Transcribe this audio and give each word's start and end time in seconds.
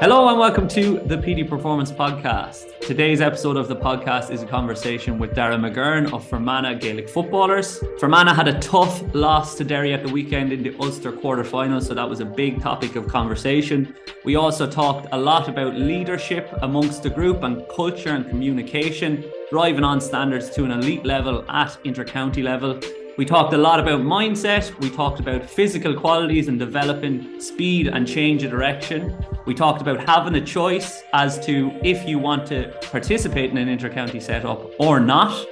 Hello 0.00 0.28
and 0.28 0.38
welcome 0.38 0.68
to 0.68 1.00
the 1.06 1.18
Petey 1.18 1.42
Performance 1.42 1.90
Podcast. 1.90 2.78
Today's 2.78 3.20
episode 3.20 3.56
of 3.56 3.66
the 3.66 3.74
podcast 3.74 4.30
is 4.30 4.42
a 4.42 4.46
conversation 4.46 5.18
with 5.18 5.34
Darragh 5.34 5.58
McGurn 5.58 6.12
of 6.12 6.24
Fermanagh 6.24 6.74
Gaelic 6.74 7.08
footballers. 7.08 7.82
Fermanagh 7.98 8.34
had 8.34 8.46
a 8.46 8.60
tough 8.60 9.02
loss 9.12 9.56
to 9.56 9.64
Derry 9.64 9.92
at 9.92 10.06
the 10.06 10.12
weekend 10.12 10.52
in 10.52 10.62
the 10.62 10.72
Ulster 10.78 11.10
quarter 11.10 11.42
final, 11.42 11.80
so 11.80 11.94
that 11.94 12.08
was 12.08 12.20
a 12.20 12.24
big 12.24 12.62
topic 12.62 12.94
of 12.94 13.08
conversation. 13.08 13.92
We 14.24 14.36
also 14.36 14.70
talked 14.70 15.08
a 15.10 15.18
lot 15.18 15.48
about 15.48 15.74
leadership 15.74 16.48
amongst 16.62 17.02
the 17.02 17.10
group 17.10 17.42
and 17.42 17.66
culture 17.68 18.10
and 18.10 18.24
communication, 18.28 19.24
driving 19.50 19.82
on 19.82 20.00
standards 20.00 20.48
to 20.50 20.64
an 20.64 20.70
elite 20.70 21.04
level 21.04 21.44
at 21.50 21.76
intercounty 21.82 22.44
level. 22.44 22.78
We 23.18 23.24
talked 23.24 23.52
a 23.52 23.58
lot 23.58 23.80
about 23.80 24.02
mindset. 24.02 24.78
We 24.78 24.90
talked 24.90 25.18
about 25.18 25.44
physical 25.44 25.92
qualities 25.92 26.46
and 26.46 26.56
developing 26.56 27.40
speed 27.40 27.88
and 27.88 28.06
change 28.06 28.44
of 28.44 28.52
direction. 28.52 29.12
We 29.44 29.54
talked 29.54 29.82
about 29.82 30.08
having 30.08 30.36
a 30.36 30.40
choice 30.40 31.02
as 31.12 31.44
to 31.44 31.72
if 31.82 32.08
you 32.08 32.20
want 32.20 32.46
to 32.46 32.72
participate 32.92 33.50
in 33.50 33.58
an 33.58 33.76
intercounty 33.76 34.22
setup 34.22 34.70
or 34.78 35.00
not. 35.00 35.44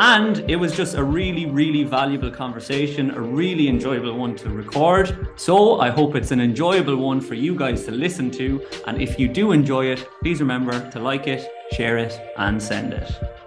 And 0.00 0.44
it 0.50 0.56
was 0.56 0.76
just 0.76 0.96
a 0.96 1.02
really, 1.02 1.46
really 1.46 1.82
valuable 1.82 2.30
conversation, 2.30 3.10
a 3.12 3.20
really 3.22 3.68
enjoyable 3.68 4.12
one 4.12 4.36
to 4.36 4.50
record. 4.50 5.28
So 5.36 5.80
I 5.80 5.88
hope 5.88 6.14
it's 6.14 6.30
an 6.30 6.42
enjoyable 6.42 6.96
one 6.96 7.22
for 7.22 7.32
you 7.32 7.54
guys 7.54 7.86
to 7.86 7.90
listen 7.90 8.30
to. 8.32 8.62
And 8.86 9.00
if 9.00 9.18
you 9.18 9.28
do 9.28 9.52
enjoy 9.52 9.86
it, 9.86 10.06
please 10.22 10.40
remember 10.40 10.90
to 10.90 11.00
like 11.00 11.26
it, 11.26 11.50
share 11.72 11.96
it, 11.96 12.20
and 12.36 12.62
send 12.62 12.92
it. 12.92 13.37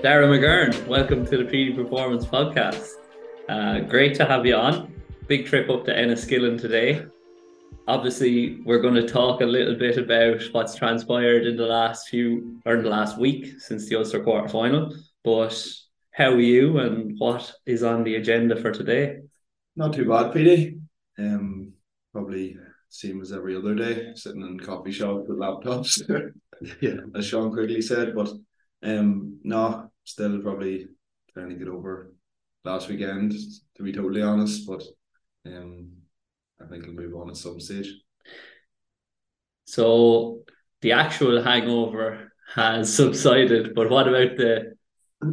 Darragh 0.00 0.28
McGurn, 0.28 0.86
welcome 0.86 1.26
to 1.26 1.38
the 1.38 1.44
Petey 1.44 1.72
Performance 1.72 2.24
Podcast. 2.24 2.88
Uh, 3.48 3.80
great 3.80 4.14
to 4.14 4.24
have 4.24 4.46
you 4.46 4.54
on. 4.54 4.94
Big 5.26 5.44
trip 5.44 5.68
up 5.68 5.84
to 5.86 5.92
Enniskillen 5.92 6.60
today. 6.60 7.04
Obviously, 7.88 8.60
we're 8.64 8.80
going 8.80 8.94
to 8.94 9.08
talk 9.08 9.40
a 9.40 9.44
little 9.44 9.74
bit 9.74 9.98
about 9.98 10.40
what's 10.52 10.76
transpired 10.76 11.48
in 11.48 11.56
the 11.56 11.66
last 11.66 12.08
few 12.08 12.60
or 12.64 12.76
in 12.76 12.84
the 12.84 12.88
last 12.88 13.18
week 13.18 13.60
since 13.60 13.88
the 13.88 13.96
Ulster 13.96 14.22
quarter 14.22 14.48
final. 14.48 14.94
But 15.24 15.60
how 16.12 16.30
are 16.30 16.40
you 16.40 16.78
and 16.78 17.18
what 17.18 17.52
is 17.66 17.82
on 17.82 18.04
the 18.04 18.14
agenda 18.14 18.54
for 18.54 18.70
today? 18.70 19.18
Not 19.74 19.94
too 19.94 20.08
bad, 20.08 20.32
Petey. 20.32 20.78
Um, 21.18 21.72
probably 22.12 22.56
same 22.88 23.20
as 23.20 23.32
every 23.32 23.56
other 23.56 23.74
day, 23.74 24.12
sitting 24.14 24.42
in 24.42 24.60
coffee 24.60 24.92
shop 24.92 25.26
with 25.26 25.38
laptops. 25.38 26.00
yeah, 26.80 27.00
as 27.16 27.26
Sean 27.26 27.52
Quigley 27.52 27.82
said, 27.82 28.14
but 28.14 28.30
um, 28.82 29.40
no, 29.42 29.90
still 30.04 30.40
probably 30.40 30.88
trying 31.32 31.50
to 31.50 31.56
get 31.56 31.68
over 31.68 32.12
last 32.64 32.88
weekend, 32.88 33.32
to 33.76 33.82
be 33.82 33.92
totally 33.92 34.22
honest. 34.22 34.66
But 34.66 34.82
um, 35.46 35.92
I 36.60 36.66
think 36.66 36.86
we'll 36.86 36.94
move 36.94 37.16
on 37.16 37.30
at 37.30 37.36
some 37.36 37.60
stage. 37.60 37.92
So 39.64 40.40
the 40.80 40.92
actual 40.92 41.42
hangover 41.42 42.32
has 42.54 42.94
subsided, 42.94 43.74
but 43.74 43.90
what 43.90 44.08
about 44.08 44.36
the 44.36 44.74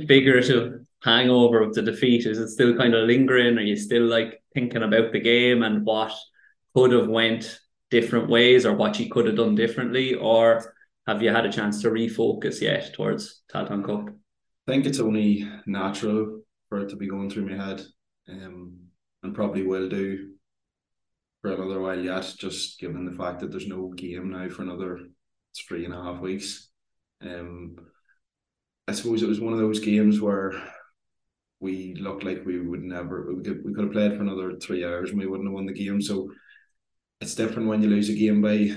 figurative 0.08 0.82
hangover 1.04 1.62
of 1.62 1.74
the 1.74 1.82
defeat? 1.82 2.26
Is 2.26 2.40
it 2.40 2.50
still 2.50 2.76
kind 2.76 2.94
of 2.94 3.08
lingering? 3.08 3.58
Are 3.58 3.62
you 3.62 3.76
still 3.78 4.04
like 4.04 4.42
thinking 4.54 4.84
about 4.84 5.12
the 5.12 5.20
game 5.20 5.64
and 5.64 5.86
what 5.86 6.14
could 6.74 6.92
have 6.92 7.08
went 7.08 7.60
different 7.92 8.28
ways 8.28 8.66
or 8.66 8.74
what 8.74 9.00
you 9.00 9.10
could 9.10 9.28
have 9.28 9.38
done 9.38 9.56
differently? 9.56 10.16
Or 10.16 10.75
have 11.08 11.22
you 11.22 11.30
had 11.30 11.46
a 11.46 11.52
chance 11.52 11.82
to 11.82 11.90
refocus 11.90 12.62
yet 12.62 12.94
towards 12.94 13.44
Tailteann 13.54 13.86
Cup? 13.86 14.10
I 14.10 14.72
think 14.72 14.86
it's 14.86 15.00
only 15.00 15.48
natural 15.66 16.42
for 16.70 16.80
it 16.80 16.90
to 16.90 16.96
be 16.96 17.08
going 17.08 17.30
through 17.30 17.50
my 17.50 17.64
head, 17.64 17.82
um, 18.30 18.78
and 19.22 19.36
probably 19.36 19.64
will 19.64 19.88
do 19.88 20.32
for 21.42 21.52
another 21.52 21.80
while 21.80 22.00
yet. 22.00 22.34
Just 22.38 22.80
given 22.80 23.06
the 23.06 23.16
fact 23.16 23.40
that 23.40 23.52
there's 23.52 23.68
no 23.68 23.90
game 23.90 24.32
now 24.32 24.50
for 24.50 24.64
another 24.64 25.00
three 25.56 25.86
and 25.86 25.94
a 25.94 26.02
half 26.02 26.20
weeks. 26.20 26.70
Um, 27.22 27.76
I 28.88 28.94
suppose 28.94 29.22
it 29.22 29.30
was 29.30 29.40
one 29.40 29.54
of 29.54 29.60
those 29.60 29.80
games 29.80 30.20
where 30.20 30.54
we 31.60 31.96
looked 31.96 32.24
like 32.24 32.46
we 32.46 32.60
would 32.60 32.84
never 32.84 33.34
we 33.34 33.44
could, 33.44 33.64
we 33.64 33.74
could 33.74 33.86
have 33.86 33.94
played 33.94 34.16
for 34.16 34.22
another 34.22 34.58
three 34.58 34.84
hours 34.84 35.10
and 35.10 35.20
we 35.20 35.26
wouldn't 35.26 35.48
have 35.48 35.54
won 35.54 35.66
the 35.66 35.74
game. 35.74 36.02
So 36.02 36.32
it's 37.22 37.36
different 37.36 37.68
when 37.68 37.82
you 37.82 37.90
lose 37.90 38.10
a 38.10 38.14
game 38.14 38.42
by 38.42 38.76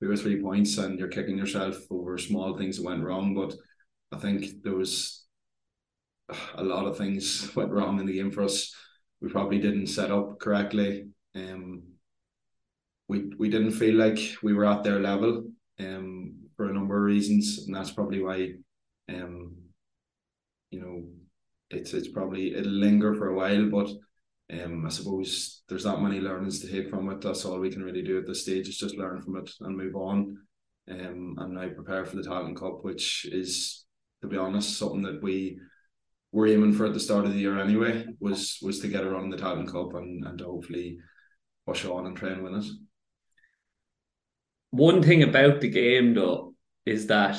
two 0.00 0.10
or 0.10 0.16
three 0.16 0.40
points 0.40 0.78
and 0.78 0.98
you're 0.98 1.08
kicking 1.08 1.38
yourself 1.38 1.76
over 1.90 2.18
small 2.18 2.56
things 2.56 2.76
that 2.76 2.84
went 2.84 3.02
wrong. 3.02 3.34
But 3.34 3.54
I 4.16 4.20
think 4.20 4.62
there 4.62 4.74
was 4.74 5.24
a 6.54 6.62
lot 6.62 6.86
of 6.86 6.96
things 6.96 7.50
went 7.56 7.72
wrong 7.72 7.98
in 7.98 8.06
the 8.06 8.14
game 8.14 8.30
for 8.30 8.42
us. 8.42 8.74
We 9.20 9.28
probably 9.28 9.58
didn't 9.58 9.88
set 9.88 10.10
up 10.10 10.38
correctly. 10.38 11.08
Um, 11.34 11.82
we 13.08 13.30
we 13.38 13.48
didn't 13.48 13.72
feel 13.72 13.94
like 13.94 14.18
we 14.42 14.54
were 14.54 14.66
at 14.66 14.84
their 14.84 15.00
level. 15.00 15.44
Um, 15.80 16.48
for 16.58 16.68
a 16.68 16.74
number 16.74 16.96
of 16.96 17.04
reasons, 17.04 17.64
and 17.66 17.74
that's 17.74 17.92
probably 17.92 18.20
why. 18.20 18.54
Um, 19.08 19.56
you 20.70 20.80
know, 20.80 21.04
it's 21.70 21.94
it's 21.94 22.08
probably 22.08 22.54
it'll 22.54 22.72
linger 22.72 23.14
for 23.14 23.28
a 23.28 23.34
while, 23.34 23.70
but 23.70 23.88
um, 24.50 24.86
I 24.86 24.88
suppose 24.88 25.62
there's 25.68 25.84
that 25.84 26.00
many 26.00 26.20
learnings 26.20 26.60
to 26.60 26.70
take 26.70 26.88
from 26.88 27.10
it. 27.10 27.20
That's 27.20 27.44
all 27.44 27.58
we 27.58 27.70
can 27.70 27.82
really 27.82 28.02
do 28.02 28.18
at 28.18 28.26
this 28.26 28.42
stage 28.42 28.68
is 28.68 28.78
just 28.78 28.96
learn 28.96 29.20
from 29.20 29.36
it 29.36 29.50
and 29.60 29.76
move 29.76 29.94
on. 29.94 30.38
Um, 30.90 31.34
and 31.38 31.54
now 31.54 31.68
prepare 31.68 32.06
for 32.06 32.16
the 32.16 32.22
Tailteann 32.22 32.56
Cup, 32.56 32.82
which 32.82 33.26
is, 33.26 33.84
to 34.22 34.28
be 34.28 34.38
honest, 34.38 34.78
something 34.78 35.02
that 35.02 35.22
we 35.22 35.58
were 36.32 36.46
aiming 36.46 36.72
for 36.72 36.86
at 36.86 36.94
the 36.94 37.00
start 37.00 37.26
of 37.26 37.34
the 37.34 37.38
year 37.38 37.58
anyway. 37.58 38.06
Was 38.20 38.58
was 38.62 38.80
to 38.80 38.88
get 38.88 39.04
a 39.04 39.10
run 39.10 39.24
in 39.24 39.30
the 39.30 39.36
Tailteann 39.36 39.70
Cup 39.70 39.94
and 39.94 40.24
and 40.24 40.38
to 40.38 40.44
hopefully 40.44 40.98
push 41.66 41.84
on 41.84 42.06
and 42.06 42.16
try 42.16 42.30
and 42.30 42.42
win 42.42 42.54
it. 42.54 42.64
One 44.70 45.02
thing 45.02 45.22
about 45.22 45.60
the 45.60 45.68
game 45.68 46.14
though 46.14 46.54
is 46.86 47.06
that 47.08 47.38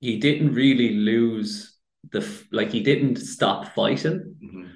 he 0.00 0.18
didn't 0.18 0.54
really 0.54 0.94
lose 0.94 1.76
the 2.10 2.28
like 2.50 2.72
he 2.72 2.80
didn't 2.82 3.16
stop 3.16 3.76
fighting. 3.76 4.34
Mm-hmm 4.44 4.75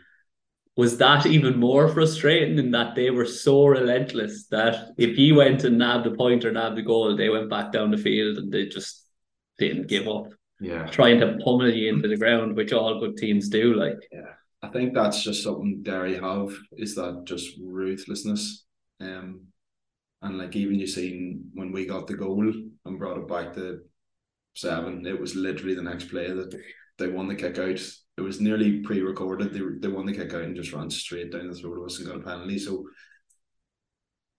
was 0.81 0.97
that 0.97 1.27
even 1.27 1.61
more 1.61 1.89
frustrating 1.89 2.59
in 2.59 2.71
that 2.71 2.95
they 2.95 3.11
were 3.11 3.27
so 3.27 3.67
relentless 3.67 4.47
that 4.47 4.95
if 4.97 5.15
he 5.15 5.31
went 5.31 5.63
and 5.65 5.77
nabbed 5.77 6.07
a 6.07 6.11
point 6.13 6.43
or 6.43 6.53
nabbed 6.53 6.79
a 6.79 6.83
goal, 6.83 7.15
they 7.15 7.29
went 7.29 7.51
back 7.51 7.71
down 7.71 7.91
the 7.91 7.99
field 7.99 8.39
and 8.39 8.51
they 8.51 8.65
just 8.65 9.05
didn't 9.59 9.89
give 9.89 10.09
up. 10.09 10.29
Yeah. 10.59 10.87
Trying 10.87 11.21
to 11.21 11.39
pummel 11.45 11.71
you 11.71 11.91
into 11.91 12.09
the 12.09 12.17
ground, 12.17 12.57
which 12.57 12.73
all 12.73 12.99
good 12.99 13.19
teams 13.19 13.51
do. 13.51 13.75
Like 13.75 13.99
Yeah. 14.11 14.33
I 14.63 14.69
think 14.69 14.95
that's 14.95 15.23
just 15.23 15.43
something 15.43 15.83
Derry 15.83 16.19
have 16.19 16.57
is 16.73 16.95
that 16.95 17.25
just 17.27 17.51
ruthlessness. 17.63 18.65
Um 19.03 19.49
and 20.23 20.39
like 20.39 20.57
even 20.57 20.81
you 20.81 20.87
seen 20.87 21.51
when 21.53 21.73
we 21.73 21.85
got 21.85 22.07
the 22.07 22.15
goal 22.15 22.51
and 22.87 22.99
brought 22.99 23.19
it 23.19 23.29
back 23.29 23.53
to 23.57 23.81
seven, 24.55 25.07
it 25.07 25.21
was 25.21 25.37
literally 25.37 25.75
the 25.75 25.89
next 25.91 26.09
play 26.09 26.29
that 26.33 26.59
they 26.97 27.09
won 27.09 27.29
the 27.29 27.35
kick 27.35 27.59
out 27.59 27.81
it 28.21 28.25
was 28.25 28.41
nearly 28.41 28.81
pre-recorded. 28.81 29.53
They 29.53 29.61
they 29.79 29.89
won 29.89 30.07
the 30.07 30.13
kick 30.13 30.35
out 30.35 30.43
and 30.43 30.55
just 30.55 30.73
ran 30.73 30.91
straight 30.91 31.33
down 31.33 31.49
the 31.49 31.55
throat 31.55 31.79
of 31.79 31.87
us 31.87 31.99
and 31.99 32.07
got 32.07 32.17
a 32.17 32.21
penalty. 32.21 32.59
So 32.59 32.85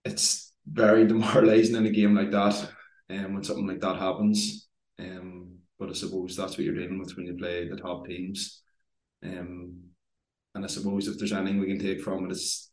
it's 0.04 0.52
very 0.66 1.06
demoralising 1.08 1.74
in 1.74 1.86
a 1.86 1.90
game 1.90 2.14
like 2.14 2.30
that, 2.30 2.70
and 3.08 3.26
um, 3.26 3.34
when 3.34 3.44
something 3.44 3.66
like 3.66 3.80
that 3.80 3.96
happens. 3.96 4.68
Um, 4.98 5.58
but 5.78 5.90
I 5.90 5.92
suppose 5.94 6.36
that's 6.36 6.52
what 6.52 6.60
you're 6.60 6.74
dealing 6.74 7.00
with 7.00 7.16
when 7.16 7.26
you 7.26 7.34
play 7.34 7.68
the 7.68 7.76
top 7.76 8.06
teams. 8.06 8.62
Um, 9.24 9.80
and 10.54 10.64
I 10.64 10.68
suppose 10.68 11.08
if 11.08 11.18
there's 11.18 11.32
anything 11.32 11.58
we 11.58 11.66
can 11.66 11.78
take 11.78 12.02
from 12.02 12.26
it, 12.26 12.32
it's 12.32 12.70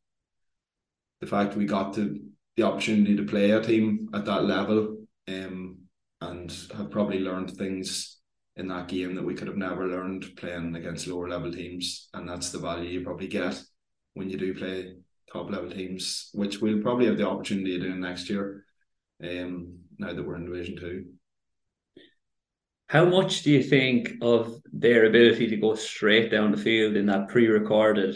the 1.22 1.28
fact 1.28 1.56
we 1.56 1.66
got 1.66 1.94
to 1.96 2.19
the 2.56 2.64
opportunity 2.64 3.16
to 3.16 3.24
play 3.24 3.52
a 3.52 3.62
team 3.62 4.09
at 4.14 4.25
that 4.25 4.44
level, 4.44 4.98
um, 5.28 5.78
and 6.22 6.56
have 6.75 6.92
probably 6.92 7.19
learned 7.19 7.52
things 7.52 8.19
in 8.59 8.68
that 8.68 8.90
game 8.90 9.16
that 9.16 9.24
we 9.24 9.34
could 9.34 9.47
have 9.47 9.58
never 9.58 9.88
learned 9.88 10.36
playing 10.36 10.75
against 10.75 11.08
lower 11.08 11.30
level 11.30 11.52
teams, 11.52 12.09
and 12.14 12.28
that's 12.28 12.52
the 12.52 12.59
value 12.59 12.90
you 12.90 13.06
probably 13.06 13.28
get 13.28 13.59
when 14.14 14.30
you 14.30 14.38
do 14.38 14.54
play 14.54 14.95
top 15.31 15.50
level 15.50 15.72
teams, 15.72 16.30
which 16.34 16.60
we'll 16.60 16.81
probably 16.81 17.06
have 17.06 17.18
the 17.18 17.28
opportunity 17.28 17.75
of 17.75 17.81
doing 17.81 18.01
next 18.01 18.30
year. 18.30 18.66
Um, 19.24 19.80
now 19.98 20.13
that 20.13 20.25
we're 20.25 20.36
in 20.36 20.45
Division 20.45 20.78
Two. 20.78 21.06
How 22.88 23.06
much 23.06 23.44
do 23.44 23.51
you 23.51 23.63
think 23.63 24.13
of 24.22 24.62
their 24.72 25.06
ability 25.06 25.48
to 25.50 25.57
go 25.57 25.75
straight 25.75 26.31
down 26.31 26.51
the 26.51 26.57
field 26.57 26.95
in 26.95 27.06
that 27.06 27.28
pre-recorded 27.30 28.16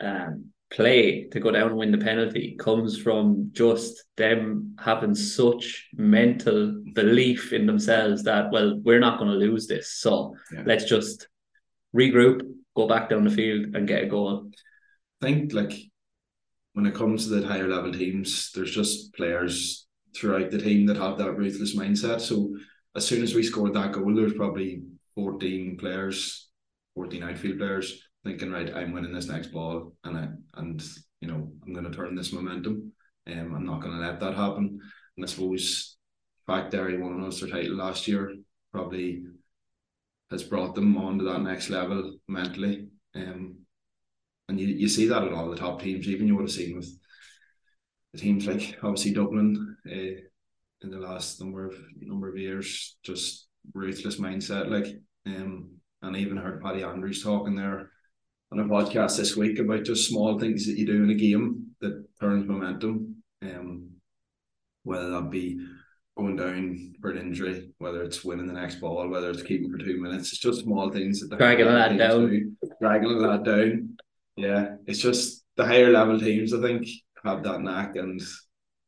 um, 0.00 0.46
play 0.70 1.26
to 1.30 1.40
go 1.40 1.50
down 1.50 1.68
and 1.68 1.76
win 1.76 1.92
the 1.92 1.98
penalty 1.98 2.56
comes 2.58 2.98
from 2.98 3.50
just 3.52 4.04
them 4.16 4.76
having 4.78 5.14
such 5.14 5.88
mental 5.94 6.82
belief 6.94 7.52
in 7.52 7.64
themselves 7.66 8.22
that 8.24 8.50
well 8.52 8.78
we're 8.82 9.00
not 9.00 9.18
going 9.18 9.30
to 9.30 9.36
lose 9.36 9.66
this. 9.66 9.92
So 9.92 10.34
yeah. 10.52 10.62
let's 10.66 10.84
just 10.84 11.28
regroup 11.96 12.42
go 12.76 12.86
back 12.86 13.08
down 13.08 13.24
the 13.24 13.30
field 13.30 13.74
and 13.74 13.88
get 13.88 14.04
a 14.04 14.06
goal. 14.06 14.50
I 15.22 15.26
think 15.26 15.52
like 15.52 15.72
when 16.74 16.86
it 16.86 16.94
comes 16.94 17.24
to 17.24 17.30
the 17.30 17.46
higher 17.46 17.68
level 17.68 17.92
teams 17.92 18.52
there's 18.52 18.74
just 18.74 19.14
players 19.14 19.86
throughout 20.14 20.50
the 20.50 20.58
team 20.58 20.86
that 20.86 20.96
have 20.96 21.18
that 21.18 21.32
ruthless 21.32 21.76
mindset. 21.76 22.20
So 22.20 22.54
as 22.94 23.06
soon 23.06 23.22
as 23.22 23.34
we 23.34 23.42
scored 23.42 23.74
that 23.74 23.92
goal 23.92 24.14
there's 24.14 24.34
probably 24.34 24.82
14 25.14 25.78
players 25.78 26.48
14 26.94 27.22
outfield 27.22 27.58
players 27.58 28.07
thinking, 28.28 28.52
right, 28.52 28.74
I'm 28.74 28.92
winning 28.92 29.12
this 29.12 29.28
next 29.28 29.48
ball, 29.48 29.94
and 30.04 30.16
I 30.16 30.28
and 30.60 30.82
you 31.20 31.28
know 31.28 31.50
I'm 31.64 31.72
going 31.72 31.90
to 31.90 31.96
turn 31.96 32.14
this 32.14 32.32
momentum. 32.32 32.92
Um, 33.26 33.54
I'm 33.54 33.66
not 33.66 33.80
going 33.80 33.94
to 33.94 34.06
let 34.06 34.20
that 34.20 34.34
happen. 34.34 34.80
And 35.16 35.24
I 35.24 35.28
suppose 35.28 35.96
the 36.46 36.52
fact 36.52 36.70
Derry 36.70 36.98
won 36.98 37.14
an 37.14 37.24
Ulster 37.24 37.48
title 37.48 37.76
last 37.76 38.06
year 38.06 38.34
probably 38.72 39.24
has 40.30 40.42
brought 40.42 40.74
them 40.74 40.96
on 40.98 41.18
to 41.18 41.24
that 41.24 41.40
next 41.40 41.70
level 41.70 42.18
mentally. 42.28 42.88
Um, 43.14 43.56
and 44.48 44.60
you, 44.60 44.66
you 44.66 44.88
see 44.88 45.08
that 45.08 45.24
in 45.24 45.32
all 45.32 45.50
the 45.50 45.56
top 45.56 45.82
teams, 45.82 46.06
even 46.06 46.26
you 46.26 46.36
would 46.36 46.44
have 46.44 46.50
seen 46.50 46.76
with 46.76 46.88
the 48.12 48.18
teams 48.18 48.46
like 48.46 48.78
obviously 48.82 49.12
Dublin 49.12 49.76
uh, 49.86 50.20
in 50.82 50.90
the 50.90 50.98
last 50.98 51.40
number 51.40 51.66
of 51.66 51.74
number 52.00 52.28
of 52.28 52.36
years, 52.36 52.96
just 53.02 53.48
ruthless 53.74 54.20
mindset. 54.20 54.70
Like, 54.70 54.96
um, 55.26 55.70
and 56.02 56.16
even 56.16 56.36
heard 56.36 56.62
Paddy 56.62 56.82
Andrews 56.82 57.22
talking 57.22 57.56
there 57.56 57.90
on 58.52 58.60
a 58.60 58.64
podcast 58.64 59.16
this 59.16 59.36
week 59.36 59.58
about 59.58 59.84
just 59.84 60.08
small 60.08 60.38
things 60.38 60.66
that 60.66 60.78
you 60.78 60.86
do 60.86 61.02
in 61.02 61.10
a 61.10 61.14
game 61.14 61.66
that 61.80 62.04
turns 62.20 62.46
momentum. 62.46 63.22
Um, 63.42 63.90
whether 64.84 65.10
that 65.10 65.30
be 65.30 65.60
going 66.16 66.36
down 66.36 66.94
for 67.00 67.10
an 67.10 67.18
injury, 67.18 67.70
whether 67.78 68.02
it's 68.02 68.24
winning 68.24 68.46
the 68.46 68.52
next 68.52 68.76
ball, 68.76 69.08
whether 69.08 69.30
it's 69.30 69.42
keeping 69.42 69.70
for 69.70 69.78
two 69.78 70.00
minutes. 70.00 70.32
It's 70.32 70.40
just 70.40 70.62
small 70.62 70.90
things 70.90 71.20
that 71.20 71.36
dragging 71.36 71.66
a 71.66 71.70
lad 71.70 71.96
down, 71.96 72.28
do, 72.28 72.52
dragging 72.80 73.10
a 73.10 73.14
lad 73.14 73.44
down. 73.44 73.96
Yeah, 74.36 74.76
it's 74.86 74.98
just 74.98 75.44
the 75.56 75.66
higher 75.66 75.90
level 75.90 76.18
teams. 76.18 76.54
I 76.54 76.60
think 76.60 76.88
have 77.24 77.42
that 77.44 77.60
knack 77.60 77.96
and 77.96 78.20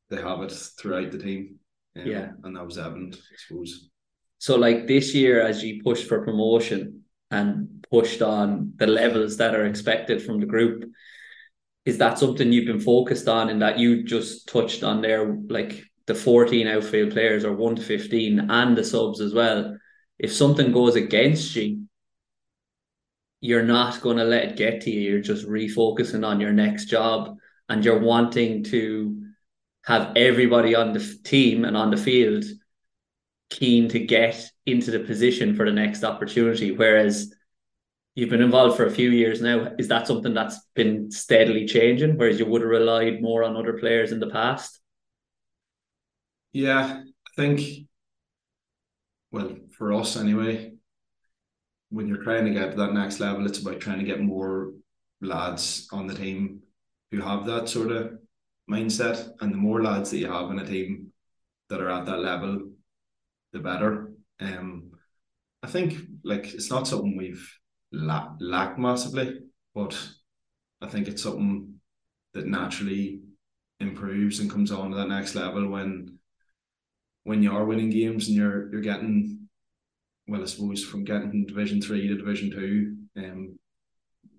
they 0.09 0.21
have 0.21 0.41
it 0.41 0.53
throughout 0.81 1.13
the 1.13 1.19
team. 1.19 1.57
Um, 1.97 2.07
yeah, 2.07 2.31
and 2.45 2.57
that 2.57 2.65
was 2.65 2.79
evident, 2.79 3.17
I 3.17 3.37
suppose. 3.47 3.91
So, 4.39 4.57
like 4.57 4.87
this 4.87 5.15
year, 5.15 5.43
as 5.43 5.63
you 5.63 5.83
push 5.83 6.03
for 6.05 6.25
promotion 6.25 7.05
and 7.31 7.80
pushed 7.91 8.23
on 8.23 8.73
the 8.77 8.87
levels 8.87 9.37
that 9.39 9.55
are 9.55 9.67
expected 9.67 10.23
from 10.23 10.41
the 10.41 10.47
group, 10.47 10.85
is 11.85 11.99
that 11.99 12.19
something 12.19 12.53
you've 12.53 12.67
been 12.67 12.81
focused 12.81 13.29
on 13.29 13.49
and 13.49 13.63
that 13.63 13.79
you 13.79 14.05
just 14.05 14.49
touched 14.49 14.83
on 14.83 15.01
there, 15.01 15.37
like 15.49 15.85
the 16.07 16.15
14 16.15 16.67
outfield 16.67 17.13
players 17.13 17.45
or 17.45 17.53
1 17.55 17.77
to 17.77 17.83
15 17.83 18.51
and 18.51 18.77
the 18.77 18.85
subs 18.85 19.21
as 19.21 19.35
well? 19.35 19.77
If 20.19 20.33
something 20.33 20.73
goes 20.73 20.97
against 20.97 21.57
you, 21.57 21.87
you're 23.41 23.63
not 23.63 24.01
going 24.03 24.19
to 24.19 24.25
let 24.25 24.51
it 24.51 24.57
get 24.57 24.83
to 24.83 24.91
you. 24.91 25.13
You're 25.13 25.21
just 25.21 25.49
refocusing 25.49 26.27
on 26.27 26.41
your 26.41 26.53
next 26.53 26.87
job 26.87 27.37
and 27.69 27.85
you're 27.85 27.99
wanting 27.99 28.65
to 28.65 29.23
have 29.87 30.13
everybody 30.17 30.75
on 30.75 30.93
the 30.93 31.19
team 31.25 31.65
and 31.65 31.77
on 31.77 31.91
the 31.91 31.97
field 31.97 32.45
keen 33.49 33.89
to 33.89 33.99
get 33.99 34.49
into 34.67 34.91
the 34.91 35.01
position 35.01 35.57
for 35.57 35.65
the 35.65 35.73
next 35.73 36.05
opportunity. 36.05 36.71
Whereas 36.73 37.35
you've 38.21 38.29
been 38.29 38.43
involved 38.43 38.77
for 38.77 38.85
a 38.85 38.91
few 38.91 39.09
years 39.09 39.41
now. 39.41 39.73
Is 39.79 39.89
that 39.89 40.07
something 40.07 40.35
that's 40.35 40.59
been 40.75 41.11
steadily 41.11 41.65
changing, 41.65 42.19
whereas 42.19 42.39
you 42.39 42.45
would 42.45 42.61
have 42.61 42.71
relied 42.71 43.23
more 43.23 43.43
on 43.43 43.57
other 43.57 43.79
players 43.79 44.13
in 44.13 44.21
the 44.21 44.29
past? 44.29 44.79
Yeah, 46.53 47.03
I 47.03 47.31
think, 47.35 47.87
well, 49.33 49.57
for 49.71 49.95
us 49.95 50.19
anyway, 50.19 50.75
when 51.89 52.09
you're 52.09 52.23
trying 52.23 52.45
to 52.45 52.51
get 52.51 52.73
to 52.73 52.77
that 52.77 52.93
next 52.93 53.21
level, 53.21 53.47
it's 53.47 53.61
about 53.61 53.81
trying 53.81 54.01
to 54.01 54.05
get 54.05 54.21
more 54.21 54.73
lads 55.23 55.89
on 55.91 56.07
the 56.07 56.15
team 56.15 56.61
who 57.11 57.23
have 57.23 57.47
that 57.47 57.71
sort 57.71 57.91
of 57.91 58.19
mindset. 58.71 59.31
And 59.41 59.51
the 59.51 59.57
more 59.57 59.83
lads 59.83 60.11
that 60.11 60.19
you 60.19 60.31
have 60.31 60.51
in 60.51 60.59
a 60.59 60.67
team 60.67 61.13
that 61.71 61.81
are 61.81 61.91
at 61.91 62.05
that 62.05 62.19
level, 62.19 62.69
the 63.55 63.61
better. 63.61 64.13
Um, 64.41 64.91
I 65.63 65.69
think 65.69 65.95
like 66.23 66.53
it's 66.53 66.71
not 66.71 66.87
something 66.87 67.17
we've 67.17 67.60
la- 67.93 68.35
lacked 68.41 68.79
massively, 68.79 69.41
but 69.75 69.99
I 70.81 70.89
think 70.89 71.09
it's 71.09 71.23
something 71.23 71.75
that 72.35 72.47
naturally 72.47 73.21
improves 73.81 74.41
and 74.41 74.51
comes 74.51 74.71
on 74.71 74.91
to 74.91 74.97
that 74.97 75.09
next 75.09 75.35
level 75.35 75.69
when 75.69 76.19
when 77.25 77.43
you 77.43 77.53
are 77.53 77.65
winning 77.65 77.91
games 77.91 78.29
and 78.29 78.37
you're 78.37 78.71
you're 78.73 78.81
getting 78.81 79.49
well, 80.31 80.43
I 80.43 80.47
suppose 80.47 80.85
from 80.85 81.05
getting 81.05 81.45
Division 81.47 81.83
Three 81.83 82.07
to 82.07 82.17
Division 82.17 82.51
Two, 82.51 82.97
um, 83.17 83.59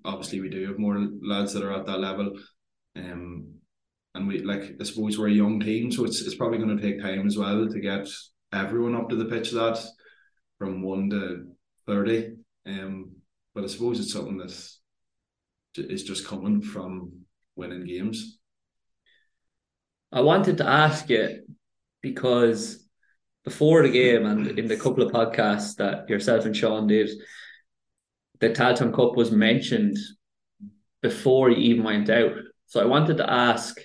obviously 0.05 0.39
we 0.39 0.49
do 0.49 0.65
have 0.67 0.79
more 0.79 1.05
lads 1.21 1.53
that 1.53 1.63
are 1.63 1.73
at 1.73 1.85
that 1.85 1.99
level, 1.99 2.33
um, 2.95 3.55
and 4.15 4.27
we 4.27 4.39
like 4.39 4.75
I 4.79 4.83
suppose 4.83 5.19
we're 5.19 5.27
a 5.27 5.33
young 5.33 5.59
team, 5.59 5.91
so 5.91 6.05
it's 6.05 6.21
it's 6.21 6.35
probably 6.35 6.59
going 6.59 6.75
to 6.75 6.81
take 6.81 7.01
time 7.01 7.27
as 7.27 7.37
well 7.37 7.67
to 7.67 7.79
get 7.79 8.07
everyone 8.53 8.95
up 8.95 9.09
to 9.09 9.15
the 9.15 9.25
pitch 9.25 9.49
of 9.49 9.55
that 9.55 9.85
from 10.57 10.81
one 10.81 11.09
to 11.09 11.47
thirty. 11.85 12.35
Um, 12.65 13.11
but 13.53 13.63
I 13.63 13.67
suppose 13.67 13.99
it's 13.99 14.13
something 14.13 14.37
that 14.37 14.53
is 15.75 16.03
just 16.03 16.27
coming 16.27 16.61
from 16.61 17.11
winning 17.55 17.85
games. 17.85 18.37
I 20.11 20.21
wanted 20.21 20.57
to 20.57 20.67
ask 20.67 21.09
you 21.09 21.43
because 22.01 22.85
before 23.43 23.81
the 23.83 23.89
game 23.89 24.25
and 24.25 24.59
in 24.59 24.67
the 24.67 24.77
couple 24.77 25.03
of 25.03 25.11
podcasts 25.11 25.75
that 25.77 26.09
yourself 26.09 26.45
and 26.45 26.55
Sean 26.55 26.87
did, 26.87 27.09
the 28.39 28.49
Tailteann 28.49 28.93
Cup 28.93 29.15
was 29.15 29.31
mentioned 29.31 29.97
before 31.01 31.49
he 31.49 31.55
even 31.55 31.83
went 31.83 32.09
out. 32.09 32.33
So 32.65 32.81
I 32.81 32.85
wanted 32.85 33.17
to 33.17 33.31
ask, 33.31 33.77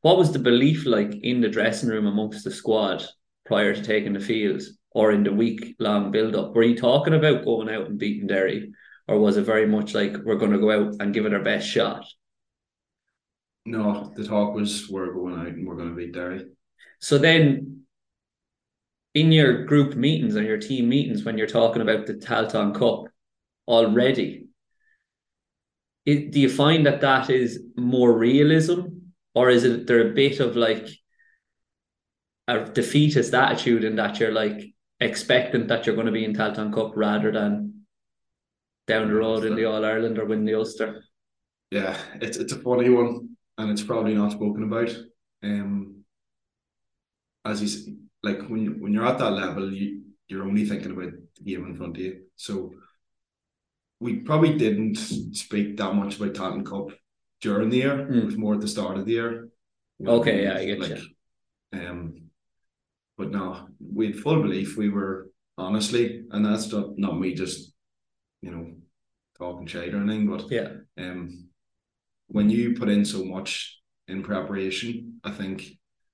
what 0.00 0.18
was 0.18 0.32
the 0.32 0.38
belief 0.38 0.84
like 0.84 1.14
in 1.14 1.40
the 1.40 1.48
dressing 1.48 1.88
room 1.88 2.06
amongst 2.06 2.44
the 2.44 2.50
squad 2.50 3.04
prior 3.46 3.74
to 3.74 3.82
taking 3.82 4.12
the 4.12 4.20
field 4.20 4.62
or 4.90 5.12
in 5.12 5.22
the 5.22 5.32
week 5.32 5.76
long 5.78 6.10
build 6.10 6.34
up? 6.34 6.54
Were 6.54 6.62
you 6.62 6.76
talking 6.76 7.14
about 7.14 7.44
going 7.44 7.68
out 7.68 7.86
and 7.86 7.98
beating 7.98 8.26
Derry? 8.26 8.72
Or 9.08 9.18
was 9.18 9.36
it 9.36 9.42
very 9.42 9.66
much 9.66 9.94
like 9.94 10.16
we're 10.24 10.36
going 10.36 10.52
to 10.52 10.58
go 10.58 10.70
out 10.70 10.94
and 11.00 11.12
give 11.12 11.26
it 11.26 11.34
our 11.34 11.42
best 11.42 11.68
shot? 11.68 12.04
No, 13.64 14.12
the 14.16 14.26
talk 14.26 14.54
was 14.54 14.88
we're 14.88 15.12
going 15.12 15.38
out 15.38 15.48
and 15.48 15.66
we're 15.66 15.76
going 15.76 15.90
to 15.90 15.94
beat 15.94 16.12
Derry. 16.12 16.46
So 17.00 17.18
then 17.18 17.84
in 19.14 19.32
your 19.32 19.64
group 19.64 19.94
meetings 19.94 20.36
and 20.36 20.46
your 20.46 20.58
team 20.58 20.88
meetings 20.88 21.24
when 21.24 21.36
you're 21.36 21.46
talking 21.46 21.82
about 21.82 22.06
the 22.06 22.14
Tailteann 22.14 22.74
Cup 22.74 23.12
already, 23.68 24.46
it, 26.04 26.32
do 26.32 26.40
you 26.40 26.48
find 26.48 26.86
that 26.86 27.00
that 27.02 27.30
is 27.30 27.60
more 27.76 28.12
realism, 28.12 28.80
or 29.34 29.50
is 29.50 29.64
it 29.64 29.86
there 29.86 30.10
a 30.10 30.14
bit 30.14 30.40
of 30.40 30.56
like 30.56 30.88
a 32.48 32.64
defeatist 32.64 33.34
attitude 33.34 33.84
in 33.84 33.96
that 33.96 34.18
you're 34.18 34.32
like 34.32 34.60
expectant 34.98 35.68
that 35.68 35.86
you're 35.86 35.94
going 35.94 36.06
to 36.06 36.12
be 36.12 36.24
in 36.24 36.34
Tailteann 36.34 36.72
Cup 36.72 36.92
rather 36.96 37.30
than 37.30 37.81
down 38.86 39.08
the 39.08 39.14
road 39.14 39.44
in 39.44 39.54
the 39.54 39.64
All 39.64 39.84
Ireland 39.84 40.18
or 40.18 40.24
win 40.24 40.44
the 40.44 40.54
Ulster? 40.54 41.04
Yeah, 41.70 41.96
it's 42.20 42.36
it's 42.36 42.52
a 42.52 42.58
funny 42.58 42.90
one, 42.90 43.36
and 43.58 43.70
it's 43.70 43.82
probably 43.82 44.14
not 44.14 44.32
spoken 44.32 44.64
about. 44.64 44.90
Um, 45.42 46.04
as 47.44 47.62
you 47.62 47.96
like 48.22 48.48
when 48.48 48.62
you, 48.62 48.70
when 48.78 48.92
you're 48.92 49.06
at 49.06 49.18
that 49.18 49.32
level, 49.32 49.72
you 49.72 50.02
you're 50.28 50.44
only 50.44 50.64
thinking 50.64 50.92
about 50.92 51.12
the 51.36 51.44
game 51.44 51.66
in 51.66 51.76
front 51.76 51.96
of 51.96 52.02
you. 52.02 52.22
So 52.36 52.72
we 54.00 54.16
probably 54.16 54.56
didn't 54.56 54.96
speak 54.96 55.76
that 55.76 55.94
much 55.94 56.16
about 56.16 56.34
Tailteann 56.34 56.66
Cup 56.66 56.96
during 57.40 57.70
the 57.70 57.76
year. 57.76 57.96
Mm. 57.96 58.22
It 58.22 58.24
was 58.24 58.36
more 58.36 58.54
at 58.54 58.60
the 58.60 58.68
start 58.68 58.98
of 58.98 59.06
the 59.06 59.12
year. 59.12 59.48
Okay, 60.04 60.42
yeah, 60.44 60.56
I 60.56 60.64
get 60.64 60.80
like, 60.80 60.90
you. 60.90 61.78
Um, 61.78 62.30
but 63.16 63.30
no, 63.30 63.68
we 63.78 64.06
had 64.06 64.18
full 64.18 64.42
belief. 64.42 64.76
We 64.76 64.88
were 64.88 65.30
honestly, 65.56 66.24
and 66.30 66.44
that's 66.44 66.72
not, 66.72 66.98
not 66.98 67.20
me 67.20 67.34
just, 67.34 67.71
you 68.42 68.50
know, 68.50 68.72
talking 69.38 69.66
shade 69.66 69.94
or 69.94 69.98
anything. 69.98 70.28
But 70.28 70.50
yeah, 70.50 70.68
um, 70.98 71.48
when 72.26 72.50
you 72.50 72.74
put 72.74 72.88
in 72.88 73.04
so 73.04 73.24
much 73.24 73.80
in 74.08 74.22
preparation, 74.22 75.20
I 75.24 75.30
think 75.30 75.64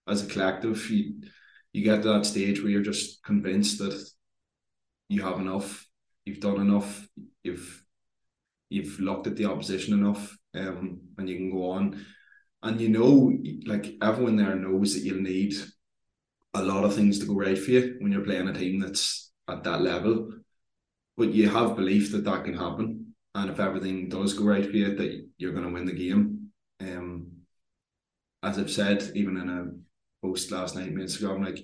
as 0.06 0.24
a 0.24 0.28
collective, 0.28 0.88
you 0.90 1.22
you 1.72 1.84
get 1.84 2.02
to 2.02 2.08
that 2.08 2.26
stage 2.26 2.60
where 2.62 2.70
you're 2.70 2.82
just 2.82 3.22
convinced 3.22 3.78
that 3.78 4.08
you 5.08 5.22
have 5.22 5.38
enough, 5.38 5.86
you've 6.24 6.40
done 6.40 6.60
enough, 6.60 7.08
you've 7.42 7.84
you've 8.70 9.00
looked 9.00 9.26
at 9.26 9.36
the 9.36 9.46
opposition 9.46 9.94
enough, 9.94 10.36
um, 10.54 11.00
and 11.16 11.28
you 11.28 11.36
can 11.36 11.50
go 11.50 11.70
on. 11.70 12.04
And 12.62 12.80
you 12.80 12.88
know, 12.88 13.32
like 13.66 13.94
everyone 14.02 14.36
there 14.36 14.56
knows 14.56 14.94
that 14.94 15.04
you'll 15.04 15.22
need 15.22 15.54
a 16.54 16.62
lot 16.62 16.84
of 16.84 16.94
things 16.94 17.18
to 17.18 17.26
go 17.26 17.34
right 17.34 17.58
for 17.58 17.70
you 17.70 17.96
when 18.00 18.12
you're 18.12 18.24
playing 18.24 18.48
a 18.48 18.52
team 18.52 18.80
that's 18.80 19.30
at 19.48 19.62
that 19.64 19.80
level. 19.80 20.32
But 21.18 21.34
you 21.34 21.48
have 21.50 21.76
belief 21.76 22.12
that 22.12 22.24
that 22.24 22.44
can 22.44 22.54
happen, 22.54 23.14
and 23.34 23.50
if 23.50 23.60
everything 23.60 24.08
does 24.08 24.32
go 24.32 24.44
right 24.44 24.64
for 24.64 24.70
you, 24.70 24.94
that 24.94 25.26
you're 25.36 25.52
going 25.52 25.66
to 25.66 25.72
win 25.72 25.84
the 25.84 25.92
game. 25.92 26.50
Um, 26.80 27.32
as 28.42 28.58
I've 28.58 28.70
said, 28.70 29.10
even 29.14 29.36
in 29.36 29.50
a 29.50 30.24
post 30.24 30.50
last 30.52 30.76
night 30.76 30.88
on 30.88 30.94
Instagram, 30.94 31.44
like 31.44 31.58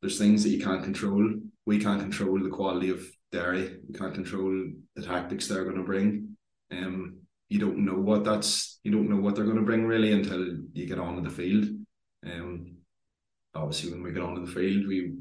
there's 0.00 0.18
things 0.18 0.42
that 0.42 0.50
you 0.50 0.62
can't 0.62 0.82
control. 0.82 1.34
We 1.66 1.78
can't 1.78 2.00
control 2.00 2.42
the 2.42 2.50
quality 2.50 2.90
of 2.90 3.00
Derry. 3.30 3.78
We 3.88 3.94
can't 3.96 4.14
control 4.14 4.70
the 4.94 5.02
tactics 5.02 5.46
they're 5.46 5.64
going 5.64 5.76
to 5.76 5.84
bring. 5.84 6.36
Um, 6.72 7.20
you 7.48 7.60
don't 7.60 7.84
know 7.84 7.94
what 7.94 8.24
that's 8.24 8.80
you 8.82 8.90
don't 8.90 9.08
know 9.08 9.20
what 9.20 9.36
they're 9.36 9.44
going 9.44 9.56
to 9.56 9.62
bring 9.62 9.86
really 9.86 10.12
until 10.12 10.44
you 10.72 10.86
get 10.86 10.98
onto 10.98 11.22
the 11.22 11.30
field. 11.30 11.68
Um, 12.24 12.76
obviously 13.54 13.92
when 13.92 14.02
we 14.02 14.12
get 14.12 14.22
onto 14.22 14.44
the 14.44 14.52
field, 14.52 14.86
we 14.86 15.14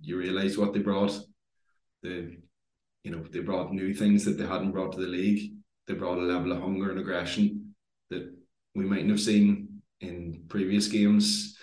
you 0.00 0.18
realise 0.18 0.56
what 0.56 0.72
they 0.72 0.80
brought. 0.80 1.16
The 2.02 2.36
you 3.06 3.12
know 3.12 3.22
they 3.30 3.38
brought 3.38 3.72
new 3.72 3.94
things 3.94 4.24
that 4.24 4.36
they 4.36 4.44
hadn't 4.44 4.72
brought 4.72 4.90
to 4.92 5.00
the 5.00 5.06
league. 5.06 5.52
They 5.86 5.94
brought 5.94 6.18
a 6.18 6.22
level 6.22 6.50
of 6.50 6.60
hunger 6.60 6.90
and 6.90 6.98
aggression 6.98 7.72
that 8.10 8.34
we 8.74 8.84
mightn't 8.84 9.10
have 9.10 9.20
seen 9.20 9.80
in 10.00 10.42
previous 10.48 10.88
games. 10.88 11.56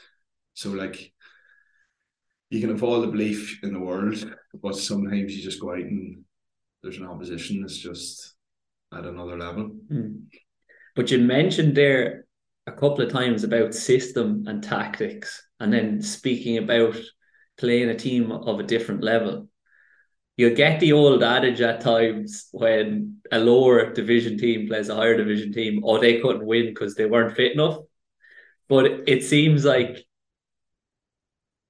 So 0.53 0.69
like 0.69 1.11
you 2.49 2.61
can 2.61 2.69
have 2.69 2.81
all 2.81 3.01
the 3.01 3.07
belief 3.07 3.59
in 3.61 3.73
the 3.73 3.79
world, 3.79 4.25
but 4.61 4.77
sometimes 4.77 5.35
you 5.35 5.43
just 5.43 5.59
go 5.59 5.71
out 5.71 5.79
and 5.79 6.23
there's 6.81 6.97
an 6.97 7.07
opposition 7.07 7.59
that's 7.59 7.77
just 7.77 8.35
at 8.93 9.05
another 9.05 9.37
level. 9.37 9.69
Mm. 9.91 10.21
But 10.95 11.11
you 11.11 11.17
mentioned 11.19 11.75
there 11.75 12.23
a 12.67 12.71
couple 12.71 13.01
of 13.01 13.11
times 13.11 13.43
about 13.43 13.73
system 13.73 14.45
and 14.47 14.63
tactics, 14.63 15.45
and 15.59 15.73
then 15.73 16.01
speaking 16.01 16.57
about 16.59 16.95
playing 17.57 17.89
a 17.89 17.97
team 17.97 18.31
of 18.31 18.61
a 18.61 18.63
different 18.63 19.03
level. 19.03 19.49
You'll 20.35 20.55
get 20.55 20.79
the 20.79 20.93
old 20.93 21.23
adage 21.23 21.61
at 21.61 21.81
times 21.81 22.47
when 22.51 23.17
a 23.31 23.39
lower 23.39 23.93
division 23.93 24.37
team 24.37 24.67
plays 24.67 24.89
a 24.89 24.95
higher 24.95 25.15
division 25.15 25.53
team, 25.53 25.83
or 25.83 25.97
oh, 25.97 26.01
they 26.01 26.19
couldn't 26.19 26.45
win 26.45 26.67
because 26.67 26.95
they 26.95 27.05
weren't 27.05 27.35
fit 27.35 27.53
enough. 27.53 27.77
But 28.67 29.07
it 29.07 29.23
seems 29.23 29.63
like 29.63 30.05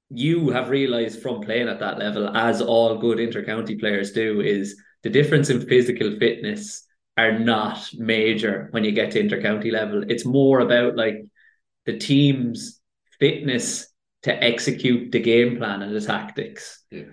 you 0.09 0.51
have 0.51 0.69
realized 0.69 1.21
from 1.21 1.41
playing 1.41 1.67
at 1.67 1.79
that 1.79 1.97
level, 1.97 2.29
as 2.35 2.61
all 2.61 2.97
good 2.97 3.17
intercounty 3.17 3.77
players 3.79 4.11
do, 4.11 4.39
is 4.39 4.79
the 5.01 5.09
difference 5.09 5.49
in 5.49 5.67
physical 5.67 6.17
fitness 6.17 6.87
are 7.17 7.37
not 7.37 7.89
major 7.93 8.67
when 8.71 8.83
you 8.83 8.91
get 8.91 9.11
to 9.11 9.21
intercounty 9.21 9.71
level. 9.71 10.03
It's 10.07 10.25
more 10.25 10.59
about 10.59 10.95
like 10.95 11.25
the 11.85 11.97
team's 11.97 12.79
fitness 13.19 13.87
to 14.23 14.43
execute 14.43 15.11
the 15.11 15.19
game 15.19 15.57
plan 15.57 15.81
and 15.81 15.93
the 15.93 16.01
tactics. 16.01 16.83
Yeah. 16.89 17.03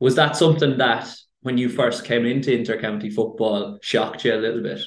Was 0.00 0.16
that 0.16 0.36
something 0.36 0.78
that 0.78 1.08
when 1.40 1.58
you 1.58 1.68
first 1.68 2.04
came 2.04 2.26
into 2.26 2.50
intercounty 2.50 3.12
football 3.12 3.78
shocked 3.82 4.24
you 4.24 4.34
a 4.34 4.36
little 4.36 4.62
bit? 4.62 4.80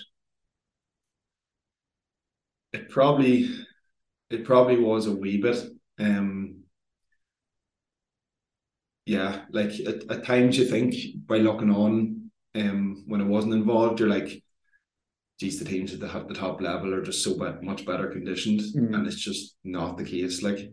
It 2.73 2.89
probably 2.89 3.49
it 4.29 4.45
probably 4.45 4.77
was 4.77 5.07
a 5.07 5.15
wee 5.15 5.41
bit. 5.41 5.63
Um 5.99 6.63
yeah, 9.05 9.45
like 9.51 9.71
at, 9.79 10.11
at 10.11 10.25
times 10.25 10.57
you 10.57 10.65
think 10.65 10.93
by 11.25 11.37
looking 11.37 11.71
on 11.71 12.29
um 12.55 13.03
when 13.07 13.21
I 13.21 13.25
wasn't 13.25 13.55
involved, 13.55 13.99
you're 13.99 14.09
like, 14.09 14.43
geez, 15.39 15.57
the 15.57 15.65
teams 15.65 15.93
at 15.93 15.99
the, 15.99 16.25
the 16.27 16.33
top 16.33 16.61
level 16.61 16.93
are 16.93 17.01
just 17.01 17.23
so 17.23 17.35
much 17.61 17.85
better 17.85 18.07
conditioned, 18.07 18.59
mm. 18.59 18.93
and 18.93 19.07
it's 19.07 19.15
just 19.15 19.55
not 19.63 19.97
the 19.97 20.03
case. 20.03 20.43
Like, 20.43 20.71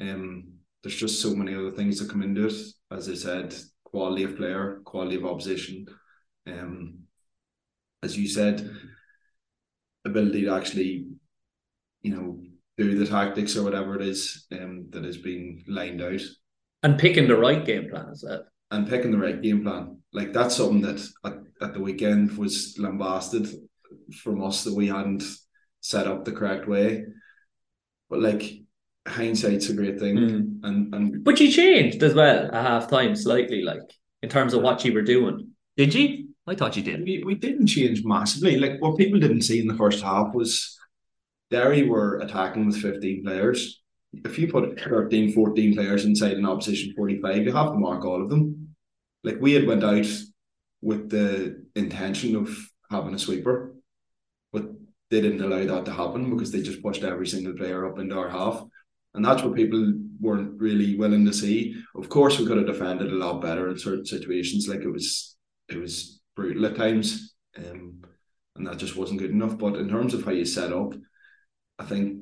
um, 0.00 0.54
there's 0.82 0.96
just 0.96 1.20
so 1.20 1.34
many 1.34 1.54
other 1.54 1.72
things 1.72 1.98
that 1.98 2.10
come 2.10 2.22
into 2.22 2.46
it. 2.46 2.54
As 2.90 3.08
I 3.08 3.14
said, 3.14 3.54
quality 3.96 4.24
of 4.24 4.36
player, 4.36 4.82
quality 4.84 5.16
of 5.16 5.24
opposition, 5.24 5.86
um, 6.46 6.98
as 8.02 8.14
you 8.14 8.28
said, 8.28 8.70
ability 10.04 10.42
to 10.42 10.54
actually, 10.54 11.06
you 12.02 12.14
know, 12.14 12.38
do 12.76 12.98
the 12.98 13.06
tactics 13.06 13.56
or 13.56 13.62
whatever 13.62 13.96
it 13.96 14.02
is 14.02 14.46
um, 14.52 14.90
has 14.92 15.16
been 15.16 15.64
lined 15.66 16.02
out. 16.02 16.20
And 16.82 16.98
picking 16.98 17.26
the 17.26 17.38
right 17.38 17.64
game 17.64 17.88
plan, 17.88 18.10
is 18.10 18.20
that? 18.20 18.44
And 18.70 18.86
picking 18.86 19.12
the 19.12 19.24
right 19.26 19.40
game 19.40 19.62
plan. 19.62 20.02
Like 20.12 20.34
that's 20.34 20.56
something 20.56 20.82
that 20.82 21.00
at, 21.24 21.38
at 21.62 21.72
the 21.72 21.80
weekend 21.80 22.36
was 22.36 22.76
lambasted 22.78 23.48
from 24.22 24.44
us 24.44 24.64
that 24.64 24.74
we 24.74 24.88
hadn't 24.88 25.24
set 25.80 26.06
up 26.06 26.26
the 26.26 26.32
correct 26.32 26.68
way. 26.68 27.06
But 28.10 28.20
like 28.20 28.42
hindsight's 29.06 29.68
a 29.68 29.74
great 29.74 29.98
thing. 29.98 30.16
Mm. 30.16 30.64
And 30.64 30.94
and 30.94 31.24
But 31.24 31.40
you 31.40 31.50
changed 31.50 32.02
as 32.02 32.14
well 32.14 32.46
at 32.46 32.54
half 32.54 32.90
time 32.90 33.14
slightly, 33.16 33.62
like 33.62 33.82
in 34.22 34.28
terms 34.28 34.54
of 34.54 34.62
what 34.62 34.84
you 34.84 34.92
were 34.92 35.02
doing. 35.02 35.50
Did 35.76 35.94
you? 35.94 36.28
I 36.46 36.54
thought 36.54 36.76
you 36.76 36.82
did. 36.82 37.02
We, 37.02 37.24
we 37.24 37.34
didn't 37.34 37.66
change 37.66 38.04
massively. 38.04 38.56
Like 38.56 38.80
what 38.80 38.96
people 38.96 39.18
didn't 39.18 39.42
see 39.42 39.58
in 39.58 39.66
the 39.66 39.76
first 39.76 40.02
half 40.02 40.32
was 40.32 40.78
Derry 41.50 41.82
were 41.82 42.18
attacking 42.20 42.66
with 42.66 42.76
15 42.80 43.24
players. 43.24 43.80
If 44.24 44.38
you 44.38 44.48
put 44.48 44.80
13, 44.80 45.32
14 45.32 45.74
players 45.74 46.04
inside 46.04 46.34
an 46.34 46.46
opposition 46.46 46.94
45, 46.96 47.44
you 47.44 47.52
have 47.52 47.72
to 47.72 47.78
mark 47.78 48.04
all 48.04 48.22
of 48.22 48.30
them. 48.30 48.74
Like 49.24 49.38
we 49.40 49.52
had 49.52 49.66
went 49.66 49.82
out 49.82 50.06
with 50.82 51.10
the 51.10 51.64
intention 51.74 52.36
of 52.36 52.56
having 52.90 53.14
a 53.14 53.18
sweeper 53.18 53.76
but 54.56 54.70
they 55.10 55.20
didn't 55.20 55.42
allow 55.42 55.64
that 55.64 55.84
to 55.84 55.92
happen 55.92 56.30
because 56.30 56.50
they 56.50 56.62
just 56.62 56.82
pushed 56.82 57.02
every 57.02 57.26
single 57.26 57.52
player 57.54 57.86
up 57.86 57.98
into 57.98 58.18
our 58.18 58.30
half. 58.30 58.64
And 59.16 59.24
that's 59.24 59.42
what 59.42 59.54
people 59.54 59.94
weren't 60.20 60.60
really 60.60 60.94
willing 60.96 61.24
to 61.24 61.32
see. 61.32 61.74
Of 61.94 62.10
course, 62.10 62.38
we 62.38 62.46
could 62.46 62.58
have 62.58 62.66
defended 62.66 63.10
a 63.10 63.16
lot 63.16 63.40
better 63.40 63.70
in 63.70 63.78
certain 63.78 64.04
situations. 64.04 64.68
Like 64.68 64.80
it 64.80 64.90
was, 64.90 65.36
it 65.70 65.78
was 65.78 66.20
brutal 66.36 66.66
at 66.66 66.76
times, 66.76 67.34
um, 67.56 68.02
and 68.56 68.66
that 68.66 68.76
just 68.76 68.94
wasn't 68.94 69.20
good 69.20 69.30
enough. 69.30 69.56
But 69.56 69.76
in 69.76 69.88
terms 69.88 70.12
of 70.12 70.22
how 70.22 70.32
you 70.32 70.44
set 70.44 70.70
up, 70.70 70.94
I 71.78 71.84
think 71.84 72.20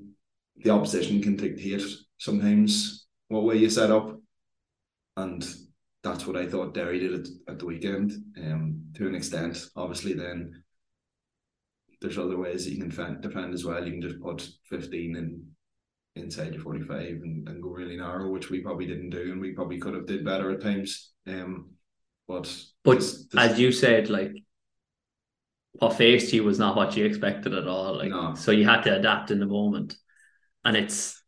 the 0.56 0.70
opposition 0.70 1.20
can 1.20 1.34
dictate 1.34 1.82
sometimes 2.18 3.06
what 3.26 3.42
way 3.42 3.56
you 3.56 3.68
set 3.68 3.90
up, 3.90 4.16
and 5.16 5.44
that's 6.04 6.26
what 6.28 6.36
I 6.36 6.46
thought 6.46 6.74
Derry 6.74 7.00
did 7.00 7.14
at, 7.14 7.26
at 7.48 7.58
the 7.58 7.66
weekend. 7.66 8.12
Um, 8.38 8.84
to 8.94 9.08
an 9.08 9.16
extent, 9.16 9.58
obviously, 9.74 10.12
then 10.12 10.62
there's 12.00 12.18
other 12.18 12.38
ways 12.38 12.64
that 12.64 12.72
you 12.72 12.78
can 12.78 12.90
defend, 12.90 13.20
defend 13.20 13.52
as 13.52 13.64
well. 13.64 13.84
You 13.84 13.92
can 13.92 14.02
just 14.02 14.20
put 14.20 14.48
15 14.70 15.16
in 15.16 15.53
inside 16.16 16.54
your 16.54 16.62
45 16.62 16.98
and, 17.22 17.48
and 17.48 17.62
go 17.62 17.70
really 17.70 17.96
narrow, 17.96 18.30
which 18.30 18.50
we 18.50 18.60
probably 18.60 18.86
didn't 18.86 19.10
do, 19.10 19.32
and 19.32 19.40
we 19.40 19.52
probably 19.52 19.78
could 19.78 19.94
have 19.94 20.06
did 20.06 20.24
better 20.24 20.50
at 20.50 20.62
times. 20.62 21.10
Um, 21.26 21.70
but 22.28 22.54
but 22.84 22.96
this, 22.96 23.26
this, 23.26 23.40
as 23.40 23.58
you 23.58 23.72
said, 23.72 24.08
like 24.08 24.32
what 25.72 25.96
faced 25.96 26.32
you 26.32 26.44
was 26.44 26.58
not 26.58 26.76
what 26.76 26.96
you 26.96 27.04
expected 27.04 27.52
at 27.52 27.66
all. 27.66 27.96
Like 27.96 28.10
no. 28.10 28.34
so, 28.34 28.52
you 28.52 28.64
had 28.64 28.82
to 28.82 28.96
adapt 28.96 29.30
in 29.30 29.40
the 29.40 29.46
moment, 29.46 29.96
and 30.64 30.76
it's. 30.76 31.20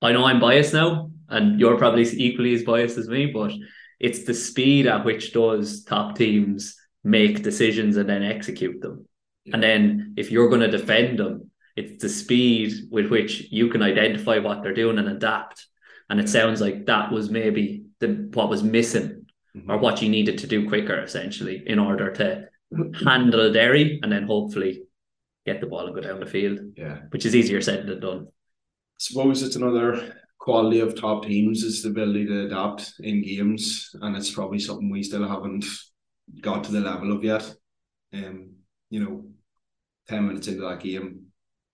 I 0.00 0.12
know 0.12 0.24
I'm 0.24 0.40
biased 0.40 0.72
now, 0.72 1.10
and 1.28 1.58
you're 1.58 1.76
probably 1.76 2.02
equally 2.02 2.54
as 2.54 2.62
biased 2.62 2.98
as 2.98 3.08
me, 3.08 3.26
but 3.26 3.52
it's 3.98 4.24
the 4.24 4.34
speed 4.34 4.86
at 4.86 5.04
which 5.04 5.32
those 5.32 5.84
top 5.84 6.16
teams 6.16 6.76
make 7.02 7.42
decisions 7.42 7.96
and 7.96 8.08
then 8.08 8.22
execute 8.22 8.80
them. 8.80 9.06
And 9.52 9.62
then 9.62 10.14
if 10.16 10.30
you're 10.30 10.48
going 10.48 10.60
to 10.60 10.70
defend 10.70 11.18
them, 11.18 11.47
it's 11.78 12.02
the 12.02 12.08
speed 12.08 12.72
with 12.90 13.06
which 13.08 13.52
you 13.52 13.68
can 13.68 13.82
identify 13.82 14.38
what 14.38 14.62
they're 14.62 14.74
doing 14.74 14.98
and 14.98 15.08
adapt. 15.08 15.66
And 16.10 16.18
it 16.18 16.28
sounds 16.28 16.60
like 16.60 16.86
that 16.86 17.12
was 17.12 17.30
maybe 17.30 17.84
the 18.00 18.28
what 18.32 18.48
was 18.48 18.62
missing 18.64 19.26
mm-hmm. 19.56 19.70
or 19.70 19.78
what 19.78 20.02
you 20.02 20.08
needed 20.08 20.38
to 20.38 20.48
do 20.48 20.68
quicker, 20.68 21.00
essentially, 21.00 21.62
in 21.66 21.78
order 21.78 22.10
to 22.14 22.48
handle 23.04 23.52
Derry 23.52 24.00
and 24.02 24.10
then 24.10 24.24
hopefully 24.24 24.82
get 25.46 25.60
the 25.60 25.66
ball 25.66 25.86
and 25.86 25.94
go 25.94 26.00
down 26.00 26.18
the 26.18 26.26
field. 26.26 26.58
Yeah. 26.76 26.98
Which 27.10 27.24
is 27.24 27.36
easier 27.36 27.60
said 27.60 27.86
than 27.86 28.00
done. 28.00 28.26
I 28.26 28.98
suppose 28.98 29.42
it's 29.42 29.56
another 29.56 30.16
quality 30.40 30.80
of 30.80 30.98
top 30.98 31.24
teams 31.24 31.62
is 31.62 31.82
the 31.82 31.90
ability 31.90 32.26
to 32.26 32.46
adapt 32.46 32.94
in 33.00 33.22
games. 33.22 33.94
And 34.02 34.16
it's 34.16 34.32
probably 34.32 34.58
something 34.58 34.90
we 34.90 35.04
still 35.04 35.28
haven't 35.28 35.64
got 36.40 36.64
to 36.64 36.72
the 36.72 36.80
level 36.80 37.12
of 37.12 37.22
yet. 37.22 37.54
Um, 38.12 38.54
you 38.90 39.04
know, 39.04 39.24
10 40.08 40.26
minutes 40.26 40.48
into 40.48 40.62
that 40.62 40.80
game, 40.80 41.27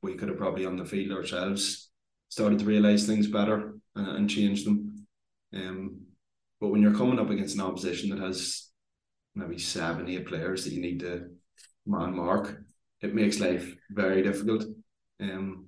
we 0.04 0.14
could 0.14 0.28
have 0.28 0.38
probably 0.38 0.66
on 0.66 0.76
the 0.76 0.84
field 0.84 1.16
ourselves 1.16 1.90
started 2.28 2.58
to 2.58 2.64
realise 2.64 3.06
things 3.06 3.26
better 3.26 3.74
and, 3.96 4.08
and 4.08 4.30
change 4.30 4.64
them. 4.64 5.06
Um, 5.54 6.00
but 6.60 6.68
when 6.68 6.82
you're 6.82 6.94
coming 6.94 7.18
up 7.18 7.30
against 7.30 7.54
an 7.54 7.62
opposition 7.62 8.10
that 8.10 8.18
has 8.18 8.68
maybe 9.34 9.58
seven, 9.58 10.08
eight 10.08 10.26
players 10.26 10.64
that 10.64 10.72
you 10.72 10.80
need 10.80 11.00
to 11.00 11.30
man 11.86 12.14
mark, 12.14 12.60
it 13.00 13.14
makes 13.14 13.40
life 13.40 13.74
very 13.90 14.22
difficult. 14.22 14.64
Um, 15.20 15.66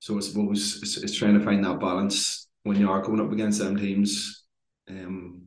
so 0.00 0.16
I 0.16 0.20
suppose 0.20 0.80
it's, 0.82 0.96
it's 0.98 1.16
trying 1.16 1.38
to 1.38 1.44
find 1.44 1.64
that 1.64 1.80
balance 1.80 2.48
when 2.64 2.78
you 2.78 2.90
are 2.90 3.02
coming 3.02 3.20
up 3.20 3.32
against 3.32 3.58
them 3.58 3.76
teams 3.76 4.44
um, 4.88 5.42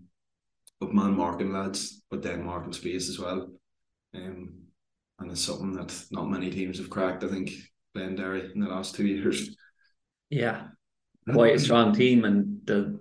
of 0.81 0.93
man 0.93 1.15
marking 1.15 1.53
lads, 1.53 2.01
but 2.09 2.23
then 2.23 2.45
marking 2.45 2.73
space 2.73 3.09
as 3.09 3.19
well. 3.19 3.49
Um, 4.15 4.56
and 5.19 5.31
it's 5.31 5.41
something 5.41 5.73
that 5.73 5.93
not 6.11 6.29
many 6.29 6.49
teams 6.49 6.77
have 6.77 6.89
cracked. 6.89 7.23
I 7.23 7.27
think 7.27 7.51
Derry 7.95 8.51
in 8.53 8.61
the 8.61 8.67
last 8.67 8.95
two 8.95 9.07
years. 9.07 9.55
Yeah, 10.29 10.67
quite 11.31 11.55
a 11.55 11.59
strong 11.59 11.93
team, 11.93 12.25
and 12.25 12.61
the 12.65 12.99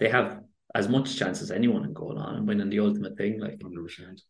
they 0.00 0.08
have 0.08 0.40
as 0.74 0.88
much 0.88 1.16
chance 1.16 1.42
as 1.42 1.50
anyone 1.50 1.84
in 1.84 1.92
going 1.92 2.18
on 2.18 2.36
and 2.36 2.48
winning 2.48 2.70
the 2.70 2.80
ultimate 2.80 3.16
thing. 3.16 3.40
Like, 3.40 3.58
100%. 3.58 4.20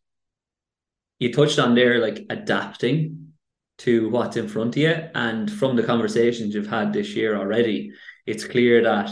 you 1.19 1.33
touched 1.33 1.59
on 1.59 1.75
there, 1.75 1.99
like 1.99 2.25
adapting 2.29 3.33
to 3.79 4.09
what's 4.09 4.37
in 4.37 4.47
front 4.47 4.75
of 4.75 4.81
you, 4.81 4.95
and 5.13 5.51
from 5.51 5.75
the 5.75 5.83
conversations 5.83 6.53
you've 6.53 6.67
had 6.67 6.93
this 6.93 7.15
year 7.15 7.37
already, 7.37 7.91
it's 8.25 8.45
clear 8.45 8.83
that 8.83 9.09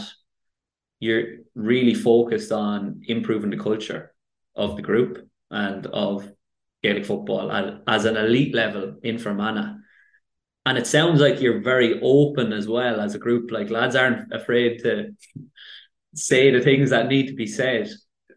you're 1.00 1.36
really 1.54 1.94
focused 1.94 2.52
on 2.52 3.02
improving 3.06 3.50
the 3.50 3.56
culture 3.56 4.12
of 4.54 4.76
the 4.76 4.82
group 4.82 5.28
and 5.50 5.86
of 5.86 6.30
Gaelic 6.86 7.04
football 7.04 7.50
at, 7.50 7.82
as 7.88 8.04
an 8.04 8.16
elite 8.16 8.54
level 8.54 8.96
in 9.02 9.18
Fermanagh. 9.18 9.74
And 10.64 10.78
it 10.78 10.86
sounds 10.86 11.20
like 11.20 11.40
you're 11.40 11.60
very 11.60 12.00
open 12.00 12.52
as 12.52 12.68
well 12.68 13.00
as 13.00 13.14
a 13.14 13.18
group. 13.18 13.50
Like 13.50 13.70
lads 13.70 13.96
aren't 13.96 14.32
afraid 14.32 14.82
to 14.82 15.16
say 16.14 16.50
the 16.50 16.60
things 16.60 16.90
that 16.90 17.08
need 17.08 17.26
to 17.26 17.34
be 17.34 17.46
said. 17.46 17.90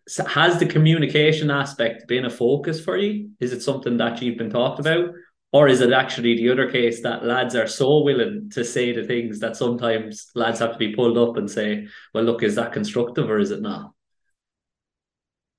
So 0.08 0.25
has 0.25 0.58
the 0.58 0.65
communication 0.65 1.51
aspect 1.51 2.08
been 2.08 2.25
a 2.25 2.29
focus 2.29 2.84
for 2.84 2.98
you? 2.98 3.29
Is 3.39 3.53
it 3.53 3.62
something 3.62 3.98
that 3.98 4.22
you've 4.22 4.38
been 4.38 4.50
talked 4.50 4.79
about? 4.79 5.12
Or 5.51 5.68
is 5.68 5.82
it 5.82 5.94
actually 5.94 6.36
the 6.36 6.50
other 6.51 6.70
case 6.70 7.01
that 7.03 7.25
lads 7.25 7.56
are 7.56 7.68
so 7.68 8.03
willing 8.03 8.50
to 8.53 8.63
say 8.63 8.91
the 8.91 9.03
things 9.03 9.39
that 9.39 9.56
sometimes 9.56 10.29
lads 10.36 10.60
have 10.60 10.74
to 10.74 10.77
be 10.77 10.96
pulled 10.96 11.18
up 11.18 11.38
and 11.38 11.50
say, 11.50 11.88
well, 12.13 12.24
look, 12.24 12.44
is 12.44 12.56
that 12.56 12.74
constructive 12.74 13.29
or 13.29 13.39
is 13.39 13.51
it 13.51 13.62
not? 13.62 13.91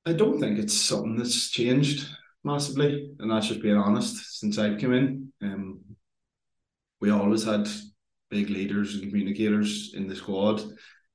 I 0.07 0.13
don't 0.13 0.41
think 0.41 0.59
it's 0.59 0.75
something 0.75 1.17
that's 1.17 1.51
changed 1.51 2.09
massively, 2.45 3.11
and 3.19 3.31
that's 3.31 3.49
just 3.49 3.63
being 3.63 3.77
honest. 3.77 4.39
Since 4.39 4.59
I've 4.59 4.81
come 4.81 4.93
in, 4.93 5.33
um, 5.43 5.81
we 7.01 7.11
always 7.11 7.45
had 7.45 7.69
big 8.31 8.51
leaders 8.51 8.95
and 8.95 9.09
communicators 9.09 9.93
in 9.95 10.07
the 10.07 10.17
squad, 10.17 10.63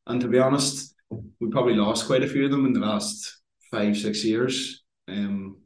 and 0.07 0.21
to 0.21 0.27
be 0.27 0.39
honest, 0.39 0.95
we 1.09 1.49
probably 1.49 1.75
lost 1.75 2.07
quite 2.07 2.23
a 2.23 2.27
few 2.27 2.45
of 2.45 2.51
them 2.51 2.65
in 2.65 2.73
the 2.73 2.79
last 2.79 3.41
five, 3.71 3.97
six 3.97 4.23
years. 4.23 4.83
Um, 5.07 5.57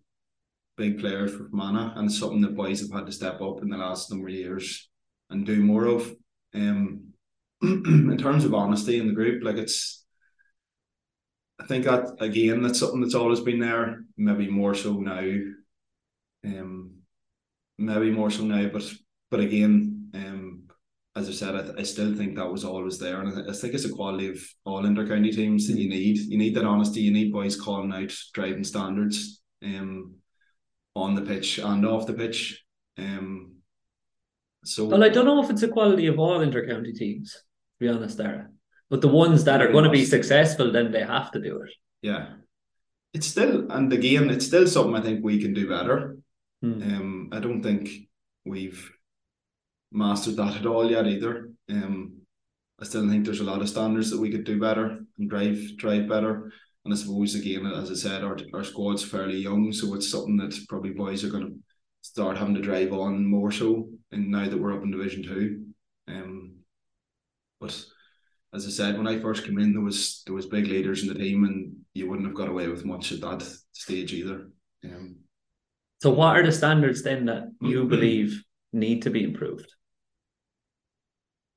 big 0.80 1.00
players 1.00 1.36
for 1.36 1.50
Mana, 1.52 1.94
and 1.98 2.12
something 2.12 2.42
that 2.42 2.56
boys 2.56 2.82
have 2.82 2.92
had 2.92 3.06
to 3.06 3.12
step 3.12 3.42
up 3.42 3.62
in 3.62 3.70
the 3.70 3.78
last 3.78 4.10
number 4.10 4.30
of 4.30 4.34
years 4.34 4.90
and 5.30 5.46
do 5.46 5.62
more 5.62 5.86
of. 5.86 6.16
Um, 6.56 7.10
in 7.62 8.18
terms 8.18 8.46
of 8.46 8.54
honesty 8.54 8.98
in 8.98 9.08
the 9.08 9.14
group, 9.14 9.44
like 9.44 9.58
it's, 9.58 9.99
I 11.60 11.66
think 11.66 11.86
that 11.86 12.16
again, 12.20 12.62
that's 12.62 12.80
something 12.80 13.02
that's 13.02 13.16
always 13.16 13.42
been 13.42 13.60
there. 13.60 14.04
Maybe 14.18 14.50
more 14.50 14.74
so 14.74 14.94
now. 14.94 15.28
Um, 16.46 17.00
maybe 17.78 18.12
more 18.12 18.32
so 18.32 18.44
now, 18.44 18.70
but 18.70 18.84
but 19.30 19.42
again, 19.42 20.10
um, 20.14 20.64
as 21.16 21.28
I 21.28 21.34
said, 21.34 21.56
I, 21.56 21.82
I 21.82 21.84
still 21.84 22.16
think 22.16 22.36
that 22.36 22.52
was 22.52 22.64
always 22.64 22.98
there, 22.98 23.22
and 23.22 23.48
I, 23.48 23.52
I 23.52 23.54
think 23.54 23.74
it's 23.74 23.86
a 23.86 23.94
quality 23.94 24.30
of 24.30 24.40
all 24.64 24.84
intercounty 24.84 25.36
teams 25.36 25.68
that 25.68 25.78
you 25.78 25.90
need. 25.90 26.18
You 26.18 26.38
need 26.38 26.56
that 26.56 26.66
honesty. 26.66 27.02
You 27.02 27.12
need 27.12 27.34
boys 27.34 27.60
calling 27.60 27.94
out 27.94 28.14
driving 28.34 28.64
standards, 28.64 29.42
um, 29.64 30.16
on 30.96 31.16
the 31.16 31.22
pitch 31.22 31.60
and 31.60 31.86
off 31.86 32.08
the 32.08 32.14
pitch. 32.14 32.64
Um, 32.98 33.56
so 34.64 34.86
well, 34.86 35.04
I 35.04 35.10
don't 35.10 35.26
know 35.26 35.44
if 35.44 35.50
it's 35.50 35.64
a 35.64 35.68
quality 35.68 36.08
of 36.08 36.20
all 36.20 36.40
intercounty 36.40 36.96
teams. 36.96 37.34
To 37.34 37.40
be 37.80 37.90
honest, 37.90 38.18
there, 38.18 38.52
but 38.90 39.02
the 39.02 39.08
ones 39.08 39.44
that 39.44 39.62
are 39.62 39.72
going 39.72 39.84
to 39.84 39.90
be 39.90 40.06
successful, 40.06 40.72
then 40.72 40.92
they 40.92 41.04
have 41.04 41.32
to 41.32 41.42
do 41.42 41.62
it. 41.62 41.72
Yeah, 42.02 42.28
it's 43.14 43.28
still, 43.28 43.72
and 43.72 43.92
again, 43.92 44.30
it's 44.30 44.48
still 44.48 44.68
something 44.68 44.96
I 44.96 45.02
think 45.02 45.24
we 45.24 45.42
can 45.42 45.54
do 45.54 45.70
better. 45.70 46.18
Hmm. 46.62 46.82
Um, 46.82 47.30
I 47.32 47.40
don't 47.40 47.64
think 47.64 47.90
we've 48.46 48.92
mastered 49.92 50.38
that 50.38 50.58
at 50.58 50.66
all 50.66 50.90
yet 50.90 51.08
either. 51.08 51.52
Um, 51.70 52.22
I 52.80 52.86
still 52.86 53.08
think 53.10 53.26
there's 53.26 53.42
a 53.42 53.46
lot 53.46 53.62
of 53.62 53.70
standards 53.70 54.10
that 54.12 54.20
we 54.20 54.32
could 54.32 54.46
do 54.46 54.60
better 54.60 55.00
and 55.18 55.30
drive 55.30 55.78
drive 55.78 56.08
better. 56.08 56.52
And 56.86 56.94
I 56.94 56.98
suppose 56.98 57.36
again, 57.36 57.66
as 57.66 57.92
I 57.92 57.96
said, 57.96 58.24
our 58.24 58.38
our 58.54 58.64
squad's 58.64 59.04
fairly 59.04 59.38
young, 59.38 59.72
so 59.74 59.94
it's 59.96 60.10
something 60.10 60.38
that 60.38 60.58
probably 60.70 60.92
boys 60.92 61.24
are 61.24 61.30
going 61.30 61.48
to 61.48 61.56
start 62.02 62.38
having 62.38 62.56
to 62.56 62.62
drive 62.62 62.94
on 62.94 63.26
more 63.26 63.52
so. 63.52 63.90
And 64.12 64.30
now 64.30 64.48
that 64.48 64.58
we're 64.58 64.74
up 64.74 64.84
in 64.84 64.92
Division 64.92 65.24
Two, 65.24 65.66
um, 66.08 66.56
but 67.60 67.84
as 68.54 68.66
I 68.66 68.70
said, 68.70 68.98
when 68.98 69.08
I 69.08 69.20
first 69.20 69.44
came 69.46 69.60
in, 69.60 69.74
there 69.74 69.82
was 69.82 70.24
there 70.26 70.36
was 70.36 70.46
big 70.48 70.68
leaders 70.68 71.02
in 71.04 71.10
the 71.10 71.14
team, 71.20 71.44
and 71.44 71.76
you 71.94 72.10
wouldn't 72.10 72.28
have 72.28 72.36
got 72.38 72.50
away 72.50 72.68
with 72.68 72.86
much 72.86 73.12
at 73.12 73.22
that 73.22 73.48
stage 73.74 74.14
either. 74.14 74.50
Um, 74.84 75.18
so, 76.02 76.12
what 76.12 76.36
are 76.38 76.46
the 76.46 76.52
standards 76.52 77.04
then 77.04 77.26
that 77.26 77.52
you 77.62 77.86
believe 77.96 78.44
need 78.74 79.04
to 79.04 79.10
be 79.10 79.24
improved? 79.24 79.72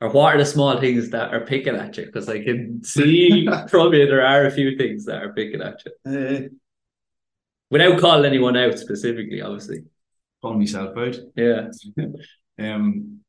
Or 0.00 0.10
what 0.10 0.34
are 0.34 0.38
the 0.38 0.44
small 0.44 0.80
things 0.80 1.10
that 1.10 1.32
are 1.32 1.46
picking 1.46 1.76
at 1.76 1.96
you? 1.96 2.06
Because 2.06 2.28
I 2.28 2.42
can 2.42 2.82
see 2.82 3.46
from 3.68 3.92
you 3.94 4.06
there 4.06 4.26
are 4.26 4.46
a 4.46 4.50
few 4.50 4.76
things 4.76 5.04
that 5.04 5.22
are 5.22 5.32
picking 5.32 5.62
at 5.62 5.80
you. 5.86 6.12
uh, 6.12 6.40
Without 7.70 8.00
calling 8.00 8.26
anyone 8.26 8.56
out 8.56 8.78
specifically, 8.78 9.40
obviously. 9.40 9.84
call 10.42 10.54
myself 10.54 10.96
out. 10.96 11.16
Yeah. 11.36 11.68
Um, 12.58 13.20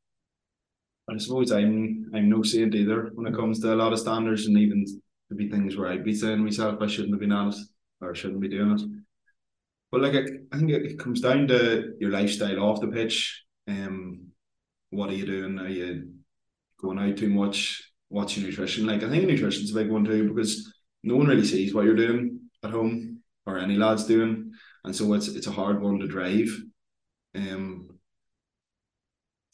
I 1.08 1.18
suppose 1.18 1.52
I'm 1.52 2.10
I'm 2.14 2.28
no 2.30 2.42
saint 2.42 2.74
either 2.74 3.10
when 3.14 3.26
it 3.26 3.36
comes 3.36 3.60
to 3.60 3.74
a 3.74 3.76
lot 3.76 3.92
of 3.92 3.98
standards, 3.98 4.46
and 4.46 4.56
even 4.58 4.84
to 5.28 5.34
be 5.34 5.50
things 5.50 5.76
where 5.76 5.88
I'd 5.88 6.04
be 6.04 6.14
saying 6.14 6.42
myself 6.42 6.80
I 6.80 6.86
shouldn't 6.86 7.14
have 7.14 7.20
been 7.20 7.32
at 7.32 7.54
it 7.54 7.60
or 8.00 8.14
shouldn't 8.14 8.40
be 8.40 8.48
doing 8.48 8.78
it. 8.78 8.82
But 9.92 10.02
like 10.02 10.14
I, 10.14 10.24
I 10.52 10.58
think 10.58 10.70
it 10.70 10.98
comes 10.98 11.20
down 11.20 11.46
to 11.48 11.94
your 12.00 12.10
lifestyle 12.10 12.60
off 12.60 12.80
the 12.80 12.88
pitch. 12.88 13.44
Um, 13.68 14.28
what 14.90 15.10
are 15.10 15.14
you 15.14 15.26
doing? 15.26 15.58
Are 15.58 15.68
you 15.68 16.12
going 16.80 16.98
out 16.98 17.16
too 17.16 17.30
much? 17.30 17.90
What's 18.08 18.36
your 18.36 18.46
nutrition 18.46 18.86
like? 18.86 19.02
I 19.02 19.08
think 19.08 19.24
nutrition's 19.24 19.72
a 19.72 19.74
big 19.74 19.90
one 19.90 20.04
too 20.04 20.32
because 20.32 20.72
no 21.02 21.16
one 21.16 21.26
really 21.26 21.44
sees 21.44 21.74
what 21.74 21.84
you're 21.84 21.94
doing 21.94 22.40
at 22.62 22.70
home 22.70 23.20
or 23.46 23.58
any 23.58 23.76
lads 23.76 24.04
doing, 24.04 24.52
and 24.84 24.96
so 24.96 25.12
it's 25.14 25.28
it's 25.28 25.46
a 25.46 25.52
hard 25.52 25.82
one 25.82 25.98
to 25.98 26.06
drive. 26.06 26.48
Um, 27.34 27.73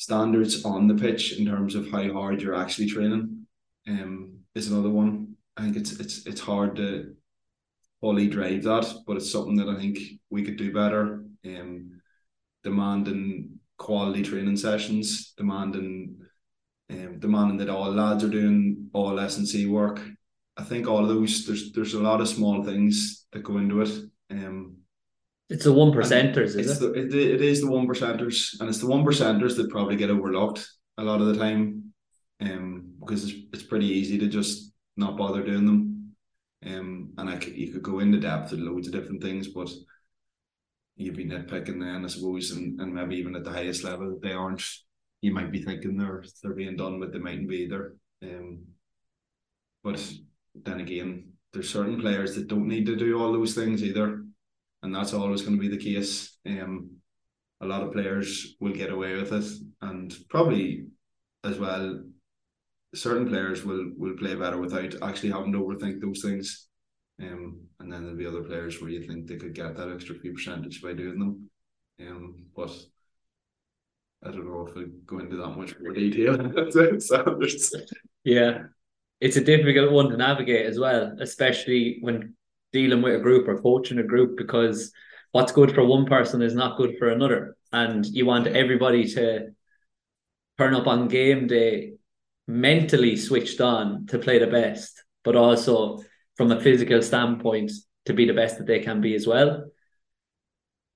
standards 0.00 0.64
on 0.64 0.86
the 0.86 0.94
pitch 0.94 1.38
in 1.38 1.44
terms 1.44 1.74
of 1.74 1.90
how 1.90 2.10
hard 2.14 2.40
you're 2.40 2.54
actually 2.54 2.86
training 2.86 3.46
um, 3.86 4.38
is 4.54 4.70
another 4.70 4.88
one. 4.88 5.36
I 5.58 5.62
think 5.62 5.76
it's 5.76 5.92
it's 6.00 6.26
it's 6.26 6.40
hard 6.40 6.74
to 6.76 7.14
fully 8.00 8.26
drive 8.26 8.62
that, 8.62 8.86
but 9.06 9.18
it's 9.18 9.30
something 9.30 9.56
that 9.56 9.68
I 9.68 9.76
think 9.78 9.98
we 10.30 10.42
could 10.42 10.56
do 10.56 10.72
better. 10.72 11.26
Um, 11.44 12.00
demanding 12.64 13.60
quality 13.76 14.22
training 14.22 14.56
sessions, 14.56 15.34
demanding 15.36 16.16
um, 16.88 17.18
demanding 17.18 17.58
that 17.58 17.68
all 17.68 17.92
lads 17.92 18.24
are 18.24 18.36
doing 18.40 18.88
all 18.94 19.20
S 19.20 19.36
and 19.36 19.46
C 19.46 19.66
work. 19.66 20.00
I 20.56 20.64
think 20.64 20.88
all 20.88 21.02
of 21.02 21.08
those 21.08 21.44
there's 21.44 21.72
there's 21.72 21.92
a 21.92 22.00
lot 22.00 22.22
of 22.22 22.28
small 22.28 22.64
things 22.64 23.26
that 23.32 23.44
go 23.44 23.58
into 23.58 23.82
it. 23.82 23.92
Um, 24.30 24.78
It's 25.50 25.64
the 25.64 25.72
one 25.72 25.90
percenters, 25.90 26.56
is 26.56 26.70
it? 26.70 26.78
the, 26.80 26.92
it, 26.92 27.12
it 27.12 27.42
is 27.42 27.60
the 27.60 27.70
one 27.70 27.88
percenters, 27.88 28.58
and 28.60 28.68
it's 28.68 28.78
the 28.78 28.86
one 28.86 29.04
percenters 29.04 29.56
that 29.56 29.68
probably 29.68 29.96
get 29.96 30.08
overlooked 30.08 30.64
a 30.96 31.02
lot 31.02 31.20
of 31.20 31.26
the 31.26 31.36
time, 31.36 31.92
um, 32.40 32.94
because 33.00 33.24
it's, 33.24 33.34
it's 33.52 33.62
pretty 33.64 33.86
easy 33.86 34.16
to 34.18 34.28
just 34.28 34.72
not 34.96 35.16
bother 35.16 35.42
doing 35.42 35.66
them, 35.66 36.14
um, 36.66 37.12
and 37.18 37.28
I 37.28 37.36
could, 37.36 37.56
you 37.56 37.72
could 37.72 37.82
go 37.82 37.98
into 37.98 38.20
depth 38.20 38.52
with 38.52 38.60
loads 38.60 38.86
of 38.86 38.92
different 38.92 39.24
things, 39.24 39.48
but 39.48 39.68
you'd 40.96 41.16
be 41.16 41.24
nitpicking 41.24 41.80
then, 41.80 42.04
I 42.04 42.08
suppose, 42.08 42.52
and, 42.52 42.80
and 42.80 42.94
maybe 42.94 43.16
even 43.16 43.34
at 43.34 43.42
the 43.42 43.50
highest 43.50 43.82
level 43.82 44.20
they 44.22 44.32
aren't. 44.32 44.62
You 45.20 45.34
might 45.34 45.50
be 45.50 45.62
thinking 45.62 45.96
they're 45.96 46.24
they're 46.42 46.54
being 46.54 46.76
done, 46.76 47.00
but 47.00 47.12
they 47.12 47.18
mightn't 47.18 47.48
be 47.48 47.58
either. 47.58 47.96
Um, 48.22 48.62
but 49.82 50.02
then 50.54 50.80
again, 50.80 51.32
there's 51.52 51.68
certain 51.68 52.00
players 52.00 52.36
that 52.36 52.48
don't 52.48 52.68
need 52.68 52.86
to 52.86 52.96
do 52.96 53.20
all 53.20 53.32
those 53.32 53.54
things 53.54 53.82
either 53.82 54.24
and 54.82 54.94
that's 54.94 55.12
always 55.12 55.42
going 55.42 55.56
to 55.56 55.60
be 55.60 55.68
the 55.68 55.82
case. 55.82 56.38
Um, 56.46 56.90
a 57.60 57.66
lot 57.66 57.82
of 57.82 57.92
players 57.92 58.56
will 58.60 58.72
get 58.72 58.90
away 58.90 59.14
with 59.14 59.32
it, 59.32 59.44
and 59.82 60.14
probably 60.28 60.86
as 61.44 61.58
well, 61.58 62.02
certain 62.94 63.28
players 63.28 63.64
will 63.64 63.92
will 63.96 64.16
play 64.16 64.34
better 64.34 64.58
without 64.58 64.94
actually 65.02 65.30
having 65.30 65.52
to 65.52 65.58
overthink 65.58 66.00
those 66.00 66.22
things. 66.22 66.68
Um, 67.22 67.60
and 67.80 67.92
then 67.92 68.02
there'll 68.02 68.16
be 68.16 68.26
other 68.26 68.42
players 68.42 68.80
where 68.80 68.90
you 68.90 69.02
think 69.02 69.26
they 69.26 69.36
could 69.36 69.54
get 69.54 69.76
that 69.76 69.92
extra 69.92 70.14
few 70.14 70.32
percentage 70.32 70.80
by 70.82 70.94
doing 70.94 71.18
them. 71.18 71.50
Um, 72.00 72.46
but 72.56 72.70
I 74.24 74.30
don't 74.30 74.46
know 74.46 74.66
if 74.66 74.76
I 74.76 74.84
go 75.06 75.18
into 75.18 75.36
that 75.36 75.56
much 75.56 75.74
more 75.80 75.92
detail. 75.92 76.36
Yeah. 78.24 78.64
It's 79.20 79.36
a 79.36 79.44
difficult 79.44 79.92
one 79.92 80.08
to 80.10 80.16
navigate 80.16 80.64
as 80.64 80.78
well, 80.78 81.14
especially 81.20 81.98
when 82.00 82.34
dealing 82.72 83.02
with 83.02 83.14
a 83.14 83.22
group 83.22 83.48
or 83.48 83.60
coaching 83.60 83.98
a 83.98 84.02
group 84.02 84.36
because 84.36 84.92
what's 85.32 85.52
good 85.52 85.74
for 85.74 85.84
one 85.84 86.06
person 86.06 86.42
is 86.42 86.54
not 86.54 86.76
good 86.76 86.96
for 86.98 87.08
another. 87.08 87.56
And 87.72 88.04
you 88.06 88.26
want 88.26 88.46
everybody 88.46 89.08
to 89.14 89.50
turn 90.58 90.74
up 90.74 90.86
on 90.86 91.08
game 91.08 91.46
day 91.46 91.94
mentally 92.46 93.16
switched 93.16 93.60
on 93.60 94.06
to 94.06 94.18
play 94.18 94.38
the 94.38 94.46
best, 94.46 95.04
but 95.24 95.36
also 95.36 96.00
from 96.36 96.50
a 96.50 96.60
physical 96.60 97.02
standpoint 97.02 97.70
to 98.06 98.12
be 98.12 98.26
the 98.26 98.34
best 98.34 98.58
that 98.58 98.66
they 98.66 98.80
can 98.80 99.00
be 99.00 99.14
as 99.14 99.26
well. 99.26 99.70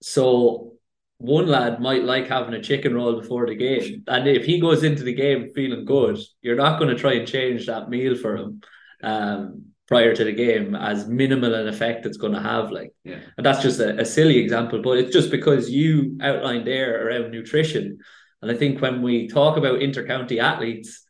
So 0.02 0.74
one 1.18 1.46
lad 1.46 1.80
might 1.80 2.04
like 2.04 2.28
having 2.28 2.54
a 2.54 2.62
chicken 2.62 2.94
roll 2.94 3.20
before 3.20 3.46
the 3.46 3.54
game. 3.54 4.04
And 4.06 4.26
if 4.26 4.44
he 4.44 4.60
goes 4.60 4.82
into 4.82 5.04
the 5.04 5.14
game 5.14 5.50
feeling 5.54 5.84
good, 5.84 6.18
you're 6.42 6.56
not 6.56 6.78
going 6.78 6.94
to 6.94 7.00
try 7.00 7.14
and 7.14 7.28
change 7.28 7.66
that 7.66 7.88
meal 7.88 8.16
for 8.16 8.36
him. 8.36 8.60
Um, 9.02 9.73
prior 9.86 10.14
to 10.14 10.24
the 10.24 10.32
game 10.32 10.74
as 10.74 11.06
minimal 11.06 11.54
an 11.54 11.68
effect 11.68 12.06
it's 12.06 12.16
going 12.16 12.32
to 12.32 12.40
have 12.40 12.70
like. 12.70 12.92
Yeah. 13.04 13.18
And 13.36 13.44
that's 13.44 13.62
just 13.62 13.80
a, 13.80 14.00
a 14.00 14.04
silly 14.04 14.38
example 14.38 14.80
but 14.82 14.98
it's 14.98 15.12
just 15.12 15.30
because 15.30 15.70
you 15.70 16.18
outlined 16.22 16.66
there 16.66 17.06
around 17.06 17.30
nutrition. 17.30 17.98
And 18.42 18.50
i 18.50 18.54
think 18.54 18.80
when 18.80 19.02
we 19.02 19.28
talk 19.28 19.56
about 19.56 19.80
intercounty 19.80 20.38
athletes 20.38 21.04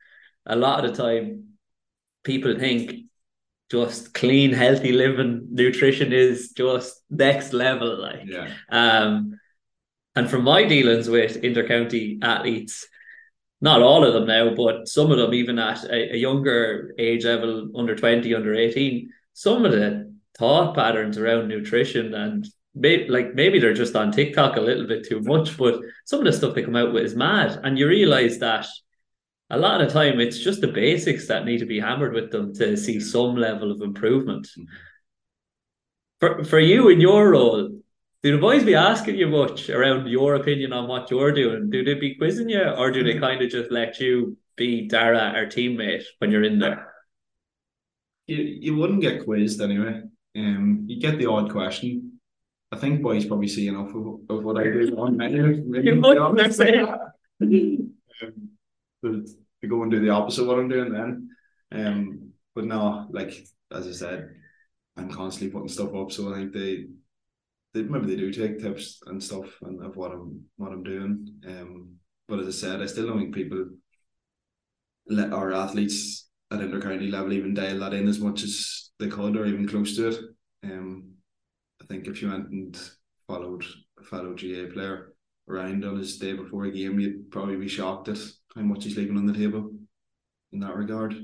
a 0.46 0.56
lot 0.56 0.84
of 0.84 0.90
the 0.96 1.02
time 1.02 1.44
people 2.22 2.58
think 2.58 2.94
just 3.70 4.12
clean 4.14 4.52
healthy 4.52 4.92
living 4.92 5.48
nutrition 5.50 6.12
is 6.12 6.50
just 6.50 7.02
next 7.10 7.52
level 7.52 8.00
like. 8.00 8.22
Yeah. 8.24 8.52
Um 8.68 9.38
and 10.16 10.30
from 10.30 10.44
my 10.44 10.64
dealings 10.64 11.08
with 11.08 11.42
intercounty 11.42 12.22
athletes 12.22 12.86
not 13.64 13.80
all 13.80 14.04
of 14.04 14.12
them 14.12 14.26
now, 14.26 14.54
but 14.54 14.86
some 14.86 15.10
of 15.10 15.16
them, 15.16 15.32
even 15.32 15.58
at 15.58 15.84
a, 15.84 16.12
a, 16.12 16.16
younger 16.18 16.94
age 16.98 17.24
level, 17.24 17.70
under 17.74 17.96
20, 17.96 18.34
under 18.34 18.54
18, 18.54 19.10
some 19.32 19.64
of 19.64 19.72
the 19.72 20.14
thought 20.38 20.74
patterns 20.74 21.16
around 21.16 21.48
nutrition 21.48 22.12
and 22.12 22.46
maybe 22.74 23.08
like 23.08 23.34
maybe 23.34 23.58
they're 23.58 23.72
just 23.72 23.96
on 23.96 24.12
TikTok 24.12 24.56
a 24.56 24.60
little 24.60 24.86
bit 24.86 25.08
too 25.08 25.20
much, 25.22 25.56
but 25.56 25.80
some 26.04 26.18
of 26.18 26.26
the 26.26 26.32
stuff 26.34 26.54
they 26.54 26.62
come 26.62 26.76
out 26.76 26.92
with 26.92 27.04
is 27.04 27.16
mad. 27.16 27.58
And 27.64 27.78
you 27.78 27.88
realize 27.88 28.38
that 28.40 28.66
a 29.48 29.56
lot 29.56 29.80
of 29.80 29.88
the 29.88 29.94
time 29.94 30.20
it's 30.20 30.40
just 30.40 30.60
the 30.60 30.68
basics 30.68 31.26
that 31.28 31.46
need 31.46 31.60
to 31.60 31.66
be 31.66 31.80
hammered 31.80 32.12
with 32.12 32.30
them 32.32 32.52
to 32.56 32.76
see 32.76 33.00
some 33.00 33.34
level 33.34 33.72
of 33.72 33.80
improvement. 33.80 34.46
Mm-hmm. 34.46 34.64
For 36.20 36.44
for 36.44 36.60
you 36.60 36.90
in 36.90 37.00
your 37.00 37.30
role, 37.30 37.70
do 38.24 38.32
the 38.32 38.38
boys 38.38 38.64
be 38.64 38.74
asking 38.74 39.16
you 39.16 39.28
much 39.28 39.70
around 39.70 40.08
your 40.08 40.34
opinion 40.34 40.72
on 40.72 40.88
what 40.88 41.10
you're 41.10 41.30
doing? 41.30 41.70
Do 41.70 41.84
they 41.84 41.94
be 41.94 42.16
quizzing 42.16 42.48
you, 42.48 42.64
or 42.64 42.90
do 42.90 43.04
they 43.04 43.20
kind 43.20 43.40
of 43.40 43.50
just 43.50 43.70
let 43.70 44.00
you 44.00 44.36
be 44.56 44.88
Darragh, 44.88 45.34
our 45.36 45.46
teammate, 45.46 46.02
when 46.18 46.32
you're 46.32 46.42
in 46.42 46.58
there? 46.58 46.92
You 48.26 48.38
you 48.38 48.76
wouldn't 48.76 49.02
get 49.02 49.24
quizzed 49.24 49.60
anyway. 49.60 50.02
Um, 50.36 50.86
you 50.88 50.98
get 50.98 51.18
the 51.18 51.26
odd 51.26 51.52
question, 51.52 52.14
I 52.74 52.76
think 52.76 53.02
boys 53.02 53.24
probably 53.24 53.46
see 53.46 53.68
enough 53.68 53.94
of, 53.94 54.20
of 54.28 54.42
what 54.42 54.58
I 54.58 54.64
do 54.64 54.96
on 54.98 55.16
menu. 55.16 55.64
You 55.80 55.94
must 55.94 56.56
say 56.56 56.78
um, 56.80 57.94
to 59.04 59.68
go 59.68 59.82
and 59.82 59.90
do 59.92 60.00
the 60.00 60.08
opposite 60.10 60.42
of 60.42 60.48
what 60.48 60.58
I'm 60.58 60.68
doing 60.68 60.92
then. 60.92 61.30
Um, 61.70 62.32
but 62.54 62.64
no, 62.64 63.06
like 63.10 63.46
as 63.70 63.86
I 63.86 63.92
said, 63.92 64.30
I'm 64.96 65.08
constantly 65.08 65.52
putting 65.52 65.68
stuff 65.68 65.94
up, 65.94 66.10
so 66.10 66.32
I 66.32 66.38
think 66.38 66.52
they, 66.52 66.86
they 67.74 67.82
maybe 67.82 68.06
they 68.06 68.16
do 68.16 68.32
take 68.32 68.60
tips 68.60 69.00
and 69.06 69.22
stuff 69.22 69.46
and 69.62 69.84
of 69.84 69.96
what 69.96 70.12
I'm 70.12 70.44
what 70.56 70.72
I'm 70.72 70.82
doing. 70.84 71.28
Um, 71.46 71.96
but 72.28 72.38
as 72.38 72.46
I 72.46 72.52
said, 72.52 72.80
I 72.80 72.86
still 72.86 73.08
don't 73.08 73.18
think 73.18 73.34
people 73.34 73.66
let 75.06 75.32
our 75.32 75.52
athletes 75.52 76.28
at 76.50 76.60
intercounty 76.60 77.10
level 77.10 77.32
even 77.32 77.52
dial 77.52 77.80
that 77.80 77.92
in 77.92 78.08
as 78.08 78.20
much 78.20 78.42
as 78.42 78.90
they 78.98 79.08
could 79.08 79.36
or 79.36 79.44
even 79.44 79.68
close 79.68 79.96
to 79.96 80.08
it. 80.08 80.18
Um, 80.62 81.14
I 81.82 81.86
think 81.86 82.06
if 82.06 82.22
you 82.22 82.30
went 82.30 82.48
and 82.48 82.78
followed 83.26 83.64
a 83.98 84.04
fellow 84.04 84.34
GA 84.34 84.66
player 84.66 85.14
around 85.48 85.84
on 85.84 85.96
his 85.96 86.18
day 86.18 86.32
before 86.32 86.64
a 86.64 86.70
game, 86.70 86.98
you'd 86.98 87.30
probably 87.30 87.56
be 87.56 87.68
shocked 87.68 88.08
at 88.08 88.18
how 88.54 88.62
much 88.62 88.84
he's 88.84 88.96
leaving 88.96 89.18
on 89.18 89.26
the 89.26 89.34
table 89.34 89.70
in 90.52 90.60
that 90.60 90.76
regard. 90.76 91.14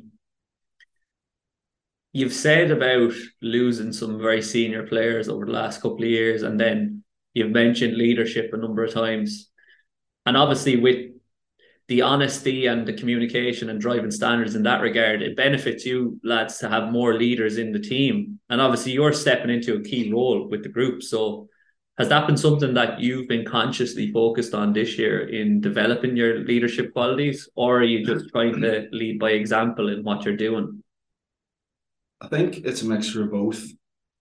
You've 2.12 2.32
said 2.32 2.72
about 2.72 3.12
losing 3.40 3.92
some 3.92 4.18
very 4.18 4.42
senior 4.42 4.84
players 4.84 5.28
over 5.28 5.46
the 5.46 5.52
last 5.52 5.80
couple 5.80 6.02
of 6.02 6.10
years, 6.10 6.42
and 6.42 6.58
then 6.58 7.04
you've 7.34 7.52
mentioned 7.52 7.96
leadership 7.96 8.50
a 8.52 8.56
number 8.56 8.84
of 8.84 8.92
times. 8.92 9.48
And 10.26 10.36
obviously, 10.36 10.76
with 10.76 11.12
the 11.86 12.02
honesty 12.02 12.66
and 12.66 12.86
the 12.86 12.92
communication 12.92 13.70
and 13.70 13.80
driving 13.80 14.10
standards 14.10 14.56
in 14.56 14.64
that 14.64 14.80
regard, 14.80 15.22
it 15.22 15.36
benefits 15.36 15.86
you 15.86 16.18
lads 16.24 16.58
to 16.58 16.68
have 16.68 16.92
more 16.92 17.14
leaders 17.14 17.58
in 17.58 17.70
the 17.70 17.78
team. 17.78 18.40
And 18.48 18.60
obviously, 18.60 18.90
you're 18.90 19.12
stepping 19.12 19.50
into 19.50 19.76
a 19.76 19.82
key 19.82 20.12
role 20.12 20.48
with 20.48 20.64
the 20.64 20.68
group. 20.68 21.04
So, 21.04 21.48
has 21.96 22.08
that 22.08 22.26
been 22.26 22.36
something 22.36 22.74
that 22.74 22.98
you've 22.98 23.28
been 23.28 23.44
consciously 23.44 24.10
focused 24.10 24.54
on 24.54 24.72
this 24.72 24.98
year 24.98 25.28
in 25.28 25.60
developing 25.60 26.16
your 26.16 26.40
leadership 26.40 26.92
qualities, 26.92 27.48
or 27.54 27.78
are 27.78 27.84
you 27.84 28.04
just 28.04 28.30
trying 28.30 28.60
to 28.62 28.88
lead 28.90 29.20
by 29.20 29.30
example 29.30 29.90
in 29.90 30.02
what 30.02 30.24
you're 30.24 30.36
doing? 30.36 30.82
I 32.20 32.28
think 32.28 32.58
it's 32.58 32.82
a 32.82 32.86
mixture 32.86 33.24
of 33.24 33.32
both. 33.32 33.64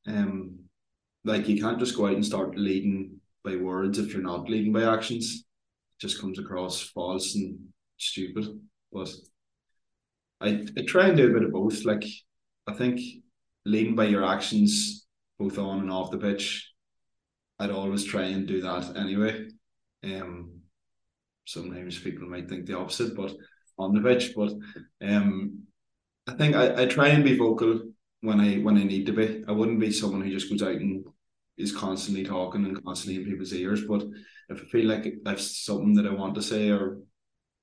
Um, 0.07 0.59
like 1.25 1.47
you 1.47 1.61
can't 1.61 1.79
just 1.79 1.97
go 1.97 2.07
out 2.07 2.13
and 2.13 2.25
start 2.25 2.57
leading 2.57 3.19
by 3.43 3.55
words 3.55 3.99
if 3.99 4.13
you're 4.13 4.21
not 4.21 4.49
leading 4.49 4.71
by 4.71 4.91
actions 4.91 5.45
just 5.99 6.19
comes 6.19 6.39
across 6.39 6.81
false 6.81 7.35
and 7.35 7.59
stupid. 7.97 8.47
But 8.91 9.09
I, 10.41 10.65
I 10.77 10.81
try 10.87 11.07
and 11.07 11.17
do 11.17 11.29
a 11.29 11.33
bit 11.33 11.43
of 11.43 11.51
both. 11.51 11.85
Like 11.85 12.05
I 12.67 12.73
think 12.73 13.01
leading 13.65 13.95
by 13.95 14.05
your 14.05 14.25
actions, 14.25 15.05
both 15.37 15.57
on 15.57 15.79
and 15.79 15.91
off 15.91 16.11
the 16.11 16.17
pitch, 16.17 16.71
I'd 17.59 17.71
always 17.71 18.05
try 18.05 18.23
and 18.23 18.47
do 18.47 18.61
that 18.61 18.95
anyway. 18.95 19.49
Um, 20.03 20.61
sometimes 21.45 21.99
people 21.99 22.27
might 22.27 22.47
think 22.47 22.65
the 22.65 22.77
opposite, 22.77 23.15
but 23.15 23.33
on 23.77 23.93
the 23.93 24.01
pitch. 24.01 24.33
But 24.35 24.53
um, 25.01 25.63
I 26.29 26.37
think 26.37 26.55
I, 26.55 26.83
I 26.83 26.85
try 26.85 27.07
and 27.09 27.23
be 27.23 27.37
vocal 27.37 27.81
when 28.21 28.39
I 28.39 28.57
when 28.57 28.77
I 28.77 28.83
need 28.83 29.05
to 29.07 29.13
be. 29.13 29.43
I 29.47 29.51
wouldn't 29.51 29.79
be 29.79 29.91
someone 29.91 30.21
who 30.21 30.31
just 30.31 30.49
goes 30.49 30.61
out 30.61 30.75
and 30.75 31.05
is 31.57 31.75
constantly 31.75 32.23
talking 32.23 32.65
and 32.65 32.83
constantly 32.83 33.21
in 33.21 33.27
people's 33.29 33.53
ears. 33.53 33.83
But 33.85 34.03
if 34.49 34.61
I 34.61 34.65
feel 34.65 34.85
like 34.85 35.11
I've 35.25 35.41
something 35.41 35.95
that 35.95 36.05
I 36.05 36.13
want 36.13 36.35
to 36.35 36.41
say 36.41 36.69
or 36.69 36.99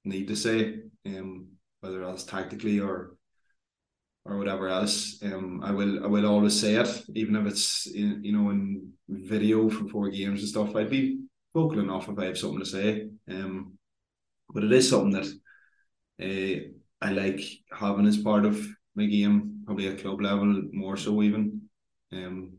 need 0.04 0.28
to 0.28 0.36
say, 0.36 0.80
um, 1.06 1.48
whether 1.80 2.04
that's 2.04 2.24
tactically 2.24 2.80
or 2.80 3.16
or 4.24 4.38
whatever 4.38 4.66
else, 4.66 5.22
um, 5.22 5.62
I 5.62 5.70
will 5.70 6.02
I 6.02 6.08
will 6.08 6.26
always 6.26 6.58
say 6.60 6.74
it, 6.74 7.04
even 7.14 7.36
if 7.36 7.46
it's 7.46 7.86
in, 7.86 8.24
you 8.24 8.32
know 8.32 8.50
in 8.50 8.92
video 9.08 9.70
for 9.70 9.88
four 9.88 10.10
games 10.10 10.40
and 10.40 10.48
stuff. 10.48 10.74
I'd 10.74 10.90
be 10.90 11.20
vocal 11.54 11.78
enough 11.78 12.08
if 12.08 12.18
I 12.18 12.24
have 12.26 12.38
something 12.38 12.58
to 12.60 12.66
say. 12.66 13.08
Um, 13.30 13.78
but 14.52 14.64
it 14.64 14.72
is 14.72 14.90
something 14.90 15.12
that 15.12 15.26
uh, 16.20 16.60
I 17.06 17.10
like 17.10 17.40
having 17.72 18.06
as 18.06 18.16
part 18.18 18.44
of 18.44 18.66
my 18.96 19.06
game, 19.06 19.62
probably 19.64 19.86
at 19.86 20.00
club 20.00 20.20
level 20.20 20.60
more 20.72 20.96
so 20.96 21.22
even. 21.22 21.62
Um, 22.12 22.54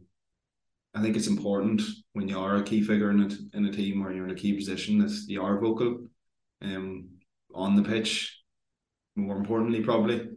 I 0.95 1.01
think 1.01 1.17
it's 1.17 1.27
important 1.27 1.81
when 2.13 2.29
you 2.29 2.39
are 2.39 2.55
a 2.55 2.63
key 2.63 2.81
figure 2.81 3.11
in 3.11 3.23
a, 3.23 3.57
in 3.57 3.65
a 3.65 3.73
team 3.73 4.01
or 4.01 4.13
you're 4.13 4.23
in 4.23 4.31
a 4.31 4.35
key 4.35 4.53
position 4.53 4.99
that 4.99 5.11
you 5.27 5.43
are 5.43 5.59
vocal 5.59 6.07
um, 6.61 7.09
on 7.53 7.75
the 7.75 7.83
pitch. 7.83 8.41
More 9.17 9.35
importantly, 9.35 9.81
probably 9.81 10.29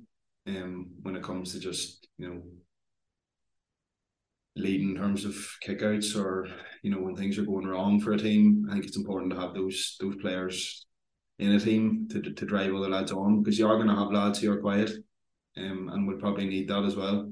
um, 0.49 0.91
when 1.03 1.15
it 1.15 1.23
comes 1.23 1.53
to 1.53 1.61
just 1.61 2.09
you 2.19 2.29
know 2.29 2.43
leading 4.57 4.91
in 4.91 4.97
terms 4.97 5.25
of 5.25 5.37
kickouts 5.65 6.21
or 6.21 6.49
you 6.83 6.91
know 6.91 7.01
when 7.01 7.15
things 7.15 7.39
are 7.39 7.45
going 7.45 7.69
wrong 7.69 8.01
for 8.01 8.15
a 8.15 8.19
team. 8.19 8.67
I 8.69 8.73
think 8.73 8.87
it's 8.87 8.97
important 8.97 9.33
to 9.33 9.39
have 9.39 9.55
those 9.55 9.97
those 10.01 10.17
players 10.17 10.87
in 11.41 11.53
a 11.53 11.61
team 11.61 12.09
to 12.11 12.21
to 12.21 12.47
drive 12.47 12.75
other 12.75 12.89
lads 12.89 13.13
on 13.13 13.43
because 13.43 13.59
you 13.59 13.67
are 13.67 13.77
going 13.77 13.89
to 13.89 13.97
have 13.97 14.13
lads 14.13 14.41
who 14.41 14.53
are 14.53 14.61
quiet, 14.61 14.91
um, 15.57 15.91
and 15.93 16.07
will 16.07 16.19
probably 16.19 16.47
need 16.47 16.69
that 16.69 16.85
as 16.85 16.97
well 16.97 17.31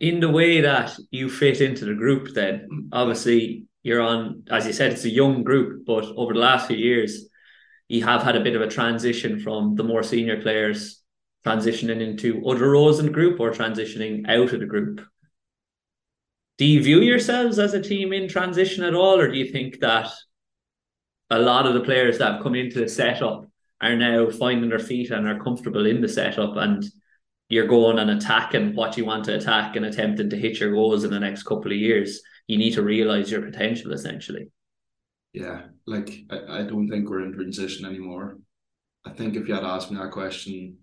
in 0.00 0.18
the 0.18 0.30
way 0.30 0.62
that 0.62 0.98
you 1.10 1.28
fit 1.28 1.60
into 1.60 1.84
the 1.84 1.94
group, 1.94 2.28
then 2.34 2.88
obviously 2.90 3.66
you're 3.82 4.00
on, 4.00 4.44
as 4.50 4.66
you 4.66 4.72
said, 4.72 4.92
it's 4.92 5.04
a 5.04 5.10
young 5.10 5.44
group, 5.44 5.84
but 5.86 6.04
over 6.16 6.32
the 6.32 6.40
last 6.40 6.66
few 6.66 6.76
years, 6.76 7.28
you 7.88 8.04
have 8.04 8.22
had 8.22 8.34
a 8.34 8.42
bit 8.42 8.56
of 8.56 8.62
a 8.62 8.68
transition 8.68 9.38
from 9.40 9.74
the 9.76 9.84
more 9.84 10.02
senior 10.02 10.40
players 10.40 11.02
transitioning 11.46 12.00
into 12.00 12.42
other 12.46 12.70
roles 12.70 12.98
in 12.98 13.06
the 13.06 13.12
group 13.12 13.40
or 13.40 13.50
transitioning 13.50 14.28
out 14.28 14.52
of 14.52 14.60
the 14.60 14.66
group. 14.66 15.02
Do 16.56 16.64
you 16.64 16.82
view 16.82 17.00
yourselves 17.00 17.58
as 17.58 17.74
a 17.74 17.82
team 17.82 18.12
in 18.12 18.28
transition 18.28 18.84
at 18.84 18.94
all, 18.94 19.18
or 19.18 19.30
do 19.30 19.36
you 19.36 19.50
think 19.50 19.80
that 19.80 20.10
a 21.30 21.38
lot 21.38 21.66
of 21.66 21.74
the 21.74 21.80
players 21.80 22.18
that 22.18 22.32
have 22.32 22.42
come 22.42 22.54
into 22.54 22.80
the 22.80 22.88
setup 22.88 23.46
are 23.80 23.96
now 23.96 24.28
finding 24.30 24.68
their 24.68 24.78
feet 24.78 25.10
and 25.10 25.26
are 25.26 25.42
comfortable 25.42 25.86
in 25.86 26.00
the 26.00 26.08
setup 26.08 26.56
and 26.56 26.84
you're 27.48 27.66
going 27.66 27.98
and 27.98 28.10
attacking 28.10 28.74
what 28.74 28.96
you 28.96 29.04
want 29.04 29.24
to 29.24 29.34
attack 29.34 29.74
and 29.76 29.84
attempting 29.84 30.30
to 30.30 30.36
hit 30.36 30.60
your 30.60 30.72
goals 30.72 31.04
in 31.04 31.10
the 31.10 31.18
next 31.18 31.42
couple 31.42 31.72
of 31.72 31.78
years, 31.78 32.20
you 32.46 32.58
need 32.58 32.72
to 32.74 32.82
realize 32.82 33.30
your 33.30 33.42
potential 33.42 33.92
essentially. 33.92 34.48
Yeah, 35.32 35.62
like 35.86 36.24
I, 36.30 36.60
I 36.60 36.62
don't 36.62 36.88
think 36.88 37.08
we're 37.08 37.24
in 37.24 37.32
transition 37.32 37.86
anymore. 37.86 38.38
I 39.04 39.10
think 39.10 39.34
if 39.34 39.48
you 39.48 39.54
had 39.54 39.64
asked 39.64 39.90
me 39.90 39.98
that 39.98 40.10
question 40.10 40.78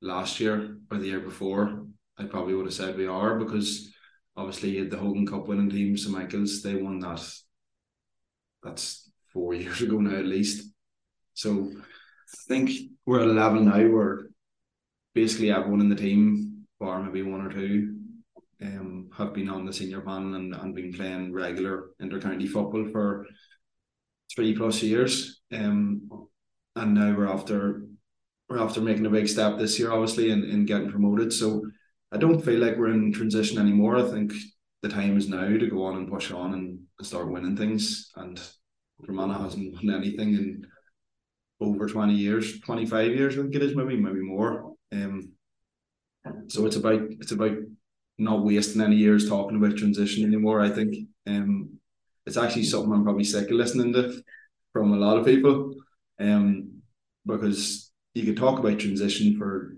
last 0.00 0.40
year 0.40 0.76
or 0.90 0.98
the 0.98 1.06
year 1.06 1.20
before, 1.20 1.84
I 2.18 2.24
probably 2.24 2.54
would 2.54 2.66
have 2.66 2.74
said 2.74 2.96
we 2.96 3.06
are 3.06 3.38
because 3.38 3.92
obviously 4.36 4.70
you 4.70 4.80
had 4.80 4.90
the 4.90 4.98
Hogan 4.98 5.26
Cup 5.26 5.48
winning 5.48 5.70
team, 5.70 5.96
St 5.96 6.14
Michael's, 6.14 6.62
they 6.62 6.76
won 6.76 6.98
that. 7.00 7.26
That's 8.62 9.01
four 9.32 9.54
years 9.54 9.80
ago 9.80 9.98
now 9.98 10.18
at 10.18 10.26
least. 10.26 10.72
So 11.34 11.70
I 11.74 12.36
think 12.48 12.70
we're 13.06 13.20
at 13.20 13.28
a 13.28 13.32
level 13.32 13.60
now 13.60 13.86
where 13.88 14.28
basically 15.14 15.50
everyone 15.50 15.80
in 15.80 15.88
the 15.88 15.96
team, 15.96 16.64
bar 16.78 17.02
maybe 17.02 17.22
one 17.22 17.46
or 17.46 17.52
two, 17.52 17.96
um, 18.62 19.10
have 19.16 19.34
been 19.34 19.48
on 19.48 19.66
the 19.66 19.72
senior 19.72 20.00
panel 20.00 20.34
and, 20.34 20.54
and 20.54 20.74
been 20.74 20.92
playing 20.92 21.32
regular 21.32 21.90
intercounty 22.00 22.48
football 22.48 22.88
for 22.90 23.26
three 24.34 24.54
plus 24.56 24.82
years. 24.82 25.40
Um, 25.52 26.08
and 26.76 26.94
now 26.94 27.14
we're 27.16 27.28
after 27.28 27.82
we're 28.48 28.62
after 28.62 28.80
making 28.80 29.06
a 29.06 29.10
big 29.10 29.28
step 29.28 29.58
this 29.58 29.78
year, 29.78 29.92
obviously, 29.92 30.30
in, 30.30 30.44
in 30.44 30.66
getting 30.66 30.90
promoted. 30.90 31.32
So 31.32 31.64
I 32.12 32.18
don't 32.18 32.44
feel 32.44 32.60
like 32.60 32.76
we're 32.76 32.92
in 32.92 33.12
transition 33.12 33.58
anymore. 33.58 33.96
I 33.96 34.10
think 34.10 34.32
the 34.82 34.88
time 34.88 35.16
is 35.16 35.28
now 35.28 35.46
to 35.46 35.70
go 35.70 35.84
on 35.84 35.96
and 35.96 36.10
push 36.10 36.30
on 36.30 36.52
and, 36.52 36.80
and 36.98 37.06
start 37.06 37.30
winning 37.30 37.56
things. 37.56 38.10
And 38.16 38.40
Fermanagh 39.04 39.42
hasn't 39.42 39.74
won 39.74 39.94
anything 39.94 40.34
in 40.34 40.66
over 41.60 41.86
20 41.86 42.14
years, 42.14 42.60
25 42.60 43.14
years, 43.14 43.38
I 43.38 43.42
think 43.42 43.54
it 43.54 43.62
is, 43.62 43.76
maybe, 43.76 43.96
maybe 43.96 44.20
more. 44.20 44.74
Um, 44.92 45.32
so 46.48 46.66
it's 46.66 46.76
about 46.76 47.02
it's 47.20 47.32
about 47.32 47.56
not 48.18 48.44
wasting 48.44 48.82
any 48.82 48.96
years 48.96 49.28
talking 49.28 49.56
about 49.56 49.76
transition 49.76 50.24
anymore. 50.24 50.60
I 50.60 50.70
think 50.70 50.94
um, 51.26 51.78
it's 52.26 52.36
actually 52.36 52.64
something 52.64 52.92
I'm 52.92 53.04
probably 53.04 53.24
sick 53.24 53.46
of 53.46 53.56
listening 53.56 53.92
to 53.94 54.22
from 54.72 54.92
a 54.92 54.96
lot 54.96 55.18
of 55.18 55.24
people, 55.24 55.74
um, 56.20 56.82
because 57.26 57.90
you 58.14 58.24
could 58.24 58.36
talk 58.36 58.58
about 58.58 58.78
transition 58.78 59.36
for 59.36 59.76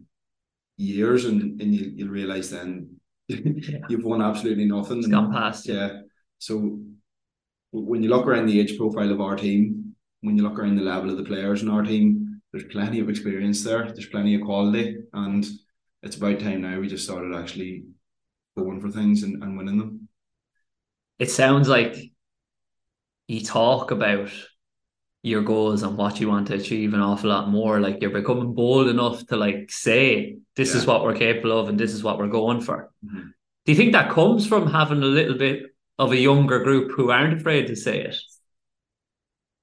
years 0.77 1.25
and 1.25 1.61
and 1.61 1.75
you 1.75 1.93
you'll 1.95 2.09
realize 2.09 2.51
then 2.51 2.97
you've 3.29 4.05
won 4.05 4.21
absolutely 4.21 4.67
nothing. 4.67 4.99
It's 4.99 5.07
gone 5.07 5.33
past. 5.33 5.67
Yeah. 5.67 6.01
So 6.39 6.81
when 7.81 8.03
you 8.03 8.09
look 8.09 8.27
around 8.27 8.47
the 8.47 8.61
age 8.61 8.79
profile 8.79 9.11
of 9.11 9.21
our 9.21 9.37
team, 9.37 9.95
when 10.21 10.37
you 10.37 10.43
look 10.43 10.59
around 10.59 10.77
the 10.77 10.83
level 10.83 11.11
of 11.11 11.17
the 11.17 11.25
players 11.25 11.63
in 11.63 11.69
our 11.69 11.83
team, 11.83 12.41
there's 12.53 12.65
plenty 12.65 13.01
of 13.01 13.09
experience 13.09 13.65
there. 13.65 13.85
There's 13.85 14.07
plenty 14.07 14.37
of 14.37 14.43
quality, 14.43 14.99
and 15.13 15.45
it's 16.03 16.17
about 16.17 16.41
time 16.41 16.63
now 16.63 16.79
we 16.79 16.87
just 16.87 17.05
started 17.05 17.35
actually 17.35 17.85
going 18.57 18.81
for 18.81 18.91
things 18.91 19.25
and, 19.25 19.43
and 19.43 19.59
winning 19.59 19.79
them. 19.79 20.09
It 21.19 21.31
sounds 21.31 21.69
like 21.69 21.97
you 23.27 23.43
talk 23.43 23.91
about 23.91 24.31
your 25.23 25.43
goals 25.43 25.83
and 25.83 25.97
what 25.97 26.21
you 26.21 26.29
want 26.29 26.49
to 26.49 26.55
achieve 26.55 26.93
an 26.95 27.01
awful 27.01 27.31
lot 27.31 27.49
more. 27.49 27.81
Like 27.81 28.01
you're 28.01 28.11
becoming 28.11 28.55
bold 28.55 28.89
enough 28.89 29.27
to 29.29 29.37
like 29.37 29.71
say 29.71 30.37
this 30.55 30.73
yeah. 30.73 30.81
is 30.81 30.87
what 30.87 31.03
we're 31.03 31.17
capable 31.17 31.59
of 31.59 31.69
and 31.69 31.81
this 31.81 31.93
is 31.93 32.05
what 32.05 32.19
we're 32.19 32.29
going 32.29 32.61
for. 32.61 32.93
Mm-hmm. 33.05 33.29
Do 33.65 33.73
you 33.73 33.77
think 33.77 33.93
that 33.93 34.11
comes 34.11 34.47
from 34.47 34.71
having 34.71 35.03
a 35.03 35.07
little 35.07 35.39
bit 35.39 35.74
of 35.99 36.13
a 36.13 36.17
younger 36.17 36.61
group 36.61 36.93
who 36.93 37.11
aren't 37.11 37.41
afraid 37.41 37.67
to 37.69 37.77
say 37.77 38.01
it? 38.01 38.17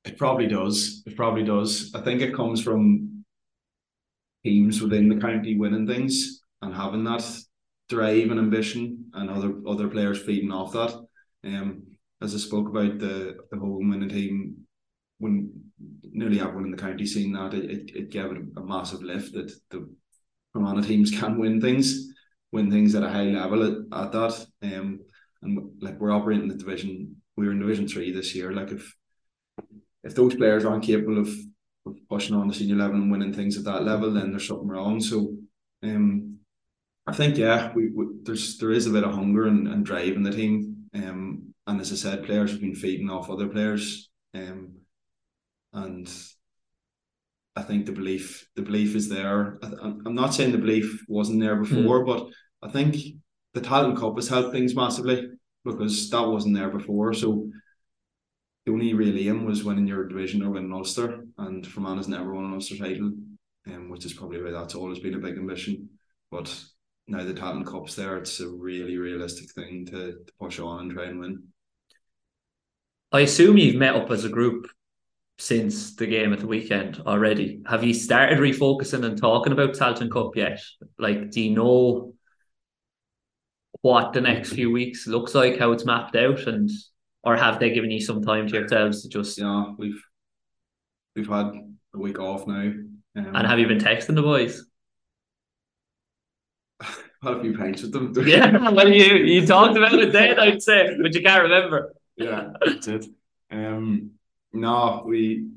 It 0.05 0.17
probably 0.17 0.47
does. 0.47 1.03
It 1.05 1.15
probably 1.15 1.43
does. 1.43 1.91
I 1.93 2.01
think 2.01 2.21
it 2.21 2.35
comes 2.35 2.63
from 2.63 3.23
teams 4.43 4.81
within 4.81 5.09
the 5.09 5.21
county 5.21 5.57
winning 5.57 5.87
things 5.87 6.41
and 6.61 6.73
having 6.73 7.03
that 7.03 7.23
drive 7.89 8.31
and 8.31 8.39
ambition, 8.39 9.05
and 9.13 9.29
other 9.29 9.53
other 9.67 9.87
players 9.87 10.21
feeding 10.21 10.51
off 10.51 10.71
that. 10.73 10.93
Um, 11.43 11.83
as 12.21 12.33
I 12.33 12.37
spoke 12.37 12.69
about 12.69 12.99
the 12.99 13.37
the 13.51 13.57
Hogan 13.57 13.89
winning 13.89 14.09
team, 14.09 14.57
when 15.19 15.51
nearly 16.03 16.39
everyone 16.39 16.65
in 16.65 16.71
the 16.71 16.77
county 16.77 17.05
seen 17.05 17.33
that, 17.33 17.53
it, 17.53 17.69
it, 17.69 17.95
it 17.95 18.09
gave 18.09 18.25
it 18.25 18.37
a, 18.57 18.61
massive 18.61 19.01
lift 19.01 19.33
that 19.33 19.51
the 19.69 19.89
Fermanagh 20.53 20.87
teams 20.87 21.11
can 21.11 21.37
win 21.37 21.61
things, 21.61 22.09
win 22.51 22.71
things 22.71 22.95
at 22.95 23.03
a 23.03 23.09
high 23.09 23.23
level 23.23 23.63
at, 23.63 24.03
at 24.03 24.11
that. 24.11 24.45
Um, 24.63 24.99
and 25.43 25.71
like 25.81 25.99
we're 25.99 26.11
operating 26.11 26.47
the 26.47 26.55
division, 26.55 27.15
we 27.37 27.45
were 27.45 27.53
in 27.53 27.59
Division 27.59 27.87
Three 27.87 28.11
this 28.11 28.35
year. 28.35 28.51
Like 28.51 28.71
if 28.71 28.95
if 30.03 30.15
those 30.15 30.35
players 30.35 30.65
aren't 30.65 30.83
capable 30.83 31.19
of, 31.19 31.29
of 31.85 31.97
pushing 32.09 32.35
on 32.35 32.47
the 32.47 32.53
senior 32.53 32.75
level 32.75 32.95
and 32.97 33.11
winning 33.11 33.33
things 33.33 33.57
at 33.57 33.63
that 33.65 33.83
level, 33.83 34.11
then 34.11 34.31
there's 34.31 34.47
something 34.47 34.67
wrong. 34.67 34.99
So, 34.99 35.35
um, 35.83 36.37
I 37.07 37.13
think 37.13 37.37
yeah, 37.37 37.71
we, 37.73 37.89
we 37.89 38.05
there's 38.23 38.57
there 38.57 38.71
is 38.71 38.87
a 38.87 38.91
bit 38.91 39.03
of 39.03 39.13
hunger 39.13 39.47
and, 39.47 39.67
and 39.67 39.85
drive 39.85 40.13
in 40.13 40.23
the 40.23 40.31
team. 40.31 40.87
Um, 40.93 41.53
and 41.67 41.79
as 41.79 41.91
I 41.91 41.95
said, 41.95 42.25
players 42.25 42.51
have 42.51 42.61
been 42.61 42.75
feeding 42.75 43.09
off 43.09 43.29
other 43.29 43.47
players. 43.47 44.09
Um, 44.33 44.75
and 45.73 46.11
I 47.55 47.61
think 47.63 47.85
the 47.85 47.91
belief 47.91 48.47
the 48.55 48.61
belief 48.61 48.95
is 48.95 49.09
there. 49.09 49.59
I, 49.63 49.67
I'm 50.05 50.15
not 50.15 50.33
saying 50.33 50.51
the 50.51 50.57
belief 50.57 51.03
wasn't 51.07 51.41
there 51.41 51.55
before, 51.55 52.03
mm. 52.03 52.05
but 52.05 52.27
I 52.67 52.71
think 52.71 52.95
the 53.53 53.61
Tailteann 53.61 53.97
Cup 53.97 54.15
has 54.15 54.27
helped 54.27 54.53
things 54.53 54.75
massively 54.75 55.29
because 55.65 56.09
that 56.09 56.27
wasn't 56.27 56.55
there 56.55 56.69
before. 56.69 57.13
So 57.13 57.49
the 58.65 58.71
only 58.71 58.93
real 58.93 59.17
aim 59.17 59.45
was 59.45 59.63
winning 59.63 59.87
your 59.87 60.07
division 60.07 60.43
or 60.43 60.51
winning 60.51 60.73
Ulster, 60.73 61.25
and 61.37 61.65
Fermanagh's 61.65 62.07
never 62.07 62.33
won 62.33 62.45
an 62.45 62.53
Ulster 62.53 62.77
title, 62.77 63.11
um, 63.67 63.89
which 63.89 64.05
is 64.05 64.13
probably 64.13 64.41
why 64.41 64.51
that's 64.51 64.75
always 64.75 64.99
been 64.99 65.15
a 65.15 65.19
big 65.19 65.37
ambition. 65.37 65.89
But 66.29 66.63
now 67.07 67.23
the 67.23 67.33
Tailteann 67.33 67.65
Cup's 67.65 67.95
there, 67.95 68.17
it's 68.17 68.39
a 68.39 68.47
really 68.47 68.97
realistic 68.97 69.51
thing 69.51 69.85
to, 69.87 70.13
to 70.13 70.33
push 70.39 70.59
on 70.59 70.81
and 70.81 70.91
try 70.91 71.05
and 71.05 71.19
win. 71.19 71.43
I 73.11 73.21
assume 73.21 73.57
you've 73.57 73.75
met 73.75 73.95
up 73.95 74.09
as 74.09 74.23
a 74.23 74.29
group 74.29 74.67
since 75.37 75.95
the 75.95 76.05
game 76.05 76.31
at 76.31 76.39
the 76.39 76.47
weekend 76.47 77.01
already. 77.05 77.61
Have 77.65 77.83
you 77.83 77.93
started 77.93 78.39
refocusing 78.39 79.03
and 79.03 79.19
talking 79.19 79.51
about 79.51 79.73
Tailteann 79.73 80.11
Cup 80.11 80.35
yet? 80.35 80.61
Like, 80.97 81.31
do 81.31 81.41
you 81.41 81.55
know 81.55 82.13
what 83.81 84.13
the 84.13 84.21
next 84.21 84.53
few 84.53 84.71
weeks 84.71 85.07
looks 85.07 85.33
like, 85.33 85.57
how 85.57 85.71
it's 85.71 85.85
mapped 85.85 86.15
out, 86.15 86.41
and 86.41 86.69
or 87.23 87.35
have 87.35 87.59
they 87.59 87.71
given 87.71 87.91
you 87.91 87.99
some 87.99 88.23
time 88.23 88.47
to 88.47 88.53
yourselves 88.53 89.01
to 89.03 89.09
just? 89.09 89.37
Yeah, 89.37 89.73
we've 89.77 90.01
we've 91.15 91.29
had 91.29 91.51
a 91.93 91.97
week 91.97 92.19
off 92.19 92.47
now. 92.47 92.71
Um, 93.15 93.35
and 93.35 93.47
have 93.47 93.59
you 93.59 93.67
been 93.67 93.79
texting 93.79 94.15
the 94.15 94.21
boys? 94.21 94.65
had 96.81 97.33
a 97.37 97.41
few 97.41 97.57
pints 97.57 97.81
with 97.81 97.91
them. 97.91 98.13
yeah, 98.27 98.69
well, 98.69 98.89
you 98.89 99.15
you 99.15 99.45
talked 99.45 99.77
about 99.77 99.93
it 99.93 100.11
then, 100.11 100.39
I'd 100.39 100.61
say, 100.61 100.89
but 101.01 101.13
you 101.13 101.21
can't 101.21 101.43
remember. 101.43 101.93
Yeah, 102.15 102.51
that's 102.63 102.87
it. 102.87 103.05
Um, 103.51 104.11
no, 104.53 105.03
we 105.05 105.47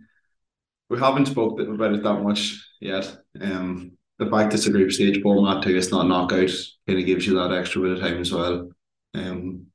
we 0.88 0.98
haven't 0.98 1.26
spoken 1.26 1.74
about 1.74 1.94
it 1.94 2.02
that 2.02 2.22
much 2.22 2.60
yet. 2.80 3.16
Um, 3.40 3.92
the 4.18 4.30
fact 4.30 4.54
it's 4.54 4.66
a 4.66 4.70
group 4.70 4.92
stage 4.92 5.20
format 5.22 5.62
too, 5.62 5.76
it's 5.76 5.90
not 5.90 6.06
knockout, 6.06 6.50
kind 6.86 6.98
of 6.98 7.06
gives 7.06 7.26
you 7.26 7.34
that 7.34 7.52
extra 7.52 7.82
bit 7.82 7.92
of 7.92 8.00
time 8.00 8.20
as 8.20 8.32
well. 8.32 8.70
Um, 9.14 9.66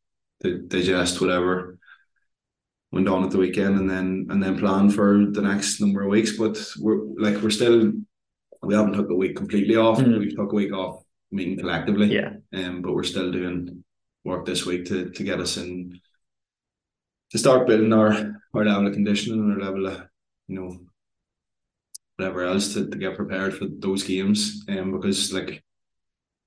to 0.41 0.59
digest 0.59 1.19
whatever 1.19 1.77
went 2.91 3.07
on 3.07 3.23
at 3.23 3.31
the 3.31 3.37
weekend, 3.37 3.77
and 3.77 3.89
then 3.89 4.27
and 4.29 4.41
then 4.41 4.57
plan 4.57 4.89
for 4.89 5.25
the 5.29 5.41
next 5.41 5.79
number 5.79 6.03
of 6.03 6.09
weeks. 6.09 6.37
But 6.37 6.57
we're 6.79 7.03
like 7.17 7.41
we're 7.41 7.49
still 7.49 7.91
we 8.61 8.75
haven't 8.75 8.93
took 8.93 9.09
a 9.09 9.15
week 9.15 9.35
completely 9.35 9.75
off. 9.75 9.99
Mm. 9.99 10.19
We 10.19 10.35
took 10.35 10.51
a 10.51 10.55
week 10.55 10.73
off 10.73 11.03
meeting 11.31 11.59
collectively. 11.59 12.07
Yeah. 12.07 12.33
Um, 12.53 12.81
but 12.81 12.93
we're 12.93 13.03
still 13.03 13.31
doing 13.31 13.83
work 14.23 14.45
this 14.45 14.65
week 14.65 14.85
to 14.85 15.09
to 15.09 15.23
get 15.23 15.39
us 15.39 15.57
in 15.57 15.99
to 17.31 17.37
start 17.37 17.67
building 17.67 17.93
our 17.93 18.11
our 18.53 18.65
level 18.65 18.87
of 18.87 18.93
conditioning 18.93 19.39
and 19.39 19.53
our 19.53 19.59
level 19.59 19.85
of 19.87 20.07
you 20.47 20.59
know 20.59 20.79
whatever 22.19 22.43
else 22.43 22.73
to, 22.73 22.89
to 22.89 22.97
get 22.97 23.15
prepared 23.15 23.55
for 23.55 23.65
those 23.79 24.03
games. 24.03 24.65
Um, 24.67 24.91
because 24.91 25.31
like 25.31 25.63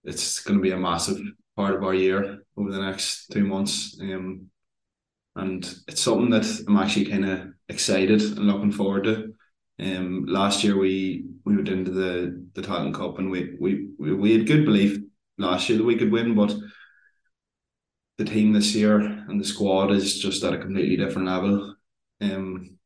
it's 0.05 0.41
going 0.41 0.59
to 0.59 0.63
be 0.63 0.73
a 0.73 0.77
massive 0.77 1.19
part 1.57 1.75
of 1.75 1.83
our 1.83 1.95
year 1.95 2.43
over 2.57 2.71
the 2.71 2.83
next 2.83 3.29
two 3.29 3.45
months. 3.45 3.99
Um, 4.01 4.49
and 5.35 5.65
it's 5.89 6.03
something 6.03 6.31
that 6.31 6.65
I'm 6.69 6.77
actually 6.77 7.07
kind 7.07 7.25
of 7.25 7.49
excited 7.69 8.21
and 8.21 8.47
looking 8.47 8.73
forward 8.73 9.05
to. 9.05 9.35
Um, 9.81 10.27
last 10.27 10.63
year 10.63 10.77
we 10.77 11.25
we 11.45 11.57
went 11.57 11.69
into 11.69 11.91
the 11.91 12.47
the 12.53 12.61
Tailteann 12.61 12.95
Cup 12.95 13.19
and 13.19 13.31
we, 13.31 13.57
we 13.59 13.89
we 13.99 14.15
we 14.15 14.37
had 14.37 14.47
good 14.47 14.67
belief 14.67 14.99
last 15.39 15.69
year 15.69 15.79
that 15.79 15.85
we 15.85 15.97
could 15.97 16.13
win, 16.13 16.35
but 16.35 16.55
the 18.19 18.25
team 18.27 18.53
this 18.53 18.75
year 18.75 19.01
and 19.01 19.41
the 19.41 19.45
squad 19.45 19.91
is 19.91 20.21
just 20.21 20.45
at 20.45 20.53
a 20.53 20.59
completely 20.59 20.97
different 20.97 21.29
level. 21.29 21.75
Um, 22.21 22.79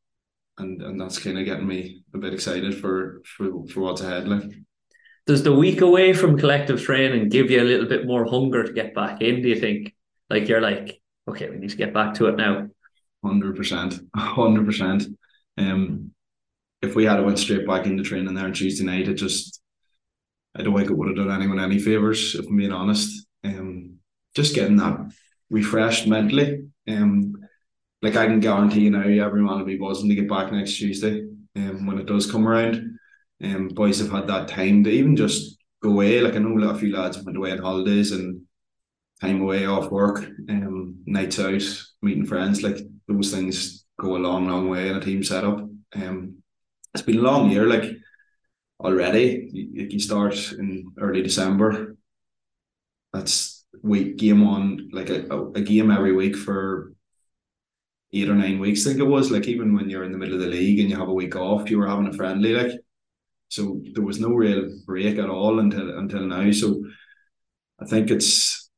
and 0.58 0.82
and 0.82 1.00
that's 1.00 1.18
kind 1.18 1.38
of 1.38 1.44
getting 1.44 1.66
me 1.66 2.02
a 2.14 2.18
bit 2.18 2.34
excited 2.34 2.78
for 2.78 3.22
for 3.24 3.66
for 3.68 3.80
what's 3.80 4.00
ahead. 4.00 4.28
Like, 4.28 4.52
does 5.26 5.42
the 5.42 5.54
week 5.54 5.80
away 5.80 6.12
from 6.12 6.38
collective 6.38 6.82
training 6.82 7.28
give 7.28 7.50
you 7.50 7.60
a 7.60 7.64
little 7.64 7.86
bit 7.86 8.06
more 8.06 8.24
hunger 8.24 8.64
to 8.64 8.72
get 8.72 8.94
back 8.94 9.20
in? 9.22 9.42
Do 9.42 9.48
you 9.48 9.60
think? 9.60 9.94
Like 10.28 10.48
you're 10.48 10.60
like, 10.60 11.00
okay, 11.28 11.48
we 11.48 11.58
need 11.58 11.70
to 11.70 11.76
get 11.76 11.94
back 11.94 12.14
to 12.14 12.26
it 12.26 12.36
now. 12.36 12.68
Hundred 13.24 13.56
percent, 13.56 14.00
hundred 14.14 14.66
percent. 14.66 15.04
Um, 15.56 16.12
if 16.82 16.94
we 16.94 17.04
had 17.04 17.24
went 17.24 17.38
straight 17.38 17.66
back 17.66 17.86
into 17.86 18.02
training 18.02 18.34
there 18.34 18.44
on 18.44 18.52
Tuesday 18.52 18.84
night, 18.84 19.08
it 19.08 19.14
just, 19.14 19.60
I 20.54 20.62
don't 20.62 20.76
think 20.76 20.90
it 20.90 20.94
would 20.94 21.08
have 21.08 21.16
done 21.16 21.30
anyone 21.30 21.60
any 21.60 21.78
favors. 21.78 22.34
If 22.34 22.46
I'm 22.46 22.56
being 22.56 22.72
honest, 22.72 23.26
um, 23.44 23.98
just 24.34 24.54
getting 24.54 24.76
that 24.76 24.98
refreshed 25.48 26.06
mentally. 26.06 26.66
Um, 26.88 27.34
like 28.02 28.16
I 28.16 28.26
can 28.26 28.40
guarantee 28.40 28.80
you 28.80 28.90
now, 28.90 29.00
everyone 29.00 29.58
will 29.58 29.66
be 29.66 29.76
buzzing 29.76 30.08
to 30.08 30.14
get 30.14 30.28
back 30.28 30.52
next 30.52 30.76
Tuesday. 30.76 31.26
Um, 31.56 31.86
when 31.86 31.98
it 31.98 32.06
does 32.06 32.30
come 32.30 32.46
around, 32.46 32.98
um, 33.42 33.68
boys 33.68 33.98
have 33.98 34.10
had 34.10 34.26
that 34.26 34.48
time 34.48 34.84
to 34.84 34.90
even 34.90 35.16
just 35.16 35.58
go 35.82 35.90
away. 35.90 36.20
Like 36.20 36.34
I 36.34 36.38
know 36.38 36.56
a 36.56 36.60
lot 36.60 36.74
of 36.74 36.80
few 36.80 36.94
lads 36.94 37.16
have 37.16 37.24
went 37.24 37.38
away 37.38 37.52
on 37.52 37.58
holidays 37.58 38.12
and 38.12 38.42
time 39.20 39.40
away 39.40 39.66
off 39.66 39.90
work, 39.90 40.18
um, 40.48 40.96
nights 41.06 41.38
out, 41.38 41.62
meeting 42.02 42.26
friends. 42.26 42.62
Like 42.62 42.78
those 43.08 43.32
things 43.32 43.84
go 43.98 44.16
a 44.16 44.18
long, 44.18 44.46
long 44.48 44.68
way 44.68 44.88
in 44.88 44.96
a 44.96 45.00
team 45.00 45.22
setup. 45.22 45.60
Um, 45.94 46.42
it's 46.94 47.02
been 47.02 47.18
a 47.18 47.22
long 47.22 47.50
year. 47.50 47.66
Like 47.66 47.90
already, 48.80 49.48
you, 49.52 49.88
you 49.90 50.00
start 50.00 50.52
in 50.52 50.92
early 50.98 51.22
December. 51.22 51.96
That's 53.12 53.64
week 53.82 54.16
game 54.16 54.46
on 54.46 54.90
like 54.92 55.10
a, 55.10 55.26
a 55.54 55.60
game 55.60 55.90
every 55.90 56.12
week 56.12 56.36
for 56.36 56.92
eight 58.12 58.28
or 58.28 58.34
nine 58.34 58.58
weeks. 58.58 58.86
I 58.86 58.90
think 58.90 59.00
it 59.00 59.04
was 59.04 59.30
like 59.30 59.46
even 59.46 59.74
when 59.74 59.90
you're 59.90 60.04
in 60.04 60.12
the 60.12 60.18
middle 60.18 60.34
of 60.34 60.40
the 60.40 60.46
league 60.46 60.80
and 60.80 60.88
you 60.90 60.96
have 60.96 61.08
a 61.08 61.14
week 61.14 61.36
off, 61.36 61.70
you 61.70 61.78
were 61.78 61.88
having 61.88 62.06
a 62.06 62.12
friendly 62.12 62.54
like. 62.54 62.72
So 63.48 63.80
there 63.92 64.04
was 64.04 64.20
no 64.20 64.30
real 64.30 64.70
break 64.86 65.18
at 65.18 65.30
all 65.30 65.60
until 65.60 65.98
until 65.98 66.26
now. 66.26 66.50
So 66.50 66.82
I 67.80 67.86
think 67.86 68.10
it's 68.10 68.70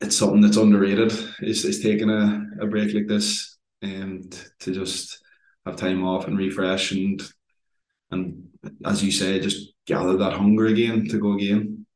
it's 0.00 0.16
something 0.16 0.40
that's 0.40 0.56
underrated. 0.56 1.12
Is 1.40 1.64
is 1.64 1.82
taking 1.82 2.10
a, 2.10 2.46
a 2.60 2.66
break 2.66 2.94
like 2.94 3.06
this 3.06 3.58
um, 3.82 3.90
and 3.90 4.44
to 4.60 4.72
just 4.72 5.22
have 5.66 5.76
time 5.76 6.04
off 6.04 6.26
and 6.26 6.36
refresh 6.36 6.92
and 6.92 7.22
and 8.10 8.48
as 8.84 9.02
you 9.02 9.12
say, 9.12 9.40
just 9.40 9.72
gather 9.86 10.16
that 10.16 10.34
hunger 10.34 10.66
again 10.66 11.06
to 11.08 11.18
go 11.18 11.32
again. 11.32 11.86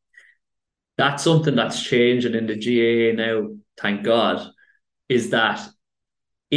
That's 0.96 1.24
something 1.24 1.56
that's 1.56 1.82
changing 1.82 2.34
in 2.34 2.46
the 2.46 2.54
GAA 2.54 3.16
now, 3.20 3.48
thank 3.80 4.04
God, 4.04 4.48
is 5.08 5.30
that 5.30 5.60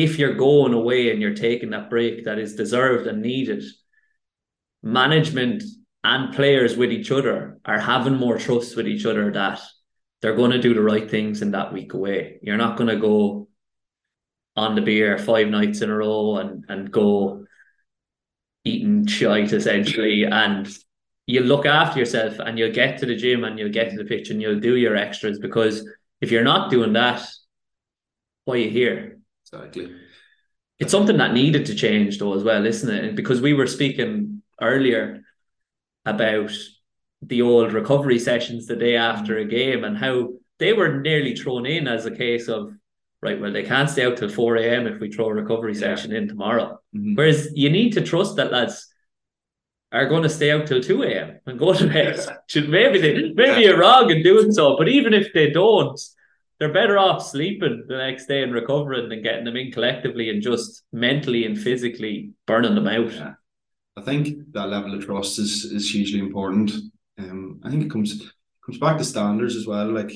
if 0.04 0.20
you're 0.20 0.36
going 0.36 0.74
away 0.74 1.12
and 1.12 1.22
you're 1.22 1.34
taking 1.34 1.72
that 1.72 1.90
break 1.90 2.26
that 2.26 2.38
is 2.38 2.56
deserved 2.56 3.08
and 3.08 3.22
needed, 3.22 3.64
management 4.84 5.64
and 6.04 6.36
players 6.36 6.78
with 6.78 6.92
each 6.92 7.12
other 7.12 7.60
are 7.66 7.80
having 7.80 8.16
more 8.16 8.38
trust 8.38 8.76
with 8.76 8.88
each 8.88 9.06
other 9.06 9.32
that 9.32 9.60
they're 10.22 10.36
going 10.36 10.52
to 10.52 10.62
do 10.62 10.74
the 10.74 10.82
right 10.82 11.10
things 11.10 11.42
in 11.42 11.52
that 11.52 11.74
week 11.74 11.94
away. 11.94 12.40
You're 12.44 12.58
not 12.58 12.78
going 12.78 12.90
to 12.90 13.00
go 13.00 13.48
on 14.56 14.76
the 14.76 14.82
beer 14.82 15.18
five 15.18 15.48
nights 15.48 15.82
in 15.82 15.90
a 15.90 15.96
row 15.96 16.38
and 16.38 16.66
and 16.68 16.92
go 16.92 17.46
eating 18.64 19.06
shite 19.06 19.54
essentially 19.54 20.26
and 20.26 20.68
you 21.28 21.42
look 21.42 21.66
after 21.66 22.00
yourself 22.00 22.40
and 22.40 22.58
you'll 22.58 22.72
get 22.72 22.98
to 22.98 23.06
the 23.06 23.16
gym 23.16 23.44
and 23.44 23.60
you'll 23.60 23.70
get 23.70 23.92
to 23.92 23.98
the 23.98 24.06
pitch 24.06 24.30
and 24.30 24.42
you'll 24.42 24.60
do 24.60 24.76
your 24.76 24.96
extras 24.96 25.40
because 25.40 25.88
if 26.22 26.32
you're 26.32 26.44
not 26.44 26.72
doing 26.72 26.94
that, 26.94 27.28
why 28.46 28.56
are 28.56 28.58
you 28.58 28.70
here? 28.70 29.16
Exactly. 29.54 29.96
It's 30.80 30.92
something 30.92 31.18
that 31.18 31.34
needed 31.34 31.66
to 31.68 31.76
change 31.76 32.20
though 32.20 32.36
as 32.36 32.44
well, 32.44 32.66
isn't 32.66 32.94
it? 32.94 33.16
Because 33.16 33.42
we 33.42 33.54
were 33.54 33.68
speaking 33.68 34.44
earlier 34.62 35.24
about 36.06 36.52
the 37.22 37.42
old 37.42 37.74
recovery 37.74 38.20
sessions 38.20 38.68
the 38.68 38.76
day 38.76 38.96
after 38.96 39.38
a 39.38 39.46
game 39.46 39.84
and 39.84 39.98
how 39.98 40.34
they 40.60 40.74
were 40.74 41.00
nearly 41.00 41.36
thrown 41.36 41.66
in 41.66 41.88
as 41.88 42.06
a 42.06 42.16
case 42.16 42.48
of 42.48 42.74
right, 43.22 43.42
well, 43.42 43.52
they 43.52 43.64
can't 43.64 43.90
stay 43.90 44.06
out 44.06 44.18
till 44.18 44.30
4 44.30 44.58
a.m. 44.58 44.88
if 44.88 45.00
we 45.00 45.12
throw 45.12 45.28
a 45.28 45.34
recovery 45.34 45.74
yeah. 45.74 45.80
session 45.80 46.16
in 46.16 46.28
tomorrow. 46.28 46.80
Mm-hmm. 46.96 47.16
Whereas 47.16 47.50
you 47.56 47.70
need 47.70 47.94
to 47.94 48.02
trust 48.02 48.36
that 48.36 48.52
lads 48.52 48.88
are 49.92 50.08
going 50.08 50.24
to 50.24 50.30
stay 50.30 50.52
out 50.52 50.68
till 50.68 50.82
2 50.82 51.04
a.m. 51.04 51.40
and 51.46 51.58
go 51.58 51.74
to 51.74 51.88
bed. 51.88 52.20
maybe 52.68 53.00
they 53.00 53.32
maybe 53.34 53.62
you're 53.62 53.80
wrong 53.80 54.12
in 54.12 54.22
doing 54.22 54.52
so, 54.52 54.78
but 54.78 54.88
even 54.88 55.14
if 55.14 55.34
they 55.34 55.50
don't, 55.50 56.00
they're 56.60 56.74
better 56.74 56.98
off 56.98 57.24
sleeping 57.24 57.86
the 57.88 57.98
next 57.98 58.26
day 58.26 58.41
and 58.41 58.54
recovering 58.54 59.10
than 59.10 59.22
getting 59.22 59.46
them 59.46 59.56
in 59.56 59.72
collectively 59.72 60.30
and 60.30 60.41
just 60.41 60.84
mentally 60.91 61.46
and 61.46 61.58
physically 61.58 62.32
burning 62.46 62.76
them 62.76 62.88
out. 62.88 63.12
Yeah. 63.12 63.34
I 63.96 64.02
think 64.02 64.54
that 64.54 64.70
level 64.70 64.93
of 64.93 65.06
trust 65.06 65.39
is 65.39 65.65
is 65.65 65.91
hugely 65.91 66.20
important. 66.20 66.72
Um, 67.17 67.60
I 67.63 67.70
think 67.70 67.84
it 67.84 67.91
comes 67.91 68.32
comes 68.65 68.78
back 68.80 68.98
to 68.98 69.04
standards 69.04 69.56
as 69.56 69.67
well. 69.67 69.91
Like 69.91 70.12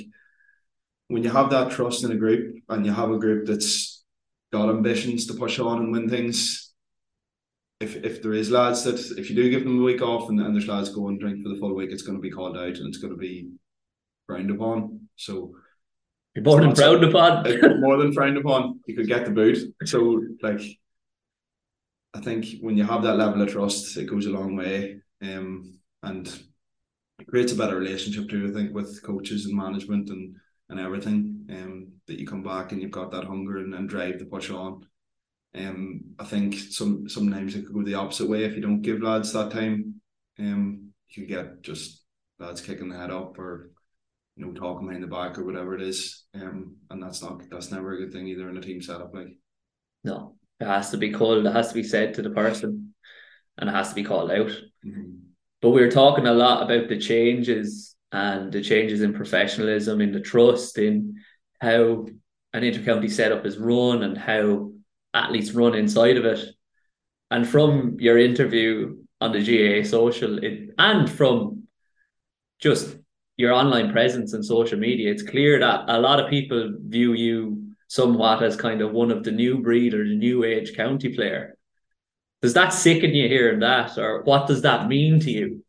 when 1.07 1.23
you 1.23 1.29
have 1.29 1.49
that 1.51 1.71
trust 1.71 2.03
in 2.03 2.11
a 2.11 2.15
group 2.15 2.57
and 2.69 2.85
you 2.85 2.91
have 2.91 3.11
a 3.11 3.19
group 3.19 3.47
that's 3.47 4.03
got 4.51 4.69
ambitions 4.69 5.27
to 5.27 5.33
push 5.33 5.59
on 5.59 5.79
and 5.79 5.91
win 5.91 6.09
things, 6.09 6.73
if 7.79 7.95
if 7.97 8.21
there 8.21 8.33
is 8.33 8.51
lads 8.51 8.83
that 8.83 8.99
if 9.17 9.29
you 9.29 9.35
do 9.35 9.49
give 9.49 9.63
them 9.63 9.79
a 9.79 9.83
week 9.83 10.01
off 10.01 10.29
and, 10.29 10.39
and 10.39 10.55
there's 10.55 10.67
lads 10.67 10.89
go 10.89 11.07
and 11.07 11.19
drink 11.19 11.41
for 11.41 11.49
the 11.49 11.59
full 11.59 11.75
week, 11.75 11.91
it's 11.91 12.03
going 12.03 12.17
to 12.17 12.21
be 12.21 12.31
called 12.31 12.57
out 12.57 12.77
and 12.77 12.87
it's 12.87 12.99
going 12.99 13.13
to 13.13 13.19
be 13.19 13.49
frowned 14.27 14.51
upon. 14.51 15.07
So 15.15 15.55
you're 16.35 16.45
more 16.45 16.61
than 16.61 16.75
frowned 16.75 17.03
upon. 17.03 17.45
more 17.81 17.97
than 17.97 18.13
frowned 18.13 18.37
upon. 18.37 18.79
You 18.85 18.95
could 18.95 19.07
get 19.07 19.25
the 19.25 19.31
boot. 19.31 19.57
So 19.85 20.23
like 20.41 20.61
I 22.13 22.21
think 22.21 22.45
when 22.61 22.77
you 22.77 22.83
have 22.83 23.03
that 23.03 23.17
level 23.17 23.41
of 23.41 23.51
trust, 23.51 23.97
it 23.97 24.05
goes 24.05 24.25
a 24.25 24.31
long 24.31 24.55
way. 24.55 25.01
Um 25.21 25.79
and 26.03 26.27
it 27.19 27.27
creates 27.27 27.53
a 27.53 27.57
better 27.57 27.77
relationship 27.77 28.29
too, 28.29 28.49
I 28.49 28.53
think, 28.53 28.73
with 28.73 29.03
coaches 29.03 29.45
and 29.45 29.55
management 29.55 30.09
and 30.09 30.35
and 30.69 30.79
everything. 30.79 31.47
Um, 31.49 31.91
that 32.07 32.19
you 32.19 32.25
come 32.25 32.43
back 32.43 32.71
and 32.71 32.81
you've 32.81 32.91
got 32.91 33.11
that 33.11 33.25
hunger 33.25 33.57
and, 33.57 33.73
and 33.73 33.87
drive 33.87 34.19
to 34.19 34.25
push 34.25 34.49
on. 34.49 34.85
Um, 35.53 36.01
I 36.17 36.23
think 36.23 36.55
some 36.55 37.09
sometimes 37.09 37.55
it 37.55 37.65
could 37.65 37.73
go 37.73 37.83
the 37.83 37.95
opposite 37.95 38.29
way 38.29 38.45
if 38.45 38.55
you 38.55 38.61
don't 38.61 38.81
give 38.81 39.01
lads 39.01 39.33
that 39.33 39.51
time. 39.51 40.01
Um, 40.39 40.93
you 41.09 41.25
get 41.25 41.61
just 41.61 42.03
lads 42.39 42.61
kicking 42.61 42.89
the 42.89 42.97
head 42.97 43.11
up 43.11 43.37
or 43.37 43.71
you 44.41 44.47
know 44.47 44.59
talking 44.59 44.87
behind 44.87 45.03
the 45.03 45.07
back 45.07 45.37
or 45.37 45.45
whatever 45.45 45.75
it 45.75 45.81
is. 45.81 46.23
Um, 46.33 46.77
and 46.89 47.01
that's 47.01 47.21
not 47.21 47.43
that's 47.49 47.71
never 47.71 47.93
a 47.93 47.97
good 47.97 48.11
thing 48.11 48.27
either 48.27 48.49
in 48.49 48.57
a 48.57 48.61
team 48.61 48.81
setup. 48.81 49.13
Like, 49.13 49.37
no, 50.03 50.35
it 50.59 50.65
has 50.65 50.89
to 50.91 50.97
be 50.97 51.11
called. 51.11 51.45
It 51.45 51.53
has 51.53 51.69
to 51.69 51.75
be 51.75 51.83
said 51.83 52.15
to 52.15 52.21
the 52.21 52.31
person, 52.31 52.93
and 53.57 53.69
it 53.69 53.73
has 53.73 53.89
to 53.89 53.95
be 53.95 54.03
called 54.03 54.31
out. 54.31 54.51
Mm-hmm. 54.85 55.17
But 55.61 55.69
we 55.69 55.81
were 55.81 55.91
talking 55.91 56.25
a 56.25 56.33
lot 56.33 56.63
about 56.63 56.89
the 56.89 56.97
changes 56.97 57.95
and 58.11 58.51
the 58.51 58.61
changes 58.61 59.01
in 59.01 59.13
professionalism, 59.13 60.01
in 60.01 60.11
the 60.11 60.19
trust, 60.19 60.79
in 60.79 61.17
how 61.61 62.07
an 62.53 62.63
intercounty 62.63 63.11
setup 63.11 63.45
is 63.45 63.59
run 63.59 64.01
and 64.01 64.17
how 64.17 64.71
athletes 65.13 65.51
run 65.51 65.75
inside 65.75 66.17
of 66.17 66.25
it. 66.25 66.43
And 67.29 67.47
from 67.47 67.97
your 67.99 68.17
interview 68.17 68.97
on 69.21 69.31
the 69.31 69.39
GAA 69.39 69.87
social, 69.87 70.43
it, 70.43 70.71
and 70.79 71.09
from 71.09 71.67
just 72.59 72.97
your 73.41 73.53
online 73.53 73.91
presence 73.91 74.33
and 74.33 74.45
social 74.45 74.79
media, 74.79 75.11
it's 75.11 75.23
clear 75.23 75.59
that 75.59 75.85
a 75.87 75.99
lot 75.99 76.19
of 76.19 76.29
people 76.29 76.73
view 76.79 77.13
you 77.13 77.73
somewhat 77.87 78.41
as 78.41 78.55
kind 78.55 78.81
of 78.81 78.93
one 78.93 79.11
of 79.11 79.23
the 79.23 79.31
new 79.31 79.57
breed 79.57 79.93
or 79.93 80.07
the 80.07 80.15
new 80.15 80.45
age 80.45 80.75
county 80.75 81.13
player. 81.13 81.57
Does 82.41 82.53
that 82.53 82.69
sicken 82.69 83.13
you 83.13 83.27
hearing 83.27 83.59
that, 83.59 83.97
or 83.97 84.23
what 84.23 84.47
does 84.47 84.61
that 84.61 84.87
mean 84.87 85.19
to 85.19 85.31
you? 85.31 85.63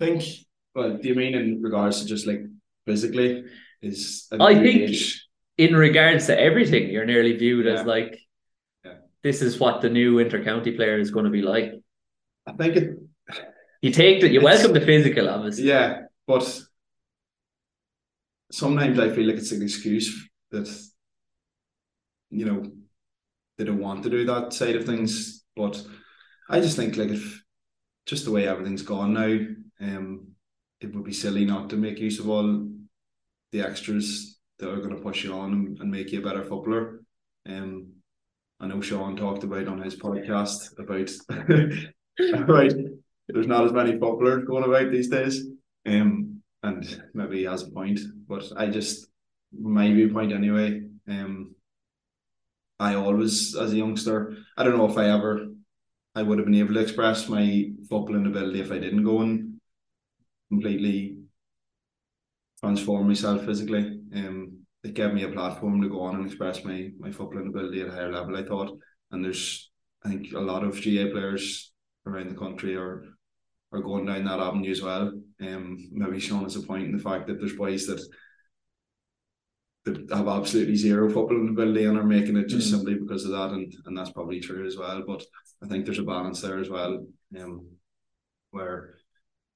I 0.00 0.06
think 0.06 0.24
well, 0.74 0.98
do 0.98 1.08
you 1.08 1.14
mean 1.14 1.34
in 1.34 1.62
regards 1.62 2.00
to 2.00 2.06
just 2.06 2.26
like 2.26 2.42
physically? 2.84 3.44
Is 3.80 4.28
I 4.32 4.54
think 4.54 4.90
age? 4.90 5.26
in 5.56 5.74
regards 5.74 6.26
to 6.26 6.38
everything, 6.38 6.90
you're 6.90 7.06
nearly 7.06 7.36
viewed 7.36 7.66
yeah. 7.66 7.74
as 7.74 7.86
like 7.86 8.18
yeah. 8.84 8.94
this 9.22 9.40
is 9.42 9.58
what 9.58 9.80
the 9.80 9.88
new 9.88 10.16
intercounty 10.16 10.76
player 10.76 10.98
is 10.98 11.10
going 11.10 11.24
to 11.24 11.30
be 11.30 11.42
like. 11.42 11.72
I 12.46 12.52
think 12.52 12.76
it. 12.76 12.98
You 13.82 13.90
take 13.92 14.22
it. 14.22 14.32
You 14.32 14.40
welcome 14.40 14.72
the 14.72 14.80
physical, 14.80 15.28
obviously. 15.28 15.68
Yeah, 15.68 16.05
but 16.26 16.60
sometimes 18.50 18.98
I 18.98 19.10
feel 19.10 19.26
like 19.26 19.36
it's 19.36 19.52
an 19.52 19.62
excuse 19.62 20.28
that 20.50 20.68
you 22.30 22.44
know 22.44 22.64
they 23.58 23.64
don't 23.64 23.80
want 23.80 24.02
to 24.02 24.10
do 24.10 24.24
that 24.26 24.52
side 24.52 24.76
of 24.76 24.84
things. 24.84 25.44
But 25.54 25.82
I 26.48 26.60
just 26.60 26.76
think 26.76 26.96
like 26.96 27.10
if 27.10 27.42
just 28.06 28.24
the 28.24 28.30
way 28.30 28.46
everything's 28.46 28.82
gone 28.82 29.14
now, 29.14 29.38
um, 29.80 30.28
it 30.80 30.94
would 30.94 31.04
be 31.04 31.12
silly 31.12 31.44
not 31.44 31.70
to 31.70 31.76
make 31.76 31.98
use 31.98 32.18
of 32.20 32.28
all 32.28 32.68
the 33.52 33.60
extras 33.62 34.38
that 34.58 34.70
are 34.70 34.80
going 34.80 34.94
to 34.94 35.02
push 35.02 35.24
you 35.24 35.32
on 35.32 35.52
and, 35.52 35.78
and 35.78 35.90
make 35.90 36.12
you 36.12 36.20
a 36.20 36.22
better 36.22 36.42
footballer. 36.42 37.02
Um, 37.48 37.92
I 38.60 38.66
know 38.66 38.80
Sean 38.80 39.16
talked 39.16 39.44
about 39.44 39.68
on 39.68 39.82
his 39.82 39.96
podcast 39.96 40.78
about 40.78 41.10
right. 42.48 42.72
There's 43.28 43.46
not 43.46 43.64
as 43.64 43.72
many 43.72 43.92
footballers 43.92 44.44
going 44.44 44.64
about 44.64 44.90
these 44.90 45.08
days, 45.08 45.44
um, 45.86 46.42
and 46.62 47.02
maybe 47.14 47.38
he 47.38 47.44
has 47.44 47.62
a 47.62 47.70
point. 47.70 48.00
But 48.28 48.44
I 48.56 48.66
just, 48.66 49.08
my 49.52 49.90
viewpoint 49.92 50.32
anyway. 50.32 50.82
Um, 51.08 51.54
I 52.78 52.94
always, 52.94 53.54
as 53.56 53.72
a 53.72 53.76
youngster, 53.76 54.36
I 54.56 54.64
don't 54.64 54.76
know 54.76 54.90
if 54.90 54.98
I 54.98 55.08
ever, 55.08 55.46
I 56.14 56.22
would 56.22 56.38
have 56.38 56.46
been 56.46 56.56
able 56.56 56.74
to 56.74 56.80
express 56.80 57.28
my 57.28 57.70
footballing 57.90 58.26
ability 58.26 58.60
if 58.60 58.70
I 58.70 58.78
didn't 58.78 59.04
go 59.04 59.20
and 59.20 59.60
completely 60.50 61.18
transform 62.60 63.08
myself 63.08 63.44
physically. 63.44 64.00
Um, 64.14 64.58
it 64.84 64.94
gave 64.94 65.12
me 65.12 65.24
a 65.24 65.28
platform 65.28 65.80
to 65.82 65.88
go 65.88 66.02
on 66.02 66.16
and 66.16 66.26
express 66.26 66.64
my 66.64 66.90
my 66.98 67.10
footballing 67.10 67.48
ability 67.48 67.80
at 67.80 67.88
a 67.88 67.92
higher 67.92 68.12
level. 68.12 68.36
I 68.36 68.44
thought, 68.44 68.78
and 69.10 69.24
there's 69.24 69.70
I 70.04 70.10
think 70.10 70.32
a 70.32 70.38
lot 70.38 70.62
of 70.62 70.74
GAA 70.74 71.10
players 71.10 71.72
around 72.06 72.30
the 72.30 72.36
country 72.36 72.76
are 72.76 73.04
are 73.72 73.80
going 73.80 74.06
down 74.06 74.24
that 74.24 74.40
avenue 74.40 74.70
as 74.70 74.82
well. 74.82 75.12
Um, 75.40 75.88
maybe 75.92 76.20
Sean 76.20 76.44
has 76.44 76.56
a 76.56 76.62
point 76.62 76.84
in 76.84 76.96
the 76.96 77.02
fact 77.02 77.26
that 77.26 77.38
there's 77.38 77.56
boys 77.56 77.86
that 77.86 78.00
that 79.84 80.10
have 80.10 80.26
absolutely 80.26 80.74
zero 80.74 81.08
footballing 81.08 81.50
ability 81.50 81.84
and 81.84 81.96
are 81.96 82.04
making 82.04 82.36
it 82.36 82.48
just 82.48 82.68
mm. 82.68 82.70
simply 82.72 82.94
because 82.94 83.24
of 83.24 83.30
that, 83.30 83.50
and 83.50 83.72
and 83.86 83.96
that's 83.96 84.10
probably 84.10 84.40
true 84.40 84.66
as 84.66 84.76
well. 84.76 85.02
But 85.06 85.22
I 85.62 85.68
think 85.68 85.84
there's 85.84 86.00
a 86.00 86.04
balance 86.04 86.40
there 86.40 86.58
as 86.58 86.68
well, 86.68 87.06
um, 87.40 87.68
where 88.50 88.94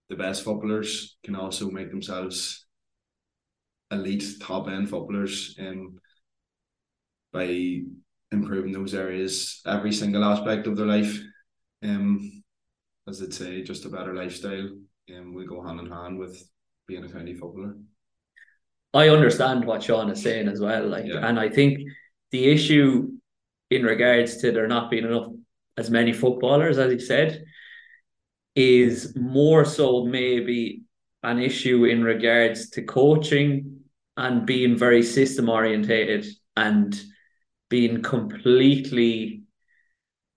the 0.09 0.17
best 0.17 0.45
footballers 0.45 1.17
can 1.25 1.35
also 1.35 1.71
make 1.71 1.91
themselves 1.91 2.67
elite 3.91 4.25
top 4.41 4.69
end 4.69 4.89
footballers 4.89 5.57
um, 5.59 5.99
by 7.33 7.81
improving 8.33 8.73
those 8.73 8.95
areas 8.95 9.61
every 9.67 9.93
single 9.93 10.25
aspect 10.25 10.67
of 10.67 10.77
their 10.77 10.87
life. 10.87 11.21
Um, 11.83 12.43
as 13.09 13.21
I'd 13.23 13.35
say, 13.35 13.63
just 13.63 13.85
a 13.85 13.89
better 13.89 14.15
lifestyle 14.15 14.69
um, 15.19 15.35
will 15.35 15.47
go 15.47 15.63
hand 15.63 15.81
in 15.81 15.91
hand 15.91 16.19
with 16.19 16.43
being 16.87 17.05
a 17.05 17.09
county 17.09 17.35
footballer. 17.35 17.77
I 18.93 19.09
understand 19.09 19.65
what 19.65 19.83
Sean 19.83 20.11
is 20.11 20.23
saying 20.23 20.49
as 20.49 20.61
well. 20.61 20.87
Like, 20.87 21.07
yeah. 21.07 21.27
and 21.27 21.39
I 21.39 21.49
think 21.49 21.81
the 22.33 22.51
issue 22.51 23.11
in 23.71 23.85
regards 23.85 24.39
to 24.39 24.51
there 24.51 24.67
not 24.67 24.91
being 24.91 25.05
enough 25.05 25.29
as 25.77 25.91
many 25.91 26.13
footballers, 26.13 26.79
as 26.79 26.91
he 26.93 26.99
said, 26.99 27.45
is 28.57 29.17
more 29.17 29.65
so 29.65 30.05
maybe 30.05 30.83
an 31.23 31.39
issue 31.39 31.85
in 31.85 32.03
regards 32.03 32.71
to 32.71 32.83
coaching 32.83 33.81
and 34.17 34.45
being 34.45 34.77
very 34.77 35.03
system 35.03 35.49
orientated 35.49 36.27
and 36.57 37.01
being 37.69 38.03
completely 38.03 39.43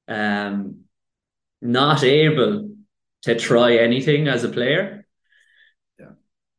um 0.08 0.82
not 1.62 2.04
able 2.04 2.73
to 3.24 3.36
try 3.36 3.76
anything 3.76 4.28
as 4.28 4.44
a 4.44 4.50
player 4.50 5.06
yeah. 6.00 6.12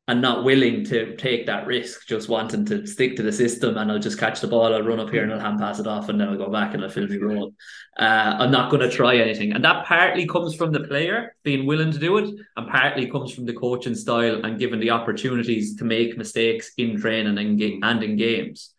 and 0.09 0.21
not 0.23 0.45
willing 0.45 0.85
to 0.87 1.15
take 1.17 1.47
that 1.47 1.67
risk, 1.67 2.07
just 2.07 2.29
wanting 2.29 2.65
to 2.67 2.87
stick 2.87 3.17
to 3.17 3.23
the 3.23 3.33
system 3.33 3.77
and 3.77 3.93
I'll 3.93 3.99
just 3.99 4.19
catch 4.19 4.41
the 4.41 4.47
ball, 4.47 4.75
I'll 4.75 4.83
run 4.83 5.01
up 5.01 5.11
here 5.11 5.23
and 5.23 5.33
I'll 5.33 5.41
hand 5.41 5.61
pass 5.61 5.79
it 5.79 5.87
off 5.87 6.09
and 6.09 6.21
then 6.21 6.29
I'll 6.29 6.39
go 6.39 6.51
back 6.51 6.75
and 6.75 6.83
I'll 6.83 6.91
fill 6.91 7.07
the 7.07 7.19
role. 7.19 7.53
Uh, 7.99 8.37
I'm 8.39 8.51
not 8.51 8.71
going 8.71 8.83
to 8.83 8.95
try 8.95 9.17
anything. 9.17 9.53
And 9.53 9.65
that 9.65 9.85
partly 9.85 10.27
comes 10.27 10.55
from 10.55 10.73
the 10.73 10.81
player 10.81 11.37
being 11.43 11.67
willing 11.67 11.93
to 11.93 11.99
do 11.99 12.17
it 12.19 12.35
and 12.57 12.69
partly 12.69 13.11
comes 13.11 13.33
from 13.33 13.45
the 13.45 13.55
coaching 13.55 13.95
style 13.95 14.45
and 14.45 14.59
given 14.59 14.81
the 14.81 14.91
opportunities 14.91 15.77
to 15.77 15.85
make 15.85 16.17
mistakes 16.17 16.73
in 16.79 17.01
training 17.01 17.39
and, 17.39 17.59
ga- 17.59 17.81
and 17.83 18.03
in 18.03 18.17
games. 18.17 18.75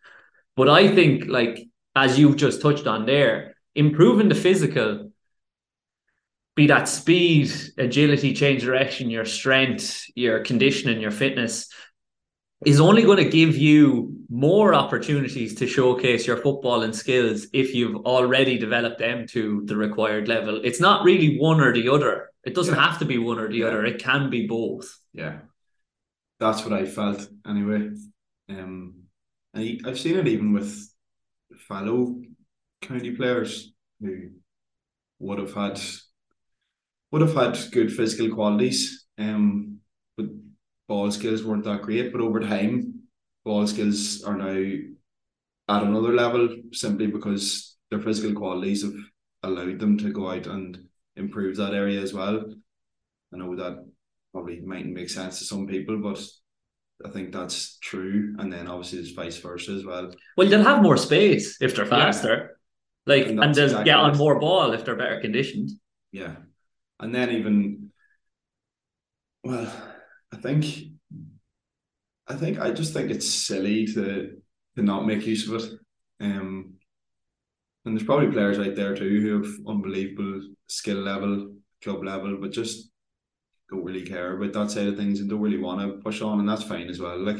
But 0.56 0.68
I 0.68 0.92
think 0.94 1.26
like 1.28 1.68
as 1.94 2.18
you've 2.18 2.36
just 2.36 2.60
touched 2.60 2.86
on 2.86 3.06
there, 3.06 3.56
improving 3.74 4.28
the 4.28 4.34
physical, 4.34 5.12
be 6.56 6.66
that 6.66 6.88
speed, 6.88 7.52
agility, 7.78 8.34
change 8.34 8.62
direction, 8.62 9.10
your 9.10 9.26
strength, 9.26 10.06
your 10.14 10.40
conditioning, 10.40 11.00
your 11.00 11.10
fitness, 11.10 11.68
is 12.64 12.80
only 12.80 13.02
going 13.02 13.22
to 13.22 13.28
give 13.28 13.56
you 13.56 14.16
more 14.30 14.74
opportunities 14.74 15.54
to 15.56 15.66
showcase 15.66 16.26
your 16.26 16.38
footballing 16.38 16.94
skills 16.94 17.46
if 17.52 17.74
you've 17.74 18.06
already 18.06 18.56
developed 18.58 18.98
them 18.98 19.26
to 19.26 19.62
the 19.66 19.76
required 19.76 20.28
level. 20.28 20.62
It's 20.64 20.80
not 20.80 21.04
really 21.04 21.38
one 21.38 21.60
or 21.60 21.74
the 21.74 21.90
other. 21.90 22.30
It 22.44 22.54
doesn't 22.54 22.74
yeah. 22.74 22.88
have 22.88 22.98
to 23.00 23.04
be 23.04 23.18
one 23.18 23.38
or 23.38 23.48
the 23.48 23.58
yeah. 23.58 23.66
other. 23.66 23.84
It 23.84 24.02
can 24.02 24.30
be 24.30 24.46
both. 24.46 24.98
Yeah, 25.12 25.40
that's 26.40 26.64
what 26.64 26.72
I 26.72 26.86
felt 26.86 27.28
anyway. 27.46 27.90
Um, 28.48 29.02
and 29.52 29.80
I've 29.84 29.98
seen 29.98 30.16
it 30.16 30.26
even 30.26 30.54
with 30.54 30.90
fellow 31.68 32.22
county 32.80 33.14
players 33.14 33.72
who 34.00 34.30
would 35.18 35.38
have 35.38 35.52
had 35.52 35.80
would 37.16 37.26
have 37.26 37.34
had 37.34 37.72
good 37.72 37.90
physical 37.90 38.34
qualities. 38.34 39.06
Um, 39.16 39.78
but 40.18 40.26
ball 40.86 41.10
skills 41.10 41.42
weren't 41.42 41.64
that 41.64 41.80
great, 41.80 42.12
but 42.12 42.20
over 42.20 42.40
time, 42.40 43.04
ball 43.42 43.66
skills 43.66 44.22
are 44.22 44.36
now 44.36 44.72
at 45.68 45.82
another 45.82 46.12
level 46.12 46.48
simply 46.72 47.06
because 47.06 47.78
their 47.90 48.00
physical 48.00 48.34
qualities 48.34 48.82
have 48.82 48.92
allowed 49.42 49.78
them 49.78 49.96
to 49.96 50.12
go 50.12 50.30
out 50.30 50.46
and 50.46 50.78
improve 51.16 51.56
that 51.56 51.72
area 51.72 52.02
as 52.02 52.12
well. 52.12 52.44
I 53.32 53.38
know 53.38 53.56
that 53.56 53.82
probably 54.34 54.60
mightn't 54.60 54.92
make 54.92 55.08
sense 55.08 55.38
to 55.38 55.46
some 55.46 55.66
people, 55.66 55.96
but 55.96 56.22
I 57.02 57.08
think 57.12 57.32
that's 57.32 57.78
true. 57.78 58.36
And 58.38 58.52
then 58.52 58.68
obviously 58.68 58.98
there's 58.98 59.12
vice 59.12 59.38
versa 59.38 59.72
as 59.72 59.86
well. 59.86 60.12
Well, 60.36 60.48
they'll 60.48 60.62
have 60.62 60.82
more 60.82 60.98
space 60.98 61.62
if 61.62 61.74
they're 61.74 61.86
faster. 61.86 62.58
Yeah. 63.06 63.14
Like 63.14 63.28
and, 63.28 63.42
and 63.42 63.54
they'll 63.54 63.64
exactly 63.64 63.86
get 63.86 63.96
on 63.96 64.18
more 64.18 64.38
ball 64.38 64.72
if 64.72 64.84
they're 64.84 64.96
better 64.96 65.18
conditioned. 65.22 65.70
Yeah. 66.12 66.36
And 67.00 67.14
then 67.14 67.30
even 67.30 67.90
well, 69.44 69.72
I 70.32 70.36
think 70.36 70.64
I 72.26 72.34
think 72.34 72.58
I 72.58 72.72
just 72.72 72.92
think 72.92 73.10
it's 73.10 73.28
silly 73.28 73.86
to 73.86 74.36
to 74.76 74.82
not 74.82 75.06
make 75.06 75.26
use 75.26 75.48
of 75.48 75.62
it. 75.62 75.72
Um, 76.20 76.74
and 77.84 77.96
there's 77.96 78.06
probably 78.06 78.32
players 78.32 78.58
out 78.58 78.74
there 78.74 78.96
too 78.96 79.20
who 79.20 79.42
have 79.42 79.52
unbelievable 79.68 80.40
skill 80.68 80.98
level, 80.98 81.54
club 81.82 82.02
level, 82.02 82.36
but 82.40 82.50
just 82.50 82.90
don't 83.70 83.84
really 83.84 84.02
care 84.02 84.36
about 84.36 84.52
that 84.52 84.70
side 84.70 84.88
of 84.88 84.96
things 84.96 85.20
and 85.20 85.30
don't 85.30 85.40
really 85.40 85.58
want 85.58 85.80
to 85.80 86.02
push 86.02 86.20
on, 86.22 86.40
and 86.40 86.48
that's 86.48 86.62
fine 86.62 86.88
as 86.88 86.98
well. 86.98 87.18
Like, 87.18 87.38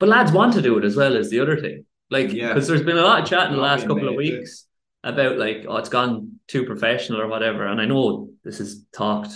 but 0.00 0.08
lads 0.08 0.32
want 0.32 0.54
to 0.54 0.62
do 0.62 0.78
it 0.78 0.84
as 0.84 0.96
well 0.96 1.16
as 1.16 1.30
the 1.30 1.40
other 1.40 1.60
thing. 1.60 1.84
Like, 2.10 2.32
yeah, 2.32 2.48
because 2.48 2.66
there's 2.66 2.82
been 2.82 2.98
a 2.98 3.02
lot 3.02 3.22
of 3.22 3.28
chat 3.28 3.48
in 3.48 3.56
the 3.56 3.62
last 3.62 3.86
couple 3.86 4.08
of 4.08 4.16
weeks 4.16 4.66
about 5.04 5.38
like, 5.38 5.64
oh, 5.68 5.76
it's 5.76 5.88
gone 5.88 6.40
too 6.48 6.64
professional 6.64 7.20
or 7.20 7.28
whatever. 7.28 7.66
And 7.66 7.80
I 7.80 7.86
know 7.86 8.30
this 8.44 8.60
is 8.60 8.84
talked 8.92 9.32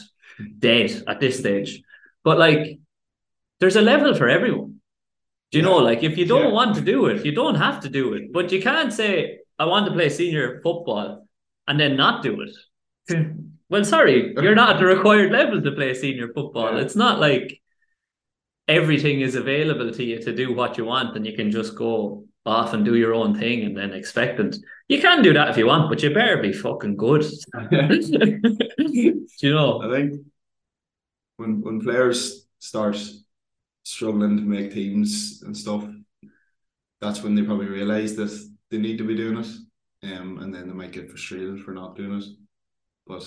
dead 0.58 1.02
at 1.06 1.20
this 1.20 1.38
stage, 1.38 1.82
but 2.24 2.38
like, 2.38 2.78
there's 3.60 3.76
a 3.76 3.82
level 3.82 4.14
for 4.14 4.28
everyone. 4.28 4.80
Do 5.50 5.58
you 5.58 5.64
yeah. 5.64 5.70
know, 5.70 5.78
like, 5.78 6.02
if 6.02 6.18
you 6.18 6.26
don't 6.26 6.46
yeah. 6.46 6.52
want 6.52 6.74
to 6.76 6.80
do 6.80 7.06
it, 7.06 7.24
you 7.24 7.32
don't 7.32 7.54
have 7.54 7.80
to 7.80 7.88
do 7.88 8.14
it. 8.14 8.32
But 8.32 8.52
you 8.52 8.60
can't 8.60 8.92
say, 8.92 9.38
I 9.58 9.64
want 9.64 9.86
to 9.86 9.92
play 9.92 10.08
senior 10.08 10.60
football 10.62 11.26
and 11.66 11.80
then 11.80 11.96
not 11.96 12.22
do 12.22 12.42
it. 12.42 13.26
well, 13.68 13.84
sorry, 13.84 14.34
you're 14.40 14.54
not 14.54 14.76
at 14.76 14.80
the 14.80 14.86
required 14.86 15.32
level 15.32 15.62
to 15.62 15.72
play 15.72 15.94
senior 15.94 16.32
football. 16.32 16.74
Yeah. 16.74 16.80
It's 16.80 16.96
not 16.96 17.20
like 17.20 17.60
everything 18.68 19.20
is 19.20 19.36
available 19.36 19.92
to 19.92 20.04
you 20.04 20.20
to 20.20 20.34
do 20.34 20.52
what 20.52 20.76
you 20.76 20.84
want 20.84 21.16
and 21.16 21.26
you 21.26 21.36
can 21.36 21.50
just 21.50 21.76
go 21.76 22.24
off 22.44 22.72
and 22.72 22.84
do 22.84 22.96
your 22.96 23.14
own 23.14 23.38
thing 23.38 23.64
and 23.64 23.76
then 23.76 23.92
expect 23.92 24.40
it. 24.40 24.56
You 24.88 25.00
can 25.00 25.22
do 25.22 25.32
that 25.32 25.48
if 25.50 25.56
you 25.56 25.66
want, 25.66 25.90
but 25.90 26.02
you 26.02 26.14
better 26.14 26.36
be 26.36 26.52
fucking 26.52 26.96
good. 26.96 27.24
you 28.78 29.26
know? 29.42 29.82
I 29.82 29.90
think 29.90 30.20
when 31.36 31.60
when 31.60 31.80
players 31.80 32.46
start 32.58 32.96
struggling 33.82 34.36
to 34.36 34.42
make 34.42 34.72
teams 34.72 35.42
and 35.44 35.56
stuff, 35.56 35.84
that's 37.00 37.22
when 37.22 37.34
they 37.34 37.42
probably 37.42 37.66
realise 37.66 38.14
that 38.14 38.30
they 38.70 38.78
need 38.78 38.98
to 38.98 39.04
be 39.04 39.16
doing 39.16 39.38
it. 39.38 39.48
Um, 40.02 40.38
and 40.38 40.54
then 40.54 40.68
they 40.68 40.74
might 40.74 40.92
get 40.92 41.08
frustrated 41.08 41.64
for 41.64 41.72
not 41.72 41.96
doing 41.96 42.20
it. 42.20 42.24
But 43.06 43.24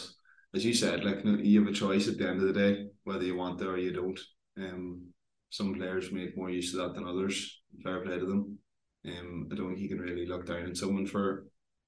as 0.53 0.65
you 0.65 0.73
said, 0.73 1.03
like 1.03 1.25
you 1.25 1.59
have 1.59 1.69
a 1.69 1.73
choice 1.73 2.07
at 2.07 2.17
the 2.17 2.27
end 2.27 2.41
of 2.41 2.47
the 2.47 2.53
day 2.53 2.87
whether 3.03 3.23
you 3.23 3.35
want 3.35 3.61
it 3.61 3.67
or 3.67 3.77
you 3.77 3.91
don't. 3.91 4.19
Um, 4.57 5.07
some 5.49 5.73
players 5.73 6.11
make 6.11 6.37
more 6.37 6.49
use 6.49 6.73
of 6.73 6.79
that 6.79 6.95
than 6.95 7.07
others. 7.07 7.61
Fair 7.83 8.01
play 8.01 8.19
to 8.19 8.25
them. 8.25 8.59
Um, 9.07 9.47
I 9.51 9.55
don't 9.55 9.69
think 9.69 9.79
he 9.79 9.87
can 9.87 9.99
really 9.99 10.25
look 10.25 10.45
down 10.45 10.65
on 10.65 10.75
someone 10.75 11.05
for 11.05 11.45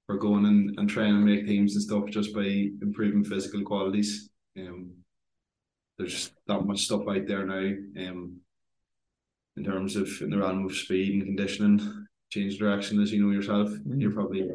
for 0.07 0.17
going 0.17 0.45
and, 0.45 0.77
and 0.77 0.89
trying 0.89 1.13
to 1.13 1.19
make 1.19 1.45
teams 1.45 1.75
and 1.75 1.83
stuff 1.83 2.09
just 2.09 2.33
by 2.33 2.69
improving 2.81 3.23
physical 3.23 3.61
qualities. 3.63 4.29
Um, 4.57 4.91
there's 5.97 6.31
that 6.47 6.65
much 6.65 6.81
stuff 6.81 7.01
out 7.07 7.27
there 7.27 7.45
now. 7.45 8.07
Um, 8.07 8.37
in 9.57 9.63
terms 9.63 9.95
of 9.95 10.09
in 10.21 10.29
the 10.29 10.37
realm 10.37 10.65
of 10.65 10.75
speed 10.75 11.13
and 11.13 11.23
conditioning, 11.23 12.07
change 12.29 12.57
direction 12.57 13.01
as 13.01 13.11
you 13.11 13.25
know 13.25 13.31
yourself. 13.31 13.69
Mm-hmm. 13.69 13.99
You're 13.99 14.11
probably 14.11 14.49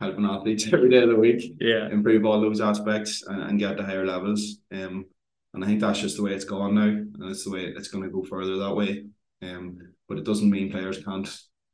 helping 0.00 0.24
athletes 0.24 0.66
every 0.72 0.90
day 0.90 1.02
of 1.02 1.10
the 1.10 1.16
week. 1.16 1.56
Yeah. 1.60 1.88
Improve 1.90 2.24
all 2.24 2.40
those 2.40 2.60
aspects 2.60 3.22
and, 3.26 3.42
and 3.42 3.58
get 3.58 3.76
to 3.76 3.84
higher 3.84 4.06
levels. 4.06 4.58
Um 4.72 5.06
and 5.54 5.64
I 5.64 5.66
think 5.66 5.80
that's 5.80 6.00
just 6.00 6.16
the 6.16 6.22
way 6.22 6.34
it's 6.34 6.44
gone 6.44 6.74
now, 6.74 6.82
and 6.82 7.30
it's 7.30 7.44
the 7.44 7.50
way 7.50 7.64
it's 7.64 7.88
going 7.88 8.04
to 8.04 8.10
go 8.10 8.22
further 8.22 8.58
that 8.58 8.74
way. 8.74 9.06
Um, 9.42 9.78
but 10.08 10.18
it 10.18 10.24
doesn't 10.24 10.50
mean 10.50 10.70
players 10.70 11.02
can't 11.02 11.28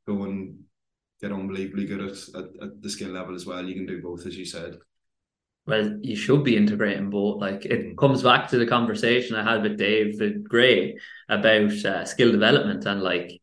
go 0.07 0.23
and 0.23 0.59
get 1.21 1.31
unbelievably 1.31 1.85
good 1.85 2.01
at, 2.01 2.17
at, 2.35 2.63
at 2.63 2.81
the 2.81 2.89
skill 2.89 3.11
level 3.11 3.35
as 3.35 3.45
well. 3.45 3.65
You 3.65 3.75
can 3.75 3.85
do 3.85 4.01
both, 4.01 4.25
as 4.25 4.37
you 4.37 4.45
said. 4.45 4.77
Well, 5.67 5.97
you 6.01 6.15
should 6.15 6.43
be 6.43 6.57
integrating 6.57 7.09
both. 7.09 7.41
Like 7.41 7.65
it 7.65 7.97
comes 7.97 8.21
back 8.21 8.49
to 8.49 8.57
the 8.57 8.67
conversation 8.67 9.35
I 9.35 9.43
had 9.43 9.63
with 9.63 9.77
David 9.77 10.47
Gray 10.47 10.97
about 11.27 11.71
uh, 11.71 12.05
skill 12.05 12.31
development 12.31 12.85
and 12.85 13.01
like 13.01 13.41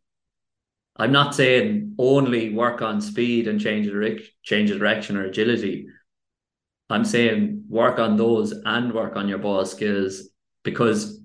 I'm 0.96 1.10
not 1.10 1.34
saying 1.34 1.94
only 1.98 2.54
work 2.54 2.82
on 2.82 3.00
speed 3.00 3.48
and 3.48 3.60
change 3.60 3.86
direct, 3.86 4.22
change 4.42 4.70
of 4.70 4.78
direction 4.78 5.16
or 5.16 5.24
agility. 5.24 5.86
I'm 6.90 7.04
saying 7.04 7.64
work 7.68 7.98
on 7.98 8.16
those 8.16 8.52
and 8.52 8.92
work 8.92 9.16
on 9.16 9.28
your 9.28 9.38
ball 9.38 9.64
skills 9.64 10.28
because 10.62 11.18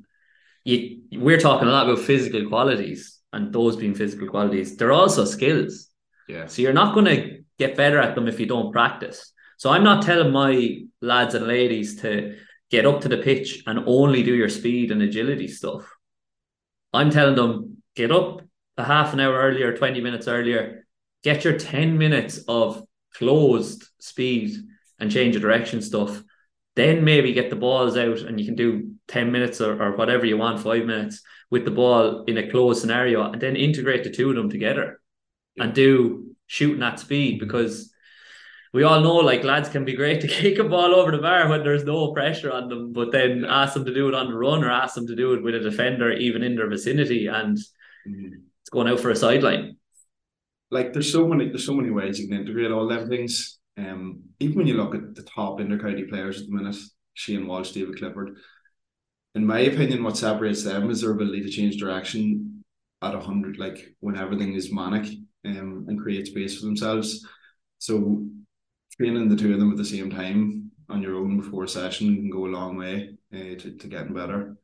you 0.64 1.02
we're 1.12 1.40
talking 1.40 1.68
a 1.68 1.72
lot 1.72 1.88
about 1.90 2.04
physical 2.04 2.48
qualities 2.48 3.17
and 3.34 3.54
those 3.54 3.76
being 3.76 3.94
physical 3.94 4.28
qualities. 4.28 4.78
They're 4.78 4.92
also 4.92 5.26
skills. 5.26 5.90
Yeah. 6.28 6.48
So 6.48 6.62
you're 6.62 6.74
not 6.74 6.94
going 6.94 7.06
to 7.06 7.40
get 7.60 7.76
better 7.76 8.00
at 8.00 8.16
them 8.16 8.28
if 8.28 8.40
you 8.40 8.46
don't 8.46 8.72
practice. 8.72 9.32
So 9.58 9.70
I'm 9.70 9.84
not 9.84 10.04
telling 10.04 10.32
my 10.32 10.80
lads 11.02 11.36
and 11.36 11.48
ladies 11.48 12.02
to 12.02 12.38
get 12.70 12.86
up 12.86 13.02
to 13.02 13.10
the 13.10 13.18
pitch 13.18 13.64
and 13.66 13.84
only 13.88 14.24
do 14.24 14.34
your 14.34 14.50
speed 14.50 14.92
and 14.92 15.02
agility 15.02 15.48
stuff. 15.48 15.90
I'm 16.94 17.10
telling 17.10 17.36
them 17.36 17.78
get 17.96 18.12
up 18.12 18.42
a 18.78 18.84
half 18.84 19.14
an 19.14 19.20
hour 19.20 19.36
earlier, 19.36 19.76
20 19.76 20.02
minutes 20.02 20.28
earlier, 20.28 20.86
get 21.24 21.44
your 21.44 21.58
10 21.58 21.98
minutes 21.98 22.40
of 22.48 22.84
closed 23.14 23.84
speed 24.00 24.56
and 25.00 25.12
change 25.12 25.36
of 25.36 25.42
direction 25.42 25.82
stuff. 25.82 26.22
Then 26.76 27.04
maybe 27.04 27.34
get 27.34 27.50
the 27.50 27.56
balls 27.56 27.98
out 27.98 28.20
and 28.20 28.40
you 28.40 28.46
can 28.46 28.56
do 28.56 28.94
10 29.08 29.32
minutes 29.32 29.62
or, 29.62 29.82
or 29.82 29.96
whatever 29.96 30.26
you 30.26 30.38
want, 30.38 30.60
five 30.60 30.86
minutes 30.86 31.22
with 31.50 31.66
the 31.66 31.72
ball 31.72 32.24
in 32.26 32.38
a 32.38 32.50
closed 32.50 32.82
scenario, 32.82 33.32
and 33.32 33.42
then 33.42 33.56
integrate 33.56 34.04
the 34.04 34.12
two 34.12 34.30
of 34.30 34.36
them 34.36 34.50
together 34.50 35.00
and 35.58 35.74
do 35.74 36.36
shooting 36.46 36.84
at 36.84 37.00
speed 37.00 37.40
because 37.40 37.92
we 38.74 38.84
all 38.84 39.02
know 39.02 39.16
like 39.16 39.44
lads 39.44 39.70
can 39.70 39.86
be 39.86 39.96
great 39.96 40.22
to 40.22 40.28
kick 40.28 40.60
a 40.60 40.64
ball 40.64 40.94
over 40.94 41.12
the 41.12 41.18
bar 41.18 41.50
when 41.50 41.64
there's 41.64 41.84
no 41.84 42.12
pressure 42.12 42.52
on 42.52 42.70
them, 42.70 42.94
but 42.94 43.12
then 43.12 43.46
ask 43.46 43.74
them 43.74 43.86
to 43.86 43.94
do 43.94 44.08
it 44.08 44.16
on 44.16 44.28
the 44.28 44.38
run 44.38 44.64
or 44.64 44.70
ask 44.70 44.96
them 44.96 45.08
to 45.08 45.16
do 45.16 45.34
it 45.34 45.44
with 45.44 45.56
a 45.56 45.60
defender 45.60 46.12
even 46.12 46.44
in 46.44 46.56
their 46.56 46.70
vicinity 46.70 47.28
and 47.28 47.58
mm-hmm. 48.08 48.34
it's 48.62 48.70
going 48.70 48.88
out 48.88 49.00
for 49.00 49.10
a 49.10 49.16
sideline. 49.16 49.78
Like 50.70 50.94
there's 50.94 51.12
so 51.12 51.28
many 51.28 51.48
there's 51.48 51.66
so 51.66 51.74
many 51.74 51.90
ways 51.90 52.20
you 52.20 52.28
can 52.28 52.38
integrate 52.38 52.72
all 52.72 52.88
them 52.88 53.08
things. 53.08 53.58
Um, 53.78 54.24
even 54.40 54.58
when 54.58 54.68
you 54.68 54.74
look 54.74 54.96
at 54.96 55.16
the 55.16 55.24
top 55.24 55.60
intercounty 55.60 56.10
players 56.10 56.42
at 56.42 56.48
the 56.48 56.54
minute, 56.54 56.76
Shane 57.14 57.48
Walsh, 57.48 57.72
David 57.72 57.98
Clifford, 57.98 58.38
in 59.38 59.46
my 59.46 59.60
opinion, 59.60 60.04
what 60.04 60.18
separates 60.18 60.64
them 60.64 60.90
is 60.90 61.02
their 61.02 61.12
ability 61.12 61.42
to 61.44 61.50
change 61.50 61.78
direction 61.78 62.64
at 63.02 63.16
a 63.16 63.20
hundred, 63.20 63.58
like 63.58 63.94
when 64.00 64.18
everything 64.18 64.54
is 64.54 64.74
manic, 64.74 65.08
um, 65.46 65.86
and 65.88 66.02
create 66.02 66.28
space 66.28 66.60
for 66.60 66.66
themselves. 66.66 67.26
So 67.78 68.26
training 68.98 69.30
the 69.30 69.36
two 69.36 69.54
of 69.54 69.60
them 69.60 69.72
at 69.72 69.78
the 69.78 69.86
same 69.86 70.10
time 70.10 70.72
on 70.90 71.02
your 71.02 71.16
own 71.16 71.38
before 71.38 71.64
a 71.64 71.68
session 71.68 72.16
can 72.16 72.30
go 72.30 72.46
a 72.46 72.56
long 72.58 72.78
way 72.78 73.16
uh, 73.34 73.56
to, 73.60 73.78
to 73.78 73.88
getting 73.88 74.14
better. 74.14 74.58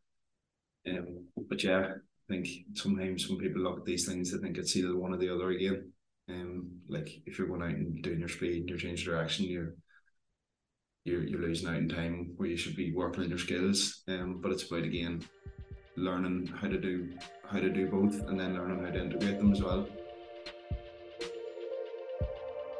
Um, 0.87 1.25
but 1.49 1.63
yeah, 1.63 1.91
I 1.91 2.33
think 2.33 2.47
sometimes 2.73 3.29
when 3.29 3.37
people 3.37 3.61
look 3.61 3.77
at 3.79 3.85
these 3.85 4.07
things, 4.07 4.33
I 4.33 4.39
think 4.39 4.57
it's 4.57 4.75
either 4.75 4.97
one 4.97 5.13
or 5.13 5.17
the 5.17 5.33
other 5.33 5.49
again. 5.51 5.91
Um, 6.29 6.71
like 6.87 7.09
if 7.25 7.37
you're 7.37 7.47
going 7.47 7.61
out 7.61 7.69
and 7.69 8.01
doing 8.01 8.19
your 8.19 8.29
speed 8.29 8.61
and 8.61 8.69
you're 8.69 8.77
changing 8.77 9.05
direction, 9.05 9.45
you're 9.45 9.75
you're 11.05 11.23
you're 11.23 11.41
losing 11.41 11.69
out 11.69 11.77
in 11.77 11.89
time 11.89 12.33
where 12.37 12.49
you 12.49 12.57
should 12.57 12.75
be 12.75 12.93
working 12.93 13.23
on 13.23 13.29
your 13.29 13.37
skills. 13.37 14.03
Um, 14.07 14.39
but 14.41 14.51
it's 14.51 14.63
about 14.63 14.83
again 14.83 15.23
learning 15.95 16.47
how 16.47 16.67
to 16.67 16.79
do 16.79 17.11
how 17.49 17.59
to 17.59 17.69
do 17.69 17.87
both 17.87 18.19
and 18.27 18.39
then 18.39 18.53
learning 18.55 18.83
how 18.83 18.91
to 18.91 18.99
integrate 18.99 19.37
them 19.37 19.51
as 19.51 19.61
well. 19.61 19.87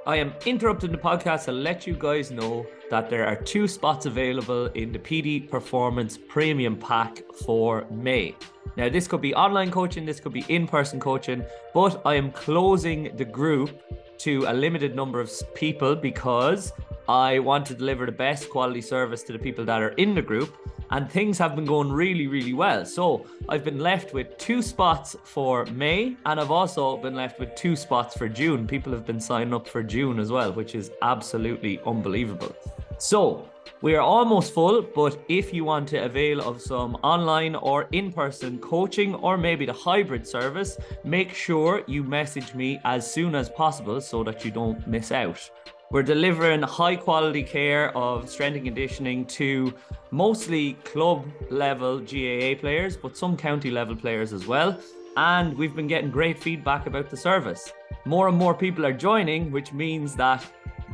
I 0.06 0.18
am 0.18 0.34
interrupting 0.46 0.92
the 0.92 0.98
podcast 0.98 1.46
to 1.46 1.54
let 1.54 1.88
you 1.88 1.96
guys 1.96 2.30
know 2.30 2.66
that 2.90 3.10
there 3.10 3.26
are 3.26 3.38
two 3.38 3.70
spots 3.70 4.06
available 4.06 4.66
in 4.68 4.92
the 4.92 5.00
Petey 5.00 5.40
Performance 5.40 6.20
Premium 6.28 6.76
Pack 6.76 7.22
for 7.46 7.86
May. 7.90 8.36
Now, 8.76 8.90
this 8.90 9.08
could 9.08 9.22
be 9.22 9.34
online 9.34 9.72
coaching, 9.72 10.06
this 10.06 10.20
could 10.20 10.34
be 10.34 10.44
in 10.50 10.68
person 10.68 11.00
coaching, 11.00 11.46
but 11.74 12.02
I 12.06 12.16
am 12.16 12.34
closing 12.34 13.16
the 13.16 13.24
group 13.24 13.82
to 14.20 14.44
a 14.48 14.54
limited 14.54 14.94
number 14.94 15.22
of 15.22 15.32
people 15.54 15.96
because 15.96 16.74
I 17.08 17.40
want 17.40 17.66
to 17.68 17.74
deliver 17.76 18.06
the 18.06 18.14
best 18.14 18.50
quality 18.50 18.82
service 18.82 19.24
to 19.24 19.34
the 19.34 19.40
people 19.40 19.66
that 19.66 19.82
are 19.82 19.90
in 19.90 20.16
the 20.16 20.22
group, 20.22 20.56
and 20.92 21.10
things 21.10 21.38
have 21.38 21.56
been 21.56 21.66
going 21.66 21.92
really, 21.92 22.28
really 22.28 22.54
well. 22.54 22.86
So 22.86 23.26
I've 23.50 23.64
been 23.64 23.80
left 23.80 24.14
with 24.14 24.38
two 24.38 24.62
spots 24.62 25.16
for 25.24 25.66
May, 25.66 26.16
and 26.26 26.40
I've 26.40 26.52
also 26.52 26.98
been 26.98 27.16
left 27.16 27.40
with 27.40 27.56
two 27.56 27.76
spots 27.76 28.16
for 28.16 28.30
June. 28.30 28.68
People 28.68 28.94
have 28.94 29.06
been 29.06 29.20
signing 29.20 29.54
up 29.54 29.68
for 29.68 29.84
June 29.84 30.20
as 30.20 30.32
well, 30.32 30.54
which 30.54 30.76
is 30.76 30.92
absolutely 31.02 31.80
unbelievable. 31.86 32.56
So 33.00 33.50
we 33.82 33.96
are 33.96 34.02
almost 34.02 34.54
full, 34.54 34.82
but 34.82 35.20
if 35.28 35.54
you 35.54 35.66
want 35.66 35.90
to 35.90 36.06
avail 36.06 36.40
of 36.40 36.62
some 36.62 36.96
online 37.04 37.56
or 37.56 37.90
in 37.92 38.14
person 38.14 38.60
coaching 38.60 39.16
or 39.16 39.38
maybe 39.38 39.66
the 39.66 39.74
hybrid 39.74 40.26
service, 40.26 40.78
make 41.04 41.34
sure 41.34 41.84
you 41.86 42.04
message 42.04 42.54
me 42.54 42.80
as 42.86 43.12
soon 43.12 43.36
as 43.36 43.50
possible 43.50 44.00
so 44.00 44.24
that 44.24 44.46
you 44.46 44.52
don't 44.52 44.88
miss 44.88 45.12
out. 45.12 45.50
We're 45.94 46.02
delivering 46.02 46.64
high 46.64 46.96
quality 46.96 47.44
care 47.44 47.96
of 47.96 48.28
strength 48.28 48.56
and 48.56 48.66
conditioning 48.66 49.28
to 49.28 49.76
mostly 50.10 50.74
club 50.86 51.24
level 51.52 52.00
GAA 52.00 52.56
players, 52.60 52.98
but 52.98 53.16
some 53.16 53.38
county 53.38 53.70
level 53.70 53.96
players 53.96 54.34
as 54.34 54.48
well. 54.48 54.76
And 55.18 55.56
we've 55.56 55.76
been 55.76 55.86
getting 55.86 56.10
great 56.10 56.40
feedback 56.40 56.88
about 56.88 57.12
the 57.12 57.16
service. 57.16 57.72
More 58.06 58.28
and 58.28 58.36
more 58.36 58.56
people 58.56 58.88
are 58.88 58.92
joining, 58.92 59.52
which 59.52 59.72
means 59.72 60.16
that 60.16 60.44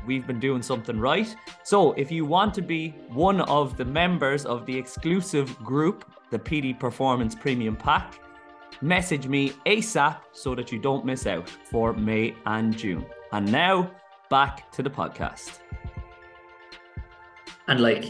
we've 0.06 0.28
been 0.28 0.38
doing 0.38 0.62
something 0.62 1.00
right. 1.00 1.34
So 1.64 1.93
if 1.93 2.12
you 2.12 2.26
want 2.26 2.54
to 2.56 2.62
be 2.62 2.89
one 3.08 3.39
of 3.39 3.78
the 3.78 3.86
members 3.86 4.45
of 4.45 4.66
the 4.66 4.78
exclusive 4.78 5.58
group, 5.60 6.04
the 6.30 6.39
Petey 6.39 6.74
Performance 6.74 7.36
Premium 7.36 7.78
Pack, 7.78 8.20
message 8.82 9.28
me 9.28 9.52
ASAP 9.66 10.18
so 10.34 10.56
that 10.56 10.74
you 10.74 10.78
don't 10.78 11.06
miss 11.06 11.26
out 11.26 11.47
for 11.47 11.93
May 11.93 12.36
and 12.45 12.78
June. 12.78 13.06
And 13.32 13.50
now 13.50 13.89
back 14.30 14.72
to 14.74 14.84
the 14.84 14.90
podcast. 14.90 15.60
And 17.68 17.80
like, 17.80 18.06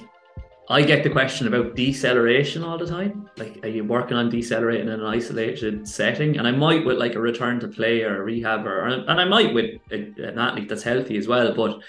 I 0.69 0.83
get 0.83 1.03
the 1.03 1.09
question 1.09 1.47
about 1.47 1.75
deceleration 1.75 2.63
all 2.63 2.77
the 2.77 2.85
time. 2.85 3.29
Like, 3.37 3.59
are 3.63 3.69
you 3.69 3.83
working 3.83 4.15
on 4.15 4.29
decelerating 4.29 4.87
in 4.87 4.93
an 4.93 5.05
isolated 5.05 5.87
setting? 5.87 6.37
And 6.37 6.47
I 6.47 6.51
might 6.51 6.85
with 6.85 6.97
like 6.97 7.15
a 7.15 7.19
return 7.19 7.59
to 7.61 7.67
play 7.67 8.03
or 8.03 8.21
a 8.21 8.23
rehab, 8.23 8.67
or 8.67 8.85
and 8.85 9.09
I 9.09 9.25
might 9.25 9.53
with 9.53 9.81
an 9.91 10.37
athlete 10.37 10.69
that's 10.69 10.83
healthy 10.83 11.17
as 11.17 11.27
well. 11.27 11.55
But 11.55 11.79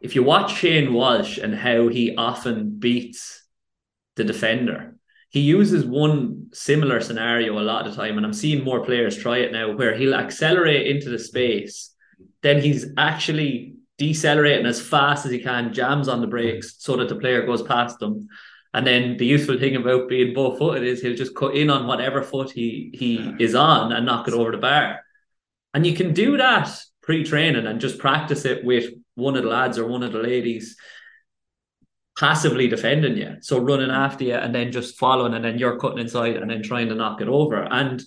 if 0.00 0.14
you 0.14 0.22
watch 0.22 0.56
Shane 0.56 0.94
Walsh 0.94 1.38
and 1.38 1.54
how 1.54 1.88
he 1.88 2.16
often 2.16 2.78
beats 2.78 3.42
the 4.16 4.24
defender, 4.24 4.96
he 5.28 5.40
uses 5.40 5.84
one 5.84 6.46
similar 6.52 7.00
scenario 7.00 7.58
a 7.58 7.60
lot 7.60 7.86
of 7.86 7.94
the 7.94 8.00
time, 8.00 8.16
and 8.16 8.24
I'm 8.24 8.32
seeing 8.32 8.64
more 8.64 8.84
players 8.84 9.16
try 9.16 9.38
it 9.38 9.52
now, 9.52 9.76
where 9.76 9.94
he'll 9.94 10.14
accelerate 10.14 10.86
into 10.86 11.10
the 11.10 11.18
space 11.18 11.93
then 12.44 12.60
he's 12.60 12.86
actually 12.98 13.74
decelerating 13.96 14.66
as 14.66 14.80
fast 14.80 15.24
as 15.24 15.32
he 15.32 15.38
can, 15.38 15.72
jams 15.72 16.08
on 16.08 16.20
the 16.20 16.26
brakes 16.26 16.72
mm. 16.72 16.74
so 16.78 16.96
that 16.98 17.08
the 17.08 17.16
player 17.16 17.46
goes 17.46 17.62
past 17.62 17.98
them. 17.98 18.28
And 18.74 18.86
then 18.86 19.16
the 19.16 19.24
useful 19.24 19.58
thing 19.58 19.76
about 19.76 20.08
being 20.08 20.34
both 20.34 20.58
footed 20.58 20.84
is 20.84 21.00
he'll 21.00 21.16
just 21.16 21.34
cut 21.34 21.56
in 21.56 21.70
on 21.70 21.86
whatever 21.86 22.22
foot 22.22 22.50
he 22.50 22.90
he 22.92 23.34
is 23.38 23.54
on 23.54 23.92
and 23.92 24.04
knock 24.04 24.28
it 24.28 24.34
over 24.34 24.50
the 24.50 24.58
bar. 24.58 25.00
And 25.72 25.86
you 25.86 25.94
can 25.94 26.12
do 26.12 26.36
that 26.36 26.68
pre-training 27.02 27.66
and 27.66 27.80
just 27.80 27.98
practice 27.98 28.44
it 28.44 28.62
with 28.64 28.92
one 29.14 29.36
of 29.36 29.44
the 29.44 29.48
lads 29.48 29.78
or 29.78 29.86
one 29.86 30.02
of 30.02 30.12
the 30.12 30.18
ladies 30.18 30.76
passively 32.18 32.68
defending 32.68 33.16
you. 33.16 33.36
So 33.40 33.58
running 33.58 33.88
mm. 33.88 33.96
after 33.96 34.24
you 34.24 34.34
and 34.34 34.54
then 34.54 34.70
just 34.70 34.98
following 34.98 35.32
and 35.32 35.44
then 35.44 35.58
you're 35.58 35.78
cutting 35.78 35.98
inside 35.98 36.36
and 36.36 36.50
then 36.50 36.62
trying 36.62 36.90
to 36.90 36.94
knock 36.94 37.22
it 37.22 37.28
over. 37.28 37.62
And 37.62 38.02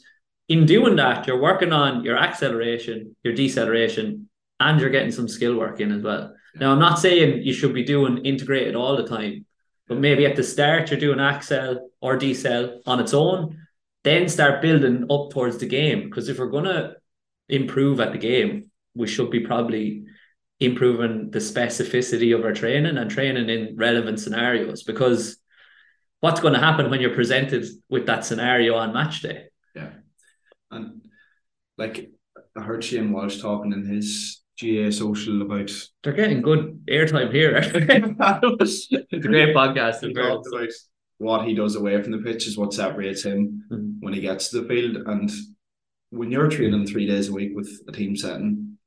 in 0.48 0.66
doing 0.66 0.96
that, 0.96 1.28
you're 1.28 1.42
working 1.42 1.74
on 1.74 2.04
your 2.04 2.18
acceleration, 2.18 3.16
your 3.24 3.34
deceleration, 3.34 4.30
and 4.60 4.80
you're 4.80 4.90
getting 4.90 5.12
some 5.12 5.28
skill 5.28 5.58
work 5.58 5.80
in 5.80 5.92
as 5.92 6.02
well. 6.02 6.34
Now, 6.56 6.72
I'm 6.72 6.80
not 6.80 7.00
saying 7.00 7.44
you 7.44 7.54
should 7.54 7.74
be 7.74 7.84
doing 7.84 8.26
integrated 8.26 8.76
all 8.76 8.98
the 8.98 9.08
time, 9.08 9.46
but 9.88 10.00
maybe 10.00 10.26
at 10.26 10.36
the 10.36 10.44
start 10.44 10.90
you're 10.90 11.00
doing 11.00 11.20
accel 11.20 11.80
or 12.02 12.18
decel 12.18 12.80
on 12.86 13.00
its 13.00 13.14
own, 13.14 13.60
then 14.04 14.28
start 14.30 14.62
building 14.62 15.06
up 15.10 15.30
towards 15.32 15.58
the 15.58 15.68
game. 15.68 16.06
Because 16.06 16.30
if 16.30 16.40
we're 16.40 16.48
gonna 16.48 16.94
improve 17.50 18.00
at 18.00 18.12
the 18.12 18.18
game, 18.18 18.72
we 18.96 19.08
should 19.08 19.30
be 19.30 19.42
probably 19.42 20.06
improving 20.60 21.30
the 21.30 21.40
specificity 21.40 22.36
of 22.36 22.44
our 22.44 22.54
training 22.54 22.98
and 22.98 23.12
training 23.12 23.50
in 23.50 23.76
relevant 23.76 24.20
scenarios. 24.20 24.84
Because 24.84 25.38
what's 26.20 26.40
going 26.40 26.54
to 26.54 26.60
happen 26.60 26.90
when 26.90 27.00
you're 27.00 27.14
presented 27.14 27.66
with 27.90 28.08
that 28.08 28.26
scenario 28.26 28.76
on 28.76 28.94
match 28.94 29.22
day? 29.22 29.46
And 30.72 31.02
like 31.78 32.10
I 32.56 32.62
heard 32.62 32.84
Shane 32.84 33.12
Walsh 33.12 33.40
talking 33.40 33.72
in 33.72 33.86
his 33.86 34.42
GAA 34.60 34.90
social 34.90 35.42
about 35.44 35.72
they're 36.04 36.14
getting 36.14 36.42
good 36.42 36.82
airtime 36.90 37.32
here. 37.32 37.58
it's 37.64 38.92
a 38.92 39.20
great 39.20 39.56
podcast. 39.56 40.02
He 40.02 40.14
talked 40.14 40.48
about 40.48 40.70
what 41.20 41.48
he 41.48 41.54
does 41.54 41.76
away 41.76 42.02
from 42.02 42.12
the 42.12 42.20
pitch 42.20 42.48
is 42.48 42.58
what 42.58 42.74
separates 42.74 43.24
him 43.24 43.64
mm-hmm. 43.72 44.00
when 44.00 44.14
he 44.14 44.22
gets 44.22 44.50
to 44.50 44.62
the 44.62 44.68
field. 44.68 44.98
And 45.08 45.32
when 46.10 46.32
you're 46.32 46.50
training 46.50 46.88
three 46.88 47.06
days 47.06 47.30
a 47.30 47.34
week 47.34 47.52
with 47.56 47.70
a 47.88 47.92
team 47.92 48.16
setting, 48.16 48.78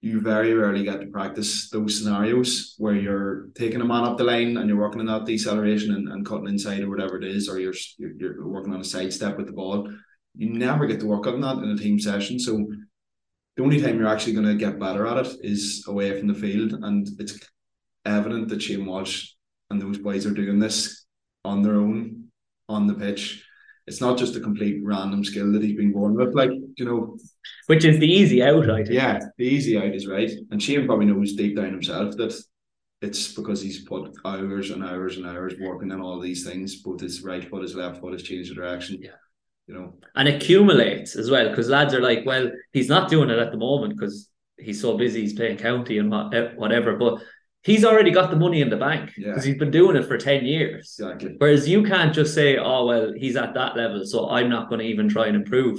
you 0.00 0.20
very 0.20 0.54
rarely 0.54 0.82
get 0.82 1.00
to 1.00 1.06
practice 1.06 1.68
those 1.70 1.98
scenarios 1.98 2.74
where 2.78 2.94
you're 2.94 3.48
taking 3.54 3.82
a 3.82 3.84
man 3.84 4.04
up 4.04 4.16
the 4.16 4.24
line 4.24 4.56
and 4.56 4.68
you're 4.68 4.78
working 4.78 5.00
on 5.00 5.06
that 5.06 5.26
deceleration 5.26 5.94
and, 5.94 6.08
and 6.08 6.24
cutting 6.24 6.48
inside 6.48 6.80
or 6.80 6.88
whatever 6.88 7.18
it 7.18 7.24
is, 7.24 7.48
or 7.48 7.60
you're, 7.60 7.74
you're, 7.98 8.16
you're 8.16 8.48
working 8.48 8.72
on 8.72 8.80
a 8.80 8.84
sidestep 8.84 9.36
with 9.36 9.46
the 9.46 9.52
ball 9.52 9.92
you 10.34 10.50
never 10.50 10.86
get 10.86 11.00
to 11.00 11.06
work 11.06 11.26
on 11.26 11.40
that 11.40 11.58
in 11.58 11.70
a 11.70 11.76
team 11.76 11.98
session. 11.98 12.38
So 12.38 12.66
the 13.56 13.62
only 13.62 13.80
time 13.80 13.98
you're 13.98 14.08
actually 14.08 14.34
going 14.34 14.46
to 14.46 14.54
get 14.54 14.78
better 14.78 15.06
at 15.06 15.26
it 15.26 15.36
is 15.42 15.84
away 15.86 16.16
from 16.18 16.28
the 16.28 16.34
field, 16.34 16.72
and 16.82 17.08
it's 17.18 17.38
evident 18.04 18.48
that 18.48 18.62
Shane 18.62 18.86
Walsh 18.86 19.32
and 19.70 19.80
those 19.80 19.98
boys 19.98 20.26
are 20.26 20.30
doing 20.30 20.58
this 20.58 21.04
on 21.44 21.62
their 21.62 21.76
own 21.76 22.28
on 22.68 22.86
the 22.86 22.94
pitch. 22.94 23.44
It's 23.86 24.00
not 24.00 24.18
just 24.18 24.36
a 24.36 24.40
complete 24.40 24.80
random 24.84 25.24
skill 25.24 25.52
that 25.52 25.62
he's 25.62 25.76
been 25.76 25.92
born 25.92 26.14
with, 26.14 26.34
like 26.34 26.50
you 26.76 26.84
know, 26.84 27.18
which 27.66 27.84
is 27.84 27.98
the 27.98 28.10
easy 28.10 28.42
out, 28.42 28.70
I 28.70 28.84
think. 28.84 28.90
Yeah, 28.90 29.18
the 29.36 29.44
easy 29.44 29.76
out 29.76 29.94
is 29.94 30.06
right, 30.06 30.30
and 30.50 30.62
Shane 30.62 30.86
probably 30.86 31.06
knows 31.06 31.34
deep 31.34 31.56
down 31.56 31.72
himself 31.72 32.16
that 32.16 32.40
it's 33.02 33.34
because 33.34 33.60
he's 33.60 33.84
put 33.84 34.12
hours 34.24 34.70
and 34.70 34.84
hours 34.84 35.16
and 35.16 35.26
hours 35.26 35.54
working 35.58 35.90
on 35.90 36.00
all 36.00 36.20
these 36.20 36.46
things, 36.46 36.82
both 36.82 37.00
his 37.00 37.22
right 37.22 37.48
foot, 37.48 37.62
his 37.62 37.74
left 37.74 38.00
foot, 38.00 38.12
his 38.12 38.22
change 38.22 38.50
of 38.50 38.56
direction. 38.56 38.98
Yeah 39.00 39.10
you 39.70 39.78
know. 39.78 39.94
And 40.16 40.28
accumulates 40.28 41.14
as 41.14 41.30
well 41.30 41.48
because 41.48 41.68
lads 41.68 41.94
are 41.94 42.00
like, 42.00 42.26
well, 42.26 42.50
he's 42.72 42.88
not 42.88 43.08
doing 43.08 43.30
it 43.30 43.38
at 43.38 43.52
the 43.52 43.58
moment 43.58 43.96
because 43.96 44.28
he's 44.58 44.80
so 44.80 44.98
busy, 44.98 45.22
he's 45.22 45.34
playing 45.34 45.58
county 45.58 45.98
and 45.98 46.12
eh, 46.34 46.48
whatever, 46.56 46.96
but 46.96 47.22
he's 47.62 47.84
already 47.84 48.10
got 48.10 48.30
the 48.30 48.36
money 48.36 48.60
in 48.60 48.70
the 48.70 48.76
bank 48.76 49.12
because 49.16 49.44
yeah. 49.44 49.50
he's 49.50 49.58
been 49.58 49.70
doing 49.70 49.96
it 49.96 50.06
for 50.06 50.18
10 50.18 50.44
years. 50.44 50.96
Exactly. 50.98 51.36
Whereas 51.38 51.68
you 51.68 51.84
can't 51.84 52.12
just 52.12 52.34
say, 52.34 52.58
oh, 52.58 52.86
well, 52.86 53.12
he's 53.16 53.36
at 53.36 53.54
that 53.54 53.76
level, 53.76 54.04
so 54.04 54.28
I'm 54.28 54.50
not 54.50 54.68
going 54.68 54.80
to 54.80 54.86
even 54.86 55.08
try 55.08 55.26
and 55.26 55.36
improve. 55.36 55.78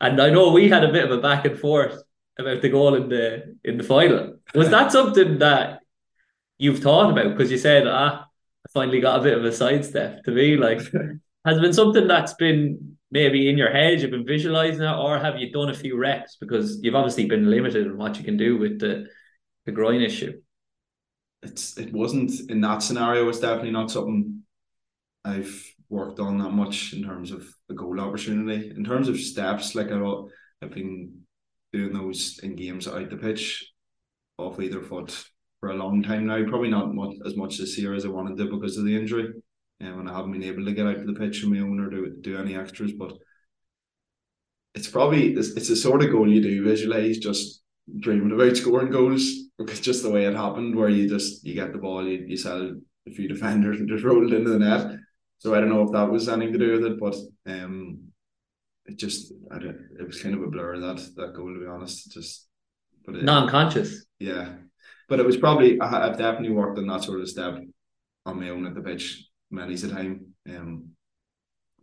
And 0.00 0.20
I 0.20 0.30
know 0.30 0.50
we 0.50 0.70
had 0.70 0.82
a 0.82 0.92
bit 0.92 1.04
of 1.04 1.10
a 1.10 1.20
back 1.20 1.44
and 1.44 1.58
forth 1.58 2.02
about 2.38 2.62
the 2.62 2.70
goal 2.70 2.94
in 2.94 3.10
the 3.10 3.56
in 3.62 3.76
the 3.76 3.84
final. 3.84 4.38
Was 4.54 4.70
that 4.70 4.90
something 4.90 5.38
that 5.40 5.80
you've 6.56 6.78
thought 6.78 7.10
about? 7.10 7.36
Because 7.36 7.50
you 7.50 7.58
said, 7.58 7.86
ah, 7.86 8.24
I 8.24 8.68
finally 8.72 9.00
got 9.00 9.20
a 9.20 9.22
bit 9.22 9.36
of 9.36 9.44
a 9.44 9.52
sidestep 9.52 10.24
to 10.24 10.30
me. 10.30 10.56
Like 10.56 10.80
has 11.44 11.60
been 11.60 11.72
something 11.72 12.06
that's 12.06 12.34
been 12.34 12.96
maybe 13.10 13.48
in 13.48 13.58
your 13.58 13.70
head, 13.70 14.00
you've 14.00 14.10
been 14.10 14.26
visualizing 14.26 14.82
it, 14.82 14.96
or 14.96 15.18
have 15.18 15.38
you 15.38 15.50
done 15.50 15.70
a 15.70 15.74
few 15.74 15.96
reps 15.96 16.36
because 16.36 16.78
you've 16.82 16.94
obviously 16.94 17.26
been 17.26 17.50
limited 17.50 17.86
in 17.86 17.96
what 17.96 18.16
you 18.16 18.24
can 18.24 18.36
do 18.36 18.58
with 18.58 18.78
the 18.78 19.06
the 19.66 19.72
groin 19.72 20.02
issue? 20.02 20.40
It's 21.42 21.78
it 21.78 21.92
wasn't 21.92 22.50
in 22.50 22.60
that 22.60 22.82
scenario. 22.82 23.28
It's 23.28 23.40
definitely 23.40 23.72
not 23.72 23.90
something 23.90 24.42
I've 25.24 25.64
worked 25.88 26.20
on 26.20 26.38
that 26.38 26.50
much 26.50 26.92
in 26.92 27.02
terms 27.02 27.32
of 27.32 27.46
the 27.68 27.74
goal 27.74 28.00
opportunity. 28.00 28.70
In 28.70 28.84
terms 28.84 29.08
of 29.08 29.18
steps, 29.18 29.74
like 29.74 29.90
I've, 29.90 30.04
I've 30.62 30.70
been 30.70 31.22
doing 31.72 31.92
those 31.92 32.38
in 32.42 32.56
games 32.56 32.86
out 32.86 33.10
the 33.10 33.16
pitch 33.16 33.72
off 34.38 34.60
either 34.60 34.82
foot 34.82 35.24
for 35.60 35.70
a 35.70 35.74
long 35.74 36.02
time 36.02 36.26
now. 36.26 36.42
Probably 36.48 36.70
not 36.70 36.94
much 36.94 37.14
as 37.26 37.36
much 37.36 37.58
this 37.58 37.78
year 37.78 37.94
as 37.94 38.04
I 38.04 38.08
wanted 38.08 38.36
to 38.38 38.50
because 38.50 38.76
of 38.76 38.84
the 38.84 38.96
injury 38.96 39.32
um, 39.80 40.00
and 40.00 40.08
I 40.08 40.14
haven't 40.14 40.32
been 40.32 40.44
able 40.44 40.64
to 40.64 40.72
get 40.72 40.86
out 40.86 40.98
to 40.98 41.04
the 41.04 41.18
pitch 41.18 41.42
on 41.44 41.50
my 41.50 41.60
own 41.60 41.80
or 41.80 41.88
do 41.88 42.16
do 42.20 42.38
any 42.38 42.54
extras. 42.56 42.92
But 42.92 43.14
it's 44.74 44.88
probably 44.88 45.34
it's, 45.34 45.50
it's 45.50 45.70
a 45.70 45.76
sort 45.76 46.02
of 46.02 46.10
goal 46.10 46.28
you 46.28 46.42
do 46.42 46.64
visualize, 46.64 47.18
just 47.18 47.62
dreaming 47.98 48.32
about 48.32 48.56
scoring 48.56 48.90
goals 48.90 49.32
because 49.58 49.80
just 49.80 50.02
the 50.02 50.10
way 50.10 50.26
it 50.26 50.34
happened, 50.34 50.76
where 50.76 50.88
you 50.88 51.08
just 51.08 51.44
you 51.44 51.54
get 51.54 51.72
the 51.72 51.78
ball, 51.78 52.06
you, 52.06 52.24
you 52.26 52.36
sell 52.36 52.74
a 53.06 53.10
few 53.10 53.28
defenders 53.34 53.80
and 53.80 53.88
just 53.88 54.04
roll 54.04 54.26
it 54.26 54.34
into 54.34 54.50
the 54.50 54.58
net. 54.58 54.98
So 55.38 55.54
I 55.54 55.60
don't 55.60 55.70
know 55.70 55.82
if 55.82 55.92
that 55.92 56.10
was 56.10 56.28
anything 56.28 56.52
to 56.52 56.58
do 56.58 56.72
with 56.72 56.92
it, 56.92 57.00
but 57.00 57.16
um, 57.50 58.10
it 58.84 58.98
just 58.98 59.32
I 59.50 59.58
don't, 59.58 59.88
it 59.98 60.06
was 60.06 60.22
kind 60.22 60.34
of 60.34 60.42
a 60.42 60.46
blur 60.48 60.78
that 60.78 60.96
that 61.16 61.34
goal 61.34 61.54
to 61.54 61.60
be 61.60 61.66
honest. 61.66 62.06
It 62.06 62.12
just 62.12 62.46
but 63.06 63.16
it, 63.16 63.24
non-conscious. 63.24 64.04
Yeah, 64.18 64.56
but 65.08 65.20
it 65.20 65.26
was 65.26 65.38
probably 65.38 65.80
I, 65.80 66.06
have 66.06 66.18
definitely 66.18 66.54
worked 66.54 66.78
on 66.78 66.86
that 66.88 67.04
sort 67.04 67.22
of 67.22 67.28
step 67.28 67.58
on 68.26 68.38
my 68.38 68.50
own 68.50 68.66
at 68.66 68.74
the 68.74 68.82
pitch 68.82 69.29
many 69.50 69.74
a 69.74 69.88
time. 69.88 70.26
Um, 70.48 70.90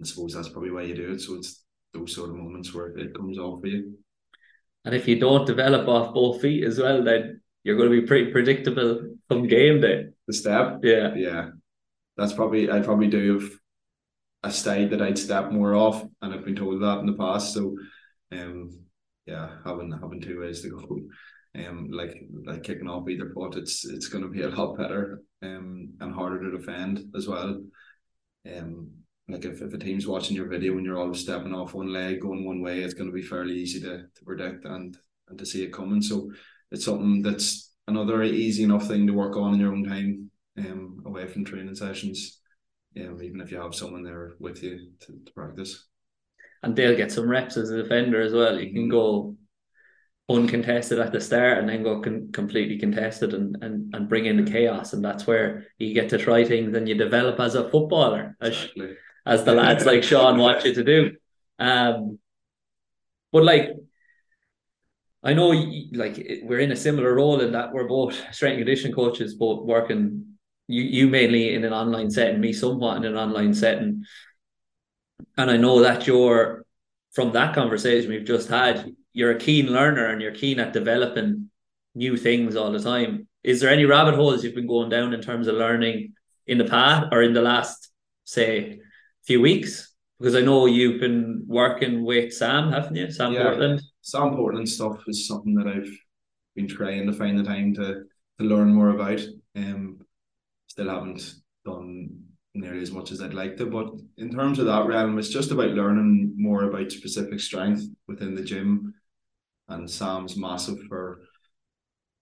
I 0.01 0.05
suppose 0.05 0.33
that's 0.33 0.49
probably 0.49 0.71
why 0.71 0.83
you 0.83 0.95
do 0.95 1.13
it. 1.13 1.21
So 1.21 1.35
it's 1.35 1.63
those 1.93 2.13
sort 2.13 2.29
of 2.29 2.35
moments 2.35 2.73
where 2.73 2.87
it 2.97 3.15
comes 3.15 3.37
off 3.37 3.61
for 3.61 3.67
you. 3.67 3.97
And 4.85 4.95
if 4.95 5.07
you 5.07 5.19
don't 5.19 5.45
develop 5.45 5.87
off 5.87 6.13
both 6.13 6.41
feet 6.41 6.63
as 6.63 6.79
well, 6.79 7.03
then 7.03 7.41
you're 7.63 7.77
going 7.77 7.89
to 7.91 8.01
be 8.01 8.07
pretty 8.07 8.31
predictable 8.31 9.15
from 9.27 9.47
game 9.47 9.81
day. 9.81 10.05
The 10.27 10.33
step, 10.33 10.79
yeah, 10.83 11.13
yeah, 11.15 11.49
that's 12.15 12.33
probably 12.33 12.69
I'd 12.69 12.85
probably 12.85 13.07
do 13.07 13.37
if 13.37 13.59
a 14.43 14.51
side 14.51 14.91
that 14.91 15.01
I'd 15.01 15.17
step 15.17 15.51
more 15.51 15.75
off, 15.75 16.03
and 16.21 16.33
I've 16.33 16.45
been 16.45 16.55
told 16.55 16.81
that 16.81 16.99
in 16.99 17.05
the 17.05 17.13
past. 17.13 17.53
So, 17.53 17.75
um, 18.31 18.79
yeah, 19.25 19.49
having 19.65 19.91
having 19.91 20.21
two 20.21 20.39
ways 20.41 20.61
to 20.61 20.69
go, 20.69 20.99
um, 21.57 21.89
like 21.91 22.23
like 22.45 22.63
kicking 22.63 22.87
off 22.87 23.09
either 23.09 23.31
foot, 23.33 23.55
it's 23.55 23.85
it's 23.85 24.07
going 24.07 24.23
to 24.23 24.29
be 24.29 24.41
a 24.41 24.49
lot 24.49 24.77
better, 24.77 25.21
um, 25.41 25.93
and 25.99 26.13
harder 26.13 26.39
to 26.43 26.57
defend 26.57 27.03
as 27.15 27.27
well. 27.27 27.61
Um, 28.45 28.91
like 29.29 29.43
if, 29.43 29.61
if 29.61 29.73
a 29.73 29.77
team's 29.77 30.07
watching 30.07 30.35
your 30.35 30.47
video 30.47 30.73
and 30.77 30.85
you're 30.85 30.99
always 30.99 31.19
stepping 31.19 31.53
off 31.53 31.73
one 31.73 31.91
leg 31.91 32.21
going 32.21 32.45
one 32.45 32.61
way, 32.61 32.79
it's 32.79 32.93
going 32.93 33.09
to 33.09 33.15
be 33.15 33.21
fairly 33.21 33.55
easy 33.55 33.81
to, 33.81 34.03
to 34.03 34.25
predict 34.25 34.65
and 34.65 34.97
and 35.29 35.37
to 35.37 35.45
see 35.45 35.63
it 35.63 35.73
coming. 35.73 36.01
So 36.01 36.31
it's 36.71 36.85
something 36.85 37.21
that's 37.21 37.73
another 37.87 38.23
easy 38.23 38.63
enough 38.63 38.87
thing 38.87 39.07
to 39.07 39.13
work 39.13 39.35
on 39.35 39.53
in 39.53 39.59
your 39.59 39.73
own 39.73 39.83
time, 39.83 40.31
um, 40.57 41.03
away 41.05 41.27
from 41.27 41.45
training 41.45 41.75
sessions 41.75 42.39
um, 43.05 43.21
even 43.21 43.41
if 43.41 43.51
you 43.51 43.61
have 43.61 43.75
someone 43.75 44.03
there 44.03 44.33
with 44.39 44.63
you 44.63 44.91
to, 45.01 45.19
to 45.25 45.31
practice. 45.33 45.85
And 46.63 46.75
they'll 46.75 46.97
get 46.97 47.11
some 47.11 47.29
reps 47.29 47.57
as 47.57 47.69
a 47.69 47.83
defender 47.83 48.21
as 48.21 48.33
well. 48.33 48.59
You 48.59 48.73
can 48.73 48.83
mm-hmm. 48.83 48.91
go 48.91 49.35
uncontested 50.29 50.99
at 50.99 51.11
the 51.13 51.21
start 51.21 51.57
and 51.57 51.69
then 51.69 51.83
go 51.83 52.01
con- 52.01 52.29
completely 52.33 52.77
contested 52.77 53.33
and, 53.33 53.57
and 53.61 53.95
and 53.95 54.09
bring 54.09 54.25
in 54.25 54.43
the 54.43 54.51
chaos 54.51 54.91
and 54.91 55.03
that's 55.03 55.25
where 55.25 55.65
you 55.77 55.93
get 55.93 56.09
to 56.09 56.17
try 56.17 56.43
things 56.43 56.75
and 56.75 56.89
you 56.89 56.95
develop 56.95 57.39
as 57.39 57.55
a 57.55 57.69
footballer 57.69 58.35
exactly. 58.41 58.97
as, 59.25 59.39
as 59.39 59.45
the 59.45 59.53
lads 59.53 59.85
like 59.85 60.03
Sean 60.03 60.37
want 60.45 60.65
you 60.65 60.73
to 60.73 60.83
do 60.83 61.11
um 61.59 62.19
but 63.31 63.43
like 63.43 63.69
I 65.23 65.33
know 65.33 65.49
like 65.93 66.41
we're 66.43 66.59
in 66.59 66.73
a 66.73 66.75
similar 66.75 67.15
role 67.15 67.39
in 67.39 67.53
that 67.53 67.71
we're 67.71 67.87
both 67.87 68.15
strength 68.33 68.57
and 68.57 68.65
conditioning 68.65 68.95
coaches 68.95 69.33
but 69.35 69.65
working 69.65 70.37
you 70.67 70.83
you 70.83 71.07
mainly 71.07 71.53
in 71.53 71.63
an 71.63 71.73
online 71.73 72.11
setting, 72.11 72.39
me 72.39 72.53
somewhat 72.53 72.97
in 72.97 73.05
an 73.05 73.15
online 73.15 73.53
setting. 73.53 74.05
And 75.37 75.49
I 75.49 75.57
know 75.57 75.81
that 75.81 76.05
you're 76.05 76.65
from 77.13 77.31
that 77.31 77.55
conversation 77.55 78.11
we've 78.11 78.25
just 78.25 78.49
had, 78.49 78.93
you're 79.17 79.31
a 79.31 79.39
keen 79.39 79.65
learner 79.65 80.05
and 80.05 80.21
you're 80.21 80.31
keen 80.31 80.59
at 80.59 80.73
developing 80.73 81.49
new 81.95 82.15
things 82.15 82.55
all 82.55 82.71
the 82.71 82.79
time. 82.79 83.27
Is 83.43 83.59
there 83.59 83.71
any 83.71 83.83
rabbit 83.83 84.13
holes 84.13 84.43
you've 84.43 84.53
been 84.53 84.67
going 84.67 84.89
down 84.89 85.11
in 85.11 85.21
terms 85.21 85.47
of 85.47 85.55
learning 85.55 86.13
in 86.45 86.59
the 86.59 86.65
past 86.65 87.07
or 87.11 87.23
in 87.23 87.33
the 87.33 87.41
last, 87.41 87.89
say, 88.25 88.79
few 89.25 89.41
weeks? 89.41 89.91
Because 90.19 90.35
I 90.35 90.41
know 90.41 90.67
you've 90.67 91.01
been 91.01 91.45
working 91.47 92.05
with 92.05 92.31
Sam, 92.31 92.71
haven't 92.71 92.95
you? 92.95 93.09
Sam 93.09 93.33
yeah, 93.33 93.45
Portland. 93.45 93.81
Sam 94.03 94.35
Portland 94.35 94.69
stuff 94.69 95.01
is 95.07 95.27
something 95.27 95.55
that 95.55 95.65
I've 95.65 95.97
been 96.55 96.67
trying 96.67 97.07
to 97.07 97.13
find 97.13 97.39
the 97.39 97.43
time 97.43 97.73
to 97.73 98.03
to 98.37 98.45
learn 98.45 98.69
more 98.69 98.89
about. 98.89 99.19
Um, 99.55 99.97
still 100.67 100.89
haven't 100.89 101.33
done 101.65 102.09
nearly 102.53 102.83
as 102.83 102.91
much 102.91 103.11
as 103.11 103.19
I'd 103.23 103.33
like 103.33 103.57
to. 103.57 103.65
But 103.65 103.93
in 104.17 104.29
terms 104.29 104.59
of 104.59 104.67
that 104.67 104.85
realm, 104.85 105.17
it's 105.17 105.29
just 105.29 105.49
about 105.49 105.71
learning 105.71 106.35
more 106.37 106.65
about 106.65 106.91
specific 106.91 107.39
strength 107.39 107.81
within 108.07 108.35
the 108.35 108.43
gym. 108.43 108.93
And 109.69 109.89
Sam's 109.89 110.37
massive 110.37 110.79
for 110.87 111.21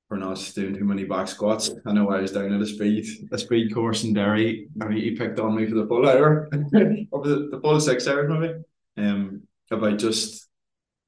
for 0.08 0.18
not 0.18 0.52
doing 0.56 0.76
too 0.76 0.86
many 0.86 1.04
back 1.04 1.28
squats. 1.28 1.72
I 1.86 1.92
know 1.92 2.10
I 2.12 2.22
was 2.22 2.32
down 2.32 2.54
at 2.54 2.62
a 2.62 2.66
speed 2.66 3.06
a 3.32 3.38
speed 3.38 3.74
course 3.74 4.04
in 4.04 4.14
Derry 4.14 4.68
and 4.80 4.94
he, 4.94 5.02
he 5.02 5.12
picked 5.16 5.40
on 5.40 5.56
me 5.56 5.66
for 5.66 5.76
the 5.76 5.88
full 5.88 6.08
hour 6.08 6.48
over 7.12 7.28
the, 7.28 7.50
the 7.52 7.60
full 7.62 7.80
six 7.80 8.08
hours 8.08 8.30
maybe. 8.30 8.54
Um 8.98 9.44
about 9.72 9.98
just 9.98 10.48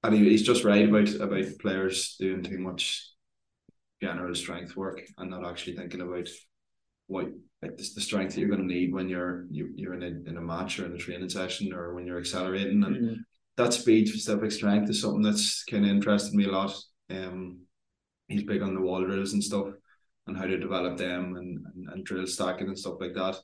and 0.03 0.15
he, 0.15 0.29
he's 0.29 0.43
just 0.43 0.63
right 0.63 0.87
about 0.87 1.13
about 1.15 1.45
players 1.59 2.15
doing 2.19 2.43
too 2.43 2.57
much 2.57 3.11
general 4.01 4.33
strength 4.35 4.75
work 4.75 5.01
and 5.17 5.29
not 5.29 5.45
actually 5.45 5.75
thinking 5.75 6.01
about 6.01 6.27
what 7.07 7.27
like 7.61 7.77
the, 7.77 7.89
the 7.95 8.01
strength 8.01 8.35
that 8.35 8.39
you're 8.39 8.49
going 8.49 8.61
to 8.61 8.73
need 8.73 8.93
when 8.93 9.09
you're 9.09 9.45
you, 9.49 9.71
you're 9.75 9.93
in 9.93 10.03
a 10.03 10.29
in 10.29 10.37
a 10.37 10.41
match 10.41 10.79
or 10.79 10.85
in 10.85 10.93
a 10.93 10.97
training 10.97 11.29
session 11.29 11.73
or 11.73 11.93
when 11.93 12.05
you're 12.05 12.19
accelerating 12.19 12.83
and 12.83 12.95
mm-hmm. 12.95 13.13
That 13.57 13.73
speed 13.73 14.07
specific 14.07 14.51
strength 14.51 14.89
is 14.89 15.01
something 15.01 15.21
that's 15.21 15.63
kind 15.63 15.83
of 15.83 15.91
interested 15.91 16.33
me 16.33 16.45
a 16.45 16.51
lot. 16.51 16.75
Um, 17.09 17.61
he's 18.27 18.43
big 18.43 18.61
on 18.61 18.75
the 18.75 18.81
wall 18.81 19.03
drills 19.03 19.33
and 19.33 19.43
stuff 19.43 19.67
and 20.27 20.37
how 20.37 20.45
to 20.45 20.57
develop 20.57 20.97
them 20.97 21.35
and, 21.37 21.65
and, 21.73 21.89
and 21.89 22.05
drill 22.05 22.27
stacking 22.27 22.67
and 22.67 22.77
stuff 22.77 22.97
like 22.99 23.13
that 23.13 23.37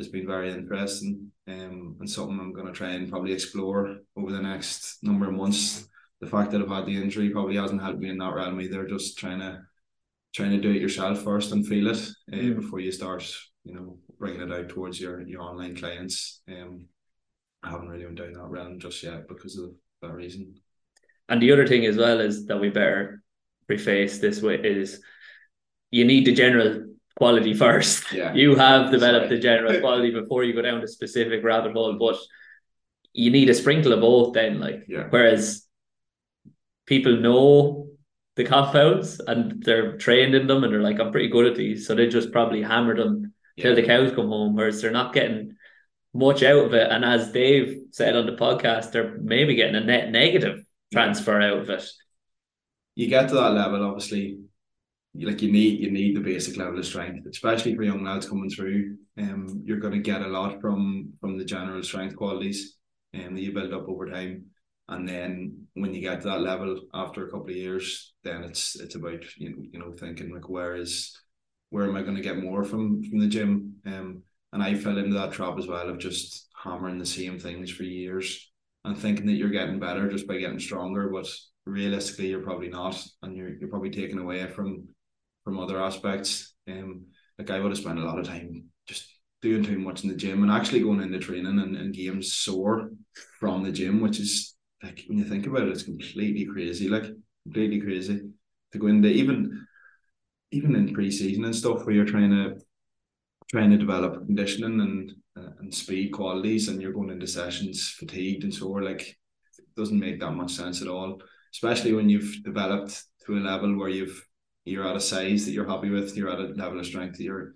has 0.00 0.08
been 0.08 0.26
very 0.26 0.50
interesting 0.50 1.30
um, 1.46 1.96
and 2.00 2.08
something 2.08 2.38
I'm 2.40 2.54
going 2.54 2.66
to 2.66 2.72
try 2.72 2.90
and 2.90 3.10
probably 3.10 3.32
explore 3.32 3.98
over 4.16 4.32
the 4.32 4.40
next 4.40 4.98
number 5.02 5.28
of 5.28 5.34
months. 5.34 5.86
The 6.20 6.26
fact 6.26 6.50
that 6.50 6.62
I've 6.62 6.68
had 6.68 6.86
the 6.86 6.96
injury 6.96 7.30
probably 7.30 7.56
hasn't 7.56 7.82
helped 7.82 7.98
me 7.98 8.10
in 8.10 8.18
that 8.18 8.34
realm 8.34 8.60
either. 8.60 8.86
Just 8.86 9.18
trying 9.18 9.40
to 9.40 9.60
trying 10.34 10.50
to 10.50 10.60
do 10.60 10.70
it 10.70 10.80
yourself 10.80 11.22
first 11.22 11.52
and 11.52 11.66
feel 11.66 11.88
it 11.88 11.98
uh, 12.32 12.36
mm. 12.36 12.56
before 12.56 12.78
you 12.78 12.92
start, 12.92 13.28
you 13.64 13.74
know, 13.74 13.98
bringing 14.18 14.42
it 14.42 14.52
out 14.52 14.68
towards 14.68 15.00
your 15.00 15.22
your 15.22 15.42
online 15.42 15.74
clients. 15.76 16.42
Um, 16.48 16.86
I 17.62 17.70
haven't 17.70 17.88
really 17.88 18.04
been 18.04 18.14
doing 18.14 18.32
that 18.34 18.48
realm 18.48 18.78
just 18.78 19.02
yet 19.02 19.28
because 19.28 19.58
of 19.58 19.70
that 20.02 20.12
reason. 20.12 20.54
And 21.28 21.40
the 21.40 21.52
other 21.52 21.66
thing 21.66 21.86
as 21.86 21.96
well 21.96 22.20
is 22.20 22.46
that 22.46 22.60
we 22.60 22.70
better 22.70 23.22
preface 23.66 24.18
this 24.18 24.42
way 24.42 24.56
is 24.56 25.00
you 25.90 26.04
need 26.04 26.24
the 26.24 26.32
general 26.32 26.86
quality 27.16 27.54
first. 27.64 28.12
Yeah. 28.12 28.34
You 28.34 28.56
have 28.56 28.90
developed 28.90 29.26
Sorry. 29.26 29.36
the 29.36 29.42
general 29.42 29.80
quality 29.84 30.10
before 30.10 30.44
you 30.44 30.54
go 30.54 30.62
down 30.62 30.80
to 30.80 30.88
specific 30.88 31.44
rabbit 31.44 31.72
hole, 31.72 31.96
but 31.98 32.16
you 33.12 33.30
need 33.30 33.50
a 33.50 33.54
sprinkle 33.54 33.92
of 33.92 34.00
both 34.00 34.34
then. 34.34 34.58
Like 34.58 34.84
yeah. 34.88 35.06
whereas 35.10 35.66
people 36.86 37.16
know 37.16 37.88
the 38.36 38.44
compounds 38.44 39.20
and 39.20 39.62
they're 39.62 39.96
trained 39.98 40.34
in 40.34 40.46
them 40.46 40.64
and 40.64 40.72
they're 40.72 40.82
like, 40.82 40.98
I'm 40.98 41.12
pretty 41.12 41.28
good 41.28 41.46
at 41.46 41.56
these. 41.56 41.86
So 41.86 41.94
they 41.94 42.08
just 42.08 42.32
probably 42.32 42.62
hammer 42.62 42.96
them 42.96 43.32
yeah. 43.56 43.64
till 43.64 43.74
the 43.76 43.82
cows 43.82 44.12
come 44.12 44.28
home, 44.28 44.56
whereas 44.56 44.80
they're 44.80 44.90
not 44.90 45.12
getting 45.12 45.56
much 46.12 46.42
out 46.42 46.66
of 46.66 46.74
it. 46.74 46.90
And 46.90 47.04
as 47.04 47.32
Dave 47.32 47.78
said 47.92 48.16
on 48.16 48.26
the 48.26 48.32
podcast, 48.32 48.92
they're 48.92 49.18
maybe 49.18 49.54
getting 49.54 49.76
a 49.76 49.84
net 49.84 50.10
negative 50.10 50.64
transfer 50.92 51.40
out 51.40 51.58
of 51.58 51.70
it. 51.70 51.84
You 52.94 53.08
get 53.08 53.28
to 53.28 53.34
that 53.36 53.52
level, 53.52 53.84
obviously, 53.84 54.38
like 55.14 55.42
you 55.42 55.52
need 55.52 55.80
you 55.80 55.90
need 55.90 56.16
the 56.16 56.20
basic 56.20 56.56
level 56.56 56.78
of 56.78 56.86
strength, 56.86 57.26
especially 57.26 57.74
for 57.74 57.82
young 57.82 58.04
lads 58.04 58.28
coming 58.28 58.50
through. 58.50 58.96
Um, 59.18 59.62
you're 59.64 59.80
going 59.80 59.94
to 59.94 60.00
get 60.00 60.22
a 60.22 60.28
lot 60.28 60.60
from 60.60 61.12
from 61.20 61.38
the 61.38 61.44
general 61.44 61.82
strength 61.82 62.16
qualities, 62.16 62.76
um, 63.14 63.34
that 63.34 63.40
you 63.40 63.52
build 63.52 63.72
up 63.72 63.88
over 63.88 64.10
time 64.10 64.50
and 64.90 65.08
then 65.08 65.66
when 65.74 65.94
you 65.94 66.00
get 66.00 66.20
to 66.20 66.28
that 66.28 66.40
level 66.40 66.80
after 66.92 67.24
a 67.24 67.30
couple 67.30 67.50
of 67.50 67.56
years, 67.56 68.12
then 68.24 68.42
it's 68.42 68.78
it's 68.78 68.96
about 68.96 69.22
you 69.38 69.50
know, 69.50 69.56
you 69.72 69.78
know 69.78 69.92
thinking 69.92 70.34
like 70.34 70.48
where 70.48 70.74
is 70.74 71.16
where 71.70 71.84
am 71.84 71.94
I 71.94 72.02
going 72.02 72.16
to 72.16 72.22
get 72.22 72.42
more 72.42 72.64
from 72.64 73.02
from 73.04 73.20
the 73.20 73.28
gym? 73.28 73.76
Um, 73.86 74.24
and 74.52 74.62
I 74.62 74.74
fell 74.74 74.98
into 74.98 75.14
that 75.14 75.32
trap 75.32 75.58
as 75.58 75.66
well 75.66 75.88
of 75.88 75.98
just 75.98 76.48
hammering 76.62 76.98
the 76.98 77.06
same 77.06 77.38
things 77.38 77.70
for 77.70 77.84
years 77.84 78.50
and 78.84 78.96
thinking 78.96 79.26
that 79.26 79.34
you're 79.34 79.50
getting 79.50 79.78
better 79.78 80.10
just 80.10 80.26
by 80.26 80.38
getting 80.38 80.58
stronger, 80.58 81.08
but 81.10 81.26
realistically 81.66 82.28
you're 82.28 82.42
probably 82.42 82.68
not, 82.68 83.02
and 83.22 83.36
you're 83.36 83.56
you're 83.56 83.68
probably 83.68 83.90
taken 83.90 84.18
away 84.18 84.46
from 84.50 84.88
from 85.44 85.58
other 85.58 85.82
aspects. 85.82 86.54
Um, 86.68 87.06
like 87.38 87.50
I 87.50 87.60
would 87.60 87.70
have 87.70 87.78
spent 87.78 87.98
a 87.98 88.04
lot 88.04 88.18
of 88.18 88.26
time 88.26 88.64
just 88.86 89.06
doing 89.42 89.62
too 89.62 89.78
much 89.78 90.02
in 90.02 90.10
the 90.10 90.16
gym 90.16 90.42
and 90.42 90.52
actually 90.52 90.80
going 90.80 91.00
into 91.00 91.18
training 91.18 91.58
and, 91.58 91.76
and 91.76 91.94
games 91.94 92.34
sore 92.34 92.90
from 93.38 93.62
the 93.62 93.72
gym, 93.72 94.00
which 94.00 94.20
is 94.20 94.54
like 94.82 95.04
when 95.06 95.18
you 95.18 95.24
think 95.24 95.46
about 95.46 95.62
it, 95.62 95.68
it's 95.68 95.82
completely 95.82 96.44
crazy. 96.44 96.88
Like 96.88 97.04
completely 97.44 97.80
crazy 97.80 98.20
to 98.72 98.78
go 98.78 98.86
into 98.86 99.08
even 99.08 99.66
even 100.52 100.74
in 100.74 100.92
pre-season 100.92 101.44
and 101.44 101.54
stuff 101.54 101.84
where 101.84 101.94
you're 101.94 102.04
trying 102.04 102.30
to 102.30 102.60
trying 103.50 103.70
to 103.70 103.76
develop 103.76 104.26
conditioning 104.26 104.80
and 104.80 105.12
uh, 105.36 105.50
and 105.60 105.74
speed 105.74 106.10
qualities 106.12 106.68
and 106.68 106.80
you're 106.80 106.92
going 106.92 107.10
into 107.10 107.26
sessions 107.26 107.94
fatigued 107.98 108.44
and 108.44 108.54
sore 108.54 108.82
like 108.82 109.02
it 109.58 109.74
doesn't 109.76 109.98
make 109.98 110.20
that 110.20 110.32
much 110.32 110.52
sense 110.52 110.82
at 110.82 110.88
all 110.88 111.20
especially 111.54 111.92
when 111.92 112.08
you've 112.08 112.42
developed 112.44 113.02
to 113.24 113.34
a 113.34 113.40
level 113.40 113.76
where 113.76 113.88
you've 113.88 114.24
you're 114.64 114.86
at 114.86 114.96
a 114.96 115.00
size 115.00 115.44
that 115.44 115.52
you're 115.52 115.68
happy 115.68 115.90
with 115.90 116.16
you're 116.16 116.30
at 116.30 116.40
a 116.40 116.52
level 116.54 116.78
of 116.78 116.86
strength 116.86 117.16
that 117.16 117.24
you're 117.24 117.54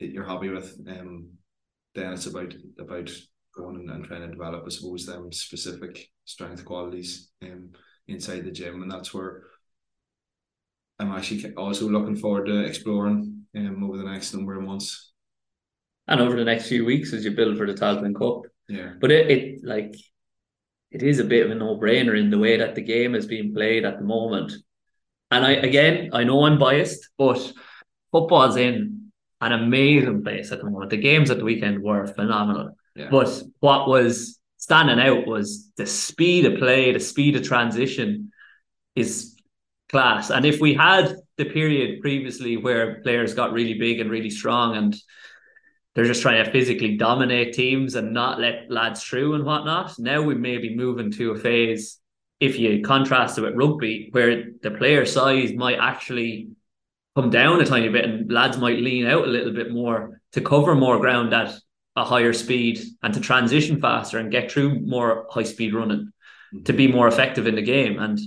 that 0.00 0.10
you're 0.10 0.26
happy 0.26 0.48
with 0.48 0.76
um 0.88 1.28
then 1.94 2.12
it's 2.12 2.26
about 2.26 2.54
about 2.78 3.10
going 3.54 3.76
and, 3.76 3.90
and 3.90 4.04
trying 4.04 4.22
to 4.22 4.28
develop 4.28 4.64
I 4.66 4.70
suppose 4.70 5.06
them 5.06 5.32
specific 5.32 6.08
strength 6.24 6.64
qualities 6.64 7.30
um, 7.42 7.70
inside 8.08 8.44
the 8.44 8.50
gym, 8.50 8.82
and 8.82 8.90
that's 8.90 9.12
where 9.12 9.44
I'm 10.98 11.12
actually 11.12 11.54
also 11.54 11.88
looking 11.88 12.16
forward 12.16 12.46
to 12.46 12.64
exploring 12.64 13.41
um, 13.56 13.84
over 13.84 13.96
the 13.96 14.04
next 14.04 14.32
number 14.34 14.56
of 14.56 14.64
months. 14.64 15.12
And 16.08 16.20
over 16.20 16.36
the 16.36 16.44
next 16.44 16.68
few 16.68 16.84
weeks 16.84 17.12
as 17.12 17.24
you 17.24 17.30
build 17.30 17.56
for 17.56 17.66
the 17.66 17.74
Tailteann 17.74 18.16
Cup. 18.16 18.42
Yeah. 18.68 18.92
But 19.00 19.12
it, 19.12 19.30
it 19.30 19.64
like 19.64 19.94
it 20.90 21.02
is 21.02 21.18
a 21.18 21.24
bit 21.24 21.46
of 21.46 21.52
a 21.52 21.54
no 21.54 21.78
brainer 21.78 22.18
in 22.18 22.30
the 22.30 22.38
way 22.38 22.56
that 22.56 22.74
the 22.74 22.82
game 22.82 23.14
is 23.14 23.26
being 23.26 23.54
played 23.54 23.84
at 23.84 23.98
the 23.98 24.04
moment. 24.04 24.52
And 25.30 25.44
I 25.44 25.52
again, 25.52 26.10
I 26.12 26.24
know 26.24 26.44
I'm 26.44 26.58
biased, 26.58 27.08
but 27.16 27.52
football's 28.10 28.56
in 28.56 29.10
an 29.40 29.52
amazing 29.52 30.22
place 30.22 30.52
at 30.52 30.58
the 30.58 30.70
moment. 30.70 30.90
The 30.90 30.96
games 30.96 31.30
at 31.30 31.38
the 31.38 31.44
weekend 31.44 31.82
were 31.82 32.06
phenomenal. 32.06 32.76
Yeah. 32.94 33.08
But 33.10 33.42
what 33.60 33.88
was 33.88 34.38
standing 34.58 35.00
out 35.00 35.26
was 35.26 35.70
the 35.76 35.86
speed 35.86 36.44
of 36.46 36.58
play, 36.58 36.92
the 36.92 37.00
speed 37.00 37.36
of 37.36 37.42
transition 37.42 38.32
is 38.94 39.34
class. 39.88 40.30
And 40.30 40.44
if 40.46 40.60
we 40.60 40.74
had 40.74 41.16
the 41.42 41.50
period 41.50 42.00
previously 42.00 42.56
where 42.56 43.00
players 43.02 43.34
got 43.34 43.52
really 43.52 43.74
big 43.74 44.00
and 44.00 44.10
really 44.10 44.30
strong 44.30 44.76
and 44.76 44.96
they're 45.94 46.04
just 46.04 46.22
trying 46.22 46.42
to 46.42 46.50
physically 46.50 46.96
dominate 46.96 47.52
teams 47.52 47.96
and 47.96 48.12
not 48.12 48.40
let 48.40 48.70
lads 48.70 49.02
through 49.02 49.34
and 49.34 49.44
whatnot. 49.44 49.98
Now 49.98 50.22
we 50.22 50.34
may 50.34 50.58
be 50.58 50.74
moving 50.74 51.10
to 51.12 51.32
a 51.32 51.38
phase, 51.38 51.98
if 52.40 52.58
you 52.58 52.82
contrast 52.82 53.36
it 53.36 53.42
with 53.42 53.54
rugby, 53.56 54.08
where 54.12 54.44
the 54.62 54.70
player 54.70 55.04
size 55.04 55.52
might 55.52 55.78
actually 55.78 56.48
come 57.14 57.28
down 57.28 57.60
a 57.60 57.66
tiny 57.66 57.90
bit 57.90 58.06
and 58.06 58.32
lads 58.32 58.56
might 58.56 58.78
lean 58.78 59.06
out 59.06 59.28
a 59.28 59.30
little 59.30 59.52
bit 59.52 59.70
more 59.70 60.20
to 60.32 60.40
cover 60.40 60.74
more 60.74 60.98
ground 60.98 61.34
at 61.34 61.54
a 61.94 62.04
higher 62.04 62.32
speed 62.32 62.80
and 63.02 63.12
to 63.12 63.20
transition 63.20 63.80
faster 63.80 64.18
and 64.18 64.32
get 64.32 64.50
through 64.50 64.80
more 64.80 65.26
high 65.28 65.42
speed 65.42 65.74
running 65.74 66.10
mm-hmm. 66.54 66.62
to 66.62 66.72
be 66.72 66.88
more 66.88 67.06
effective 67.06 67.46
in 67.46 67.54
the 67.54 67.62
game. 67.62 67.98
And 67.98 68.18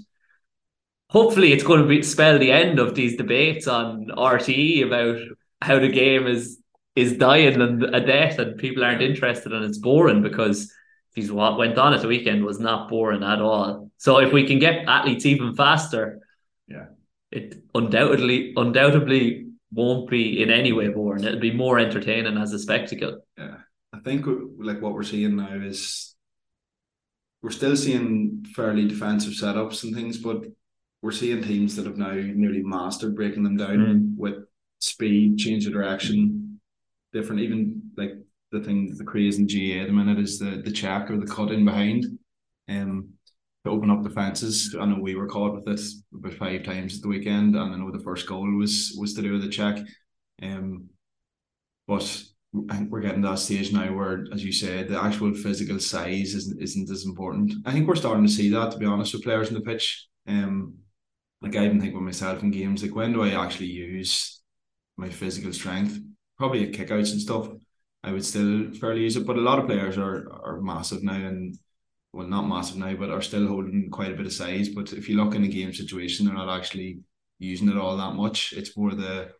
hopefully 1.16 1.53
it's 1.53 1.63
going 1.63 1.82
to 1.82 1.88
be 1.88 2.03
spell 2.03 2.38
the 2.38 2.51
end 2.51 2.78
of 2.78 2.93
these 2.93 3.16
debates 3.16 3.68
on 3.68 4.07
RTE 4.07 4.86
about 4.86 5.18
how 5.61 5.80
the 5.80 5.88
game 5.88 6.28
is 6.28 6.59
is 6.97 7.18
dying 7.18 7.61
and 7.61 7.84
a 7.95 8.01
death 8.05 8.38
and 8.38 8.57
people 8.57 8.84
aren't 8.84 9.01
interested 9.01 9.53
and 9.53 9.63
it's 9.63 9.78
boring 9.78 10.22
because 10.22 10.72
these 11.13 11.32
what 11.32 11.57
went 11.57 11.78
on 11.78 11.93
at 11.93 12.01
the 12.01 12.07
weekend 12.09 12.43
was 12.43 12.59
not 12.59 12.89
boring 12.89 13.24
at 13.24 13.41
all. 13.41 13.89
So 13.97 14.18
if 14.20 14.34
we 14.34 14.45
can 14.45 14.59
get 14.59 14.88
athletes 14.88 15.26
even 15.26 15.55
faster, 15.55 16.20
yeah, 16.68 16.88
it 17.32 17.63
undoubtedly 17.74 18.53
undoubtedly 18.57 19.47
won't 19.72 20.09
be 20.09 20.43
in 20.43 20.49
any 20.49 20.74
way 20.74 20.89
boring. 20.89 21.24
It'll 21.24 21.39
be 21.39 21.63
more 21.63 21.80
entertaining 21.80 22.38
as 22.38 22.51
a 22.51 22.59
spectacle. 22.59 23.22
Yeah, 23.38 23.59
I 23.93 23.99
think 23.99 24.26
like 24.57 24.82
what 24.82 24.93
we're 24.93 25.03
seeing 25.03 25.38
now 25.38 25.53
is 25.53 26.13
we're 27.41 27.51
still 27.61 27.78
seeing 27.78 28.45
fairly 28.53 28.86
defensive 28.86 29.34
setups 29.34 29.84
and 29.84 29.95
things, 29.95 30.18
but 30.18 30.45
we're 31.05 31.11
seeing 31.11 31.43
teams 31.43 31.75
that 31.75 31.85
have 31.85 31.99
now 31.99 32.13
nearly 32.13 32.63
mastered 32.63 33.15
breaking 33.15 33.43
them 33.43 33.55
down 33.55 33.77
mm. 33.77 34.17
with 34.17 34.43
speed, 34.79 35.37
change 35.37 35.67
of 35.67 35.73
direction, 35.73 36.59
different. 37.13 37.41
Even 37.41 37.79
like 37.95 38.13
the 38.51 38.59
thing, 38.59 38.91
the 38.97 39.03
craze 39.03 39.37
in 39.37 39.45
GAA 39.45 39.83
at 39.83 39.87
the 39.87 39.93
minute 39.93 40.17
is 40.17 40.39
the 40.39 40.63
the 40.65 40.71
check 40.71 41.11
or 41.11 41.17
the 41.17 41.27
cut 41.27 41.51
in 41.51 41.63
behind, 41.63 42.07
um, 42.69 43.07
to 43.63 43.69
open 43.69 43.91
up 43.91 44.01
the 44.01 44.09
defenses. 44.09 44.75
I 44.79 44.85
know 44.85 44.97
we 44.99 45.13
were 45.13 45.27
caught 45.27 45.53
with 45.53 45.67
it 45.67 45.81
about 46.11 46.33
five 46.33 46.63
times 46.63 46.95
at 46.95 47.03
the 47.03 47.07
weekend, 47.07 47.55
and 47.55 47.75
I 47.75 47.77
know 47.77 47.91
the 47.91 48.03
first 48.03 48.25
goal 48.25 48.51
was 48.55 48.95
was 48.97 49.13
to 49.13 49.21
do 49.21 49.33
with 49.33 49.43
the 49.43 49.49
check, 49.49 49.77
um, 50.41 50.89
but 51.87 52.23
I 52.67 52.77
think 52.77 52.91
we're 52.91 53.01
getting 53.01 53.21
to 53.21 53.27
that 53.27 53.37
stage 53.37 53.71
now 53.71 53.93
where, 53.93 54.25
as 54.33 54.43
you 54.43 54.51
said, 54.51 54.87
the 54.87 54.99
actual 54.99 55.35
physical 55.35 55.79
size 55.79 56.33
isn't 56.33 56.59
isn't 56.59 56.89
as 56.89 57.05
important. 57.05 57.53
I 57.63 57.73
think 57.73 57.87
we're 57.87 57.95
starting 57.95 58.25
to 58.25 58.31
see 58.31 58.49
that, 58.49 58.71
to 58.71 58.79
be 58.79 58.87
honest, 58.87 59.13
with 59.13 59.23
players 59.23 59.49
in 59.49 59.53
the 59.53 59.61
pitch. 59.61 60.07
Um, 60.27 60.79
like 61.41 61.55
I 61.55 61.65
even 61.65 61.79
think 61.79 61.93
with 61.93 62.03
myself 62.03 62.41
in 62.43 62.51
games, 62.51 62.81
like 62.81 62.95
when 62.95 63.13
do 63.13 63.23
I 63.23 63.43
actually 63.43 63.67
use 63.67 64.41
my 64.97 65.09
physical 65.09 65.53
strength? 65.53 65.99
Probably 66.38 66.67
at 66.67 66.73
kickouts 66.73 67.11
and 67.11 67.21
stuff. 67.21 67.49
I 68.03 68.11
would 68.11 68.25
still 68.25 68.71
fairly 68.73 69.01
use 69.01 69.15
it, 69.15 69.25
but 69.25 69.38
a 69.38 69.41
lot 69.41 69.59
of 69.59 69.65
players 69.65 69.97
are 69.97 70.31
are 70.43 70.61
massive 70.61 71.03
now 71.03 71.15
and 71.15 71.57
well, 72.15 72.27
not 72.27 72.47
massive 72.47 72.77
now, 72.77 72.95
but 72.95 73.09
are 73.09 73.21
still 73.21 73.45
holding 73.45 73.89
quite 73.91 74.11
a 74.11 74.15
bit 74.15 74.25
of 74.25 74.31
size. 74.31 74.69
But 74.69 74.93
if 74.93 75.09
you 75.09 75.17
look 75.17 75.36
in 75.36 75.43
a 75.43 75.49
game 75.49 75.73
situation, 75.73 76.25
they're 76.25 76.36
not 76.36 76.55
actually 76.55 76.99
using 77.39 77.67
it 77.67 77.77
all 77.77 77.97
that 77.97 78.13
much. 78.15 78.53
It's 78.53 78.77
more 78.77 78.95
the 78.95 79.31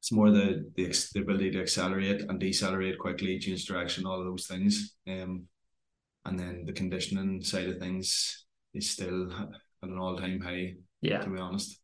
it's 0.00 0.12
more 0.12 0.30
the 0.30 0.70
the, 0.76 1.08
the 1.14 1.20
ability 1.20 1.52
to 1.52 1.62
accelerate 1.62 2.22
and 2.22 2.38
decelerate 2.38 2.98
quickly, 2.98 3.38
change 3.38 3.64
direction, 3.64 4.04
all 4.04 4.20
of 4.20 4.26
those 4.26 4.46
things. 4.46 4.94
Um, 5.08 5.46
and 6.26 6.38
then 6.38 6.64
the 6.66 6.72
conditioning 6.72 7.42
side 7.42 7.68
of 7.68 7.78
things 7.78 8.44
is 8.74 8.90
still 8.90 9.32
at 9.32 9.48
an 9.82 9.98
all 9.98 10.18
time 10.18 10.40
high. 10.40 10.74
Yeah, 11.00 11.18
to 11.18 11.30
be 11.30 11.38
honest. 11.38 11.78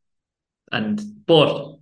And 0.72 1.00
but 1.26 1.76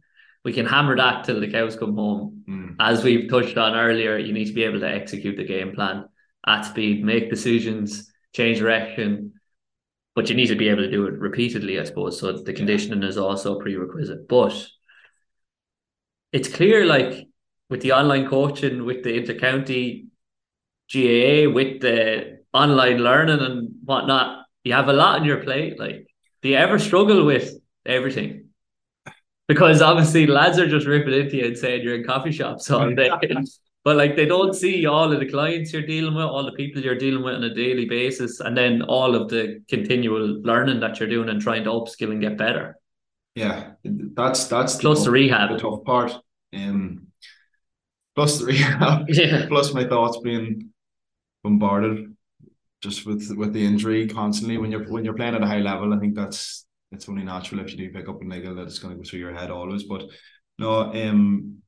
we 0.44 0.52
can 0.52 0.66
hammer 0.66 0.96
that 0.96 1.24
till 1.24 1.40
the 1.40 1.50
cows 1.50 1.76
come 1.76 1.94
home. 1.94 2.44
Mm. 2.48 2.76
As 2.78 3.02
we've 3.02 3.30
touched 3.30 3.56
on 3.56 3.74
earlier, 3.74 4.18
you 4.18 4.32
need 4.32 4.46
to 4.46 4.52
be 4.52 4.64
able 4.64 4.80
to 4.80 4.88
execute 4.88 5.36
the 5.36 5.44
game 5.44 5.74
plan 5.74 6.04
at 6.46 6.62
speed, 6.62 7.02
make 7.04 7.30
decisions, 7.30 8.12
change 8.34 8.58
direction. 8.58 9.32
But 10.14 10.28
you 10.28 10.36
need 10.36 10.48
to 10.48 10.54
be 10.54 10.68
able 10.68 10.82
to 10.82 10.90
do 10.90 11.06
it 11.06 11.18
repeatedly, 11.18 11.80
I 11.80 11.84
suppose. 11.84 12.20
So 12.20 12.32
the 12.32 12.52
conditioning 12.52 13.02
is 13.02 13.16
also 13.16 13.58
a 13.58 13.62
prerequisite. 13.62 14.28
But 14.28 14.54
it's 16.32 16.48
clear, 16.48 16.84
like 16.84 17.26
with 17.70 17.80
the 17.80 17.92
online 17.92 18.28
coaching, 18.28 18.84
with 18.84 19.02
the 19.02 19.10
intercounty 19.10 20.08
GAA, 20.92 21.50
with 21.52 21.80
the 21.80 22.40
online 22.52 22.98
learning 22.98 23.40
and 23.40 23.70
whatnot, 23.84 24.44
you 24.62 24.72
have 24.72 24.88
a 24.88 24.92
lot 24.92 25.20
on 25.20 25.24
your 25.24 25.42
plate. 25.42 25.80
Like, 25.80 26.06
do 26.44 26.50
you 26.50 26.56
ever 26.56 26.78
struggle 26.78 27.24
with 27.24 27.54
everything? 27.86 28.50
Because 29.48 29.80
obviously, 29.80 30.26
lads 30.26 30.58
are 30.58 30.68
just 30.68 30.86
ripping 30.86 31.14
into 31.14 31.38
you 31.38 31.46
and 31.46 31.56
saying 31.56 31.82
you're 31.82 31.96
in 31.96 32.04
coffee 32.04 32.32
shops 32.32 32.70
all 32.70 32.94
day. 32.94 33.10
but 33.84 33.96
like 33.96 34.14
they 34.14 34.26
don't 34.26 34.54
see 34.54 34.84
all 34.84 35.10
of 35.10 35.20
the 35.20 35.28
clients 35.28 35.72
you're 35.72 35.86
dealing 35.86 36.14
with, 36.14 36.24
all 36.26 36.44
the 36.44 36.52
people 36.52 36.82
you're 36.82 36.98
dealing 36.98 37.24
with 37.24 37.34
on 37.34 37.44
a 37.44 37.54
daily 37.54 37.86
basis, 37.86 38.40
and 38.40 38.54
then 38.54 38.82
all 38.82 39.14
of 39.14 39.30
the 39.30 39.62
continual 39.68 40.42
learning 40.42 40.80
that 40.80 41.00
you're 41.00 41.08
doing 41.08 41.30
and 41.30 41.40
trying 41.40 41.64
to 41.64 41.70
upskill 41.70 42.10
and 42.10 42.20
get 42.20 42.36
better. 42.36 42.76
Yeah, 43.34 43.72
that's 43.82 44.44
that's 44.44 44.76
plus 44.76 44.98
the, 44.98 45.04
the 45.06 45.10
rehab, 45.12 45.50
the 45.50 45.58
tough 45.58 45.82
part. 45.84 46.12
Um, 46.54 47.06
plus 48.14 48.38
the 48.38 48.44
rehab, 48.44 49.06
yeah. 49.08 49.46
plus 49.48 49.72
my 49.72 49.84
thoughts 49.84 50.18
being 50.22 50.72
bombarded 51.42 52.13
just 52.84 53.06
with 53.06 53.34
with 53.36 53.54
the 53.54 53.64
injury 53.64 54.06
constantly 54.06 54.58
when 54.58 54.70
you're 54.70 54.84
when 54.92 55.04
you're 55.04 55.14
playing 55.14 55.34
at 55.34 55.42
a 55.42 55.46
high 55.46 55.58
level. 55.58 55.94
I 55.94 55.98
think 55.98 56.14
that's 56.14 56.66
it's 56.92 57.08
only 57.08 57.24
natural 57.24 57.60
if 57.60 57.72
you 57.72 57.78
do 57.78 57.90
pick 57.90 58.08
up 58.08 58.20
a 58.20 58.24
niggle 58.24 58.54
that 58.54 58.66
it's 58.66 58.78
going 58.78 58.94
to 58.94 59.02
go 59.02 59.08
through 59.08 59.20
your 59.20 59.34
head 59.34 59.50
always. 59.50 59.84
But 59.84 60.04
no, 60.58 60.92
um, 60.92 61.62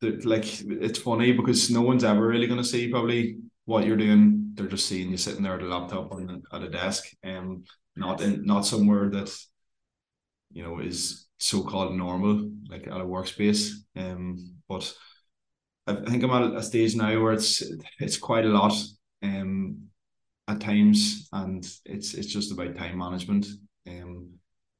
like 0.00 0.44
it's 0.60 1.00
funny 1.00 1.32
because 1.32 1.70
no 1.70 1.82
one's 1.82 2.04
ever 2.04 2.26
really 2.26 2.46
going 2.46 2.62
to 2.62 2.72
see 2.72 2.88
probably 2.88 3.38
what 3.64 3.84
you're 3.84 3.96
doing. 3.96 4.52
They're 4.54 4.68
just 4.68 4.86
seeing 4.86 5.10
you 5.10 5.16
sitting 5.16 5.42
there 5.42 5.56
at 5.56 5.62
a 5.62 5.66
laptop 5.66 6.12
on 6.12 6.42
at 6.52 6.62
a 6.62 6.70
desk, 6.70 7.04
um, 7.24 7.64
not 7.96 8.20
in 8.20 8.44
not 8.44 8.64
somewhere 8.64 9.10
that 9.10 9.36
you 10.52 10.62
know 10.62 10.78
is 10.78 11.26
so 11.38 11.64
called 11.64 11.96
normal, 11.96 12.48
like 12.70 12.86
at 12.86 13.00
a 13.00 13.04
workspace. 13.04 13.72
Um, 13.96 14.54
but 14.68 14.94
I 15.88 15.96
think 15.96 16.22
I'm 16.22 16.30
at 16.30 16.56
a 16.56 16.62
stage 16.62 16.94
now 16.94 17.20
where 17.20 17.32
it's 17.32 17.60
it's 17.98 18.18
quite 18.18 18.44
a 18.44 18.56
lot. 18.60 18.72
Um, 19.20 19.88
at 20.48 20.60
times, 20.60 21.28
and 21.32 21.66
it's 21.84 22.14
it's 22.14 22.32
just 22.32 22.52
about 22.52 22.76
time 22.76 22.98
management. 22.98 23.46
Um, 23.88 24.30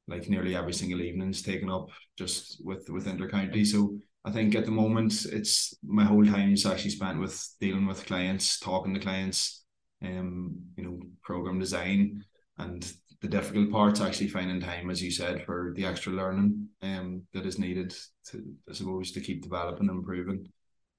like 0.07 0.29
nearly 0.29 0.55
every 0.55 0.73
single 0.73 1.01
evening 1.01 1.29
is 1.29 1.41
taken 1.41 1.69
up 1.69 1.89
just 2.17 2.61
with 2.63 2.87
with 2.89 3.07
intercounty. 3.07 3.65
So 3.65 3.97
I 4.23 4.31
think 4.31 4.55
at 4.55 4.65
the 4.65 4.71
moment 4.71 5.25
it's 5.25 5.75
my 5.83 6.03
whole 6.03 6.25
time 6.25 6.53
is 6.53 6.65
actually 6.65 6.91
spent 6.91 7.19
with 7.19 7.47
dealing 7.59 7.87
with 7.87 8.05
clients, 8.05 8.59
talking 8.59 8.93
to 8.93 8.99
clients, 8.99 9.63
um, 10.03 10.55
you 10.77 10.83
know, 10.83 10.99
program 11.23 11.59
design, 11.59 12.23
and 12.57 12.91
the 13.21 13.27
difficult 13.27 13.71
part's 13.71 14.01
actually 14.01 14.27
finding 14.27 14.59
time, 14.59 14.89
as 14.91 15.01
you 15.01 15.09
said, 15.09 15.43
for 15.45 15.73
the 15.75 15.85
extra 15.85 16.13
learning 16.13 16.69
um 16.83 17.23
that 17.33 17.45
is 17.45 17.57
needed 17.57 17.95
to 18.27 18.43
I 18.69 18.73
suppose 18.73 19.11
to 19.13 19.21
keep 19.21 19.41
developing 19.41 19.89
and 19.89 19.97
improving. 19.97 20.47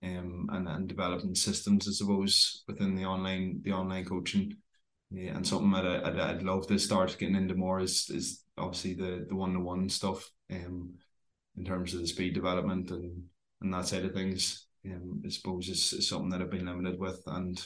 Um, 0.02 0.48
and, 0.52 0.68
and 0.68 0.88
developing 0.88 1.34
systems, 1.34 1.88
I 1.88 1.92
suppose, 1.92 2.64
within 2.68 2.94
the 2.94 3.04
online 3.04 3.60
the 3.62 3.72
online 3.72 4.04
coaching. 4.04 4.56
Yeah, 5.10 5.36
and 5.36 5.46
something 5.46 5.70
that 5.72 5.86
I, 5.86 6.08
I'd, 6.08 6.18
I'd 6.18 6.42
love 6.42 6.66
to 6.68 6.78
start 6.78 7.16
getting 7.18 7.36
into 7.36 7.54
more 7.54 7.80
is 7.80 8.10
is 8.10 8.44
obviously 8.58 8.94
the 8.94 9.26
the 9.28 9.34
one 9.34 9.54
to 9.54 9.60
one 9.60 9.88
stuff. 9.88 10.30
Um, 10.50 10.94
in 11.56 11.64
terms 11.64 11.94
of 11.94 12.00
the 12.00 12.06
speed 12.06 12.34
development 12.34 12.90
and 12.90 13.24
and 13.62 13.72
that 13.72 13.86
side 13.86 14.04
of 14.04 14.12
things. 14.12 14.66
Um, 14.84 15.22
I 15.24 15.30
suppose 15.30 15.68
is, 15.68 15.92
is 15.94 16.08
something 16.08 16.28
that 16.30 16.40
I've 16.40 16.50
been 16.50 16.66
limited 16.66 17.00
with, 17.00 17.20
and 17.26 17.60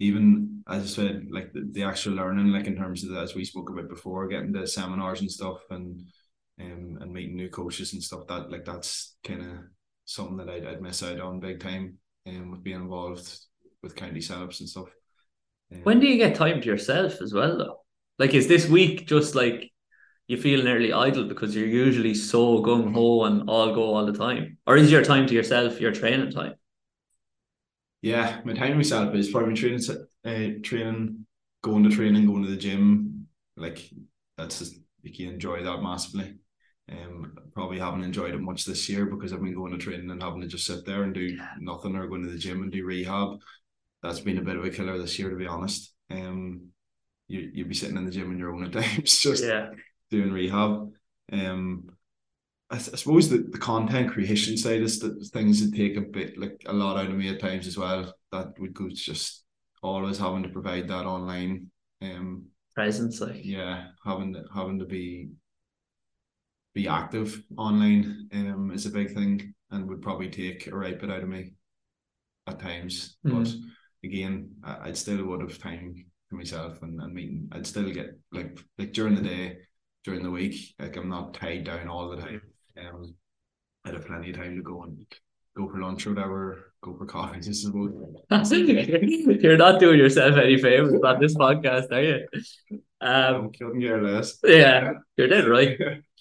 even 0.00 0.62
as 0.68 0.82
I 0.82 0.86
said, 0.86 1.26
like 1.30 1.52
the, 1.52 1.68
the 1.70 1.84
actual 1.84 2.14
learning, 2.14 2.48
like 2.48 2.66
in 2.66 2.76
terms 2.76 3.04
of 3.04 3.10
the, 3.10 3.20
as 3.20 3.34
we 3.34 3.44
spoke 3.44 3.70
about 3.70 3.88
before, 3.88 4.28
getting 4.28 4.52
the 4.52 4.66
seminars 4.66 5.20
and 5.20 5.30
stuff, 5.30 5.60
and 5.70 6.02
um, 6.60 6.98
and 7.00 7.12
meeting 7.12 7.36
new 7.36 7.48
coaches 7.48 7.92
and 7.92 8.02
stuff. 8.02 8.26
That 8.26 8.50
like 8.50 8.64
that's 8.64 9.16
kind 9.24 9.42
of 9.42 9.58
something 10.04 10.36
that 10.38 10.48
I'd, 10.48 10.66
I'd 10.66 10.82
miss 10.82 11.02
out 11.02 11.20
on 11.20 11.40
big 11.40 11.60
time, 11.60 11.98
um, 12.26 12.50
with 12.50 12.62
being 12.62 12.80
involved 12.80 13.38
with 13.82 13.96
county 13.96 14.20
setups 14.20 14.60
and 14.60 14.68
stuff. 14.68 14.88
Um, 15.72 15.80
when 15.82 16.00
do 16.00 16.06
you 16.06 16.16
get 16.16 16.34
time 16.34 16.60
to 16.60 16.66
yourself 16.66 17.20
as 17.20 17.32
well, 17.32 17.58
though? 17.58 17.80
Like, 18.18 18.34
is 18.34 18.46
this 18.46 18.68
week 18.68 19.06
just 19.06 19.34
like 19.34 19.72
you 20.26 20.36
feel 20.36 20.62
nearly 20.62 20.92
idle 20.92 21.24
because 21.24 21.54
you're 21.54 21.66
usually 21.66 22.14
so 22.14 22.62
gung 22.62 22.92
ho 22.94 23.24
and 23.24 23.48
all 23.48 23.74
go 23.74 23.94
all 23.94 24.06
the 24.06 24.16
time? 24.16 24.58
Or 24.66 24.76
is 24.76 24.90
your 24.90 25.04
time 25.04 25.26
to 25.26 25.34
yourself 25.34 25.80
your 25.80 25.92
training 25.92 26.30
time? 26.30 26.54
Yeah, 28.02 28.40
my 28.44 28.52
time 28.52 28.70
to 28.70 28.74
myself 28.76 29.14
is 29.14 29.30
probably 29.30 29.54
training, 29.54 29.80
uh, 30.24 30.60
training, 30.62 31.26
going 31.62 31.84
to 31.84 31.90
training, 31.90 32.26
going 32.26 32.42
to 32.44 32.50
the 32.50 32.56
gym. 32.56 33.26
Like 33.56 33.90
that's 34.36 34.58
just 34.58 34.74
like 35.02 35.18
you 35.18 35.30
enjoy 35.30 35.62
that 35.62 35.82
massively. 35.82 36.36
Um, 36.90 37.38
probably 37.54 37.78
haven't 37.78 38.04
enjoyed 38.04 38.34
it 38.34 38.40
much 38.40 38.64
this 38.64 38.88
year 38.88 39.06
because 39.06 39.32
I've 39.32 39.42
been 39.42 39.54
going 39.54 39.72
to 39.72 39.78
training 39.78 40.10
and 40.10 40.22
having 40.22 40.42
to 40.42 40.46
just 40.46 40.66
sit 40.66 40.84
there 40.84 41.02
and 41.02 41.14
do 41.14 41.22
yeah. 41.22 41.48
nothing 41.58 41.96
or 41.96 42.06
going 42.08 42.24
to 42.24 42.30
the 42.30 42.38
gym 42.38 42.62
and 42.62 42.70
do 42.70 42.84
rehab. 42.84 43.38
That's 44.02 44.20
been 44.20 44.38
a 44.38 44.42
bit 44.42 44.56
of 44.56 44.64
a 44.64 44.70
killer 44.70 44.98
this 44.98 45.18
year, 45.18 45.30
to 45.30 45.36
be 45.36 45.46
honest. 45.46 45.94
Um, 46.10 46.68
you 47.26 47.50
you'd 47.54 47.68
be 47.68 47.74
sitting 47.74 47.96
in 47.96 48.04
the 48.04 48.10
gym 48.10 48.30
on 48.30 48.38
your 48.38 48.54
own 48.54 48.64
at 48.64 48.72
times, 48.82 49.18
just 49.18 49.44
yeah. 49.44 49.70
doing 50.10 50.30
rehab. 50.30 50.90
Um, 51.32 51.88
I, 52.70 52.76
I 52.76 52.78
suppose 52.78 53.28
the, 53.28 53.38
the 53.38 53.58
content 53.58 54.12
creation 54.12 54.56
side 54.56 54.82
is 54.82 54.98
the 54.98 55.14
things 55.32 55.64
that 55.64 55.76
take 55.76 55.96
a 55.96 56.02
bit 56.02 56.38
like 56.38 56.62
a 56.66 56.72
lot 56.72 56.98
out 56.98 57.10
of 57.10 57.16
me 57.16 57.28
at 57.30 57.40
times 57.40 57.66
as 57.66 57.78
well. 57.78 58.14
That 58.30 58.58
would 58.58 58.74
go 58.74 58.88
just 58.90 59.44
always 59.82 60.18
having 60.18 60.42
to 60.42 60.48
provide 60.48 60.88
that 60.88 61.06
online 61.06 61.70
um 62.02 62.46
presence, 62.74 63.20
like 63.20 63.44
yeah, 63.44 63.88
having 64.04 64.34
to 64.34 64.44
having 64.54 64.78
to 64.80 64.84
be 64.84 65.30
be 66.74 66.88
active 66.88 67.42
online 67.56 68.28
um 68.32 68.72
is 68.74 68.86
a 68.86 68.90
big 68.90 69.14
thing 69.14 69.54
and 69.70 69.88
would 69.88 70.02
probably 70.02 70.28
take 70.28 70.66
a 70.66 70.76
right 70.76 70.98
bit 70.98 71.10
out 71.10 71.22
of 71.22 71.28
me 71.28 71.52
at 72.46 72.60
times. 72.60 73.16
Mm. 73.26 73.44
But 73.44 73.54
again, 74.06 74.50
I, 74.62 74.86
would 74.86 74.96
still 74.96 75.24
would 75.24 75.40
have 75.40 75.58
time 75.58 76.04
for 76.28 76.36
myself 76.36 76.82
and, 76.82 77.00
and 77.00 77.14
meeting. 77.14 77.48
I'd 77.52 77.66
still 77.66 77.90
get 77.90 78.18
like 78.32 78.58
like 78.78 78.92
during 78.92 79.14
the 79.14 79.22
day, 79.22 79.58
during 80.04 80.22
the 80.22 80.30
week, 80.30 80.74
like 80.78 80.96
I'm 80.96 81.08
not 81.08 81.34
tied 81.34 81.64
down 81.64 81.88
all 81.88 82.10
the 82.10 82.16
time. 82.16 82.42
Um 82.78 83.14
I'd 83.84 83.94
have 83.94 84.06
plenty 84.06 84.30
of 84.30 84.36
time 84.36 84.56
to 84.56 84.62
go 84.62 84.82
and 84.82 85.06
go 85.56 85.68
for 85.68 85.80
lunch 85.80 86.06
or 86.06 86.10
whatever, 86.14 86.72
go 86.82 86.96
for 86.96 87.06
coffee, 87.06 87.38
I 87.38 87.52
suppose. 87.52 87.92
You're 89.42 89.56
not 89.56 89.78
doing 89.78 89.98
yourself 89.98 90.36
any 90.36 90.56
favors 90.56 91.00
on 91.04 91.20
this 91.20 91.36
podcast, 91.36 91.92
are 91.92 92.02
you? 92.02 92.80
Um, 93.04 93.52
couldn't 93.52 93.82
care 93.82 94.02
less. 94.02 94.38
Yeah, 94.42 94.94
you're 95.16 95.28
dead 95.28 95.46
right. 95.46 95.78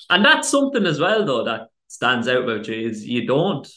and 0.09 0.25
that's 0.25 0.49
something 0.49 0.85
as 0.85 0.99
well, 0.99 1.25
though, 1.25 1.45
that 1.45 1.69
stands 1.87 2.27
out 2.27 2.43
about 2.43 2.67
you 2.67 2.89
is 2.89 3.05
you 3.05 3.25
don't 3.25 3.67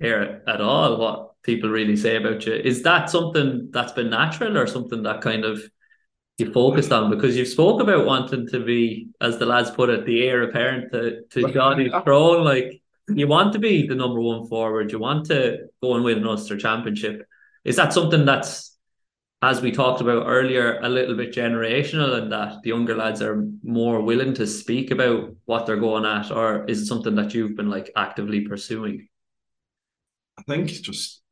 hear 0.00 0.42
at 0.46 0.60
all 0.60 0.98
what 0.98 1.30
people 1.42 1.70
really 1.70 1.96
say 1.96 2.16
about 2.16 2.44
you. 2.44 2.54
Is 2.54 2.82
that 2.82 3.08
something 3.08 3.70
that's 3.70 3.92
been 3.92 4.10
natural 4.10 4.58
or 4.58 4.66
something 4.66 5.02
that 5.04 5.22
kind 5.22 5.44
of 5.44 5.62
you 6.36 6.52
focused 6.52 6.92
on? 6.92 7.10
Because 7.10 7.36
you've 7.36 7.48
spoke 7.48 7.80
about 7.80 8.04
wanting 8.04 8.48
to 8.48 8.64
be, 8.64 9.08
as 9.20 9.38
the 9.38 9.46
lads 9.46 9.70
put 9.70 9.88
it, 9.90 10.04
the 10.04 10.26
heir 10.26 10.42
apparent 10.42 10.92
to, 10.92 11.22
to 11.30 11.52
Johnny's 11.54 11.92
throne. 12.04 12.44
Like 12.44 12.82
you 13.08 13.28
want 13.28 13.52
to 13.54 13.58
be 13.58 13.86
the 13.86 13.94
number 13.94 14.20
one 14.20 14.46
forward, 14.46 14.92
you 14.92 14.98
want 14.98 15.26
to 15.26 15.68
go 15.82 15.94
and 15.94 16.04
win 16.04 16.18
an 16.18 16.26
Ulster 16.26 16.58
championship. 16.58 17.26
Is 17.64 17.76
that 17.76 17.92
something 17.92 18.24
that's 18.24 18.69
as 19.42 19.62
we 19.62 19.72
talked 19.72 20.02
about 20.02 20.26
earlier, 20.26 20.78
a 20.82 20.88
little 20.88 21.16
bit 21.16 21.32
generational 21.32 22.20
and 22.20 22.30
that 22.30 22.62
the 22.62 22.68
younger 22.68 22.94
lads 22.94 23.22
are 23.22 23.46
more 23.62 24.02
willing 24.02 24.34
to 24.34 24.46
speak 24.46 24.90
about 24.90 25.34
what 25.46 25.64
they're 25.64 25.76
going 25.76 26.04
at, 26.04 26.30
or 26.30 26.64
is 26.66 26.82
it 26.82 26.86
something 26.86 27.14
that 27.14 27.32
you've 27.32 27.56
been 27.56 27.70
like 27.70 27.90
actively 27.96 28.42
pursuing? 28.42 29.08
I 30.38 30.42
think 30.42 30.68
just 30.68 31.22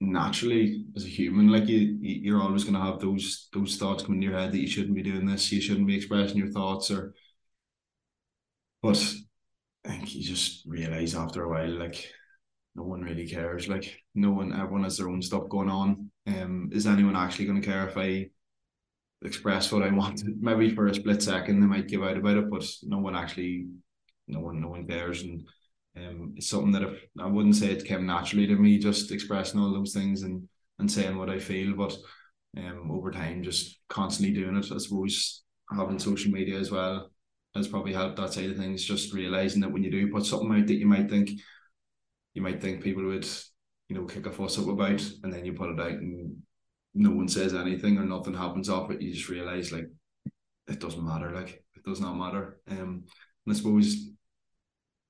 naturally 0.00 0.86
as 0.96 1.04
a 1.04 1.08
human, 1.08 1.48
like 1.48 1.66
you, 1.68 1.98
you're 2.00 2.40
always 2.40 2.64
going 2.64 2.74
to 2.74 2.80
have 2.80 2.98
those 2.98 3.48
those 3.52 3.76
thoughts 3.76 4.02
coming 4.02 4.22
in 4.22 4.30
your 4.30 4.38
head 4.38 4.52
that 4.52 4.60
you 4.60 4.66
shouldn't 4.66 4.94
be 4.94 5.02
doing 5.02 5.26
this, 5.26 5.52
you 5.52 5.60
shouldn't 5.60 5.86
be 5.86 5.96
expressing 5.96 6.38
your 6.38 6.50
thoughts, 6.50 6.90
or. 6.90 7.14
But 8.82 8.96
I 9.84 9.90
think 9.90 10.14
you 10.14 10.22
just 10.22 10.64
realize 10.66 11.14
after 11.14 11.44
a 11.44 11.48
while, 11.50 11.78
like 11.78 12.10
no 12.74 12.84
one 12.84 13.02
really 13.02 13.28
cares. 13.28 13.68
Like 13.68 13.98
no 14.14 14.30
one, 14.30 14.54
everyone 14.54 14.84
has 14.84 14.96
their 14.96 15.10
own 15.10 15.20
stuff 15.20 15.48
going 15.50 15.68
on. 15.68 16.10
Um, 16.30 16.70
is 16.72 16.86
anyone 16.86 17.16
actually 17.16 17.46
going 17.46 17.60
to 17.60 17.66
care 17.66 17.88
if 17.88 17.96
I 17.96 18.30
express 19.22 19.72
what 19.72 19.82
I 19.82 19.90
want? 19.90 20.22
Maybe 20.40 20.74
for 20.74 20.86
a 20.86 20.94
split 20.94 21.22
second 21.22 21.60
they 21.60 21.66
might 21.66 21.88
give 21.88 22.02
out 22.02 22.16
about 22.16 22.36
it, 22.36 22.50
but 22.50 22.64
no 22.82 22.98
one 22.98 23.16
actually, 23.16 23.66
no 24.28 24.40
one, 24.40 24.60
no 24.60 24.68
one 24.68 24.86
cares. 24.86 25.22
And 25.22 25.48
um, 25.96 26.34
it's 26.36 26.48
something 26.48 26.72
that 26.72 26.82
if, 26.82 27.00
I 27.18 27.26
wouldn't 27.26 27.56
say 27.56 27.72
it 27.72 27.84
came 27.84 28.06
naturally 28.06 28.46
to 28.46 28.56
me, 28.56 28.78
just 28.78 29.10
expressing 29.10 29.60
all 29.60 29.72
those 29.72 29.92
things 29.92 30.22
and 30.22 30.48
and 30.78 30.90
saying 30.90 31.18
what 31.18 31.28
I 31.28 31.38
feel, 31.38 31.76
but 31.76 31.94
um, 32.56 32.90
over 32.90 33.10
time, 33.10 33.42
just 33.42 33.78
constantly 33.88 34.34
doing 34.34 34.56
it. 34.56 34.72
I 34.72 34.78
suppose 34.78 35.42
having 35.70 35.98
social 35.98 36.32
media 36.32 36.58
as 36.58 36.70
well 36.70 37.10
has 37.54 37.68
probably 37.68 37.92
helped 37.92 38.16
that 38.16 38.32
side 38.32 38.50
of 38.50 38.56
things. 38.56 38.84
Just 38.84 39.12
realizing 39.12 39.60
that 39.60 39.70
when 39.70 39.82
you 39.82 39.90
do 39.90 40.10
put 40.10 40.24
something 40.24 40.52
out 40.52 40.66
that 40.66 40.74
you 40.74 40.86
might 40.86 41.10
think 41.10 41.30
you 42.34 42.42
might 42.42 42.60
think 42.60 42.82
people 42.82 43.04
would, 43.04 43.28
you 43.90 43.96
know, 43.96 44.04
kick 44.04 44.24
a 44.26 44.30
fuss 44.30 44.56
up 44.56 44.68
about, 44.68 45.02
and 45.24 45.32
then 45.32 45.44
you 45.44 45.52
put 45.52 45.70
it 45.70 45.80
out 45.80 45.90
and 45.90 46.36
no 46.94 47.10
one 47.10 47.28
says 47.28 47.54
anything 47.54 47.98
or 47.98 48.04
nothing 48.04 48.34
happens 48.34 48.68
off 48.70 48.88
it. 48.92 49.02
You 49.02 49.12
just 49.12 49.28
realize 49.28 49.72
like 49.72 49.88
it 50.68 50.78
doesn't 50.78 51.04
matter. 51.04 51.32
Like 51.32 51.64
it 51.74 51.82
does 51.84 52.00
not 52.00 52.14
matter. 52.14 52.60
Um, 52.70 53.04
and 53.44 53.52
I 53.52 53.52
suppose 53.52 53.96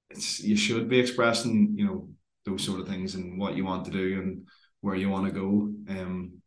it's 0.09 0.41
you 0.41 0.57
should 0.57 0.89
be 0.89 0.99
expressing, 0.99 1.75
you 1.77 1.85
know, 1.85 2.09
those 2.47 2.65
sort 2.65 2.81
of 2.81 2.89
things 2.89 3.15
and 3.15 3.39
what 3.39 3.55
you 3.55 3.67
want 3.67 3.85
to 3.85 3.91
do 3.91 4.19
and 4.19 4.49
where 4.81 4.97
you 4.97 5.11
want 5.11 5.27
to 5.27 5.33
go. 5.39 5.71
Um, 5.91 6.41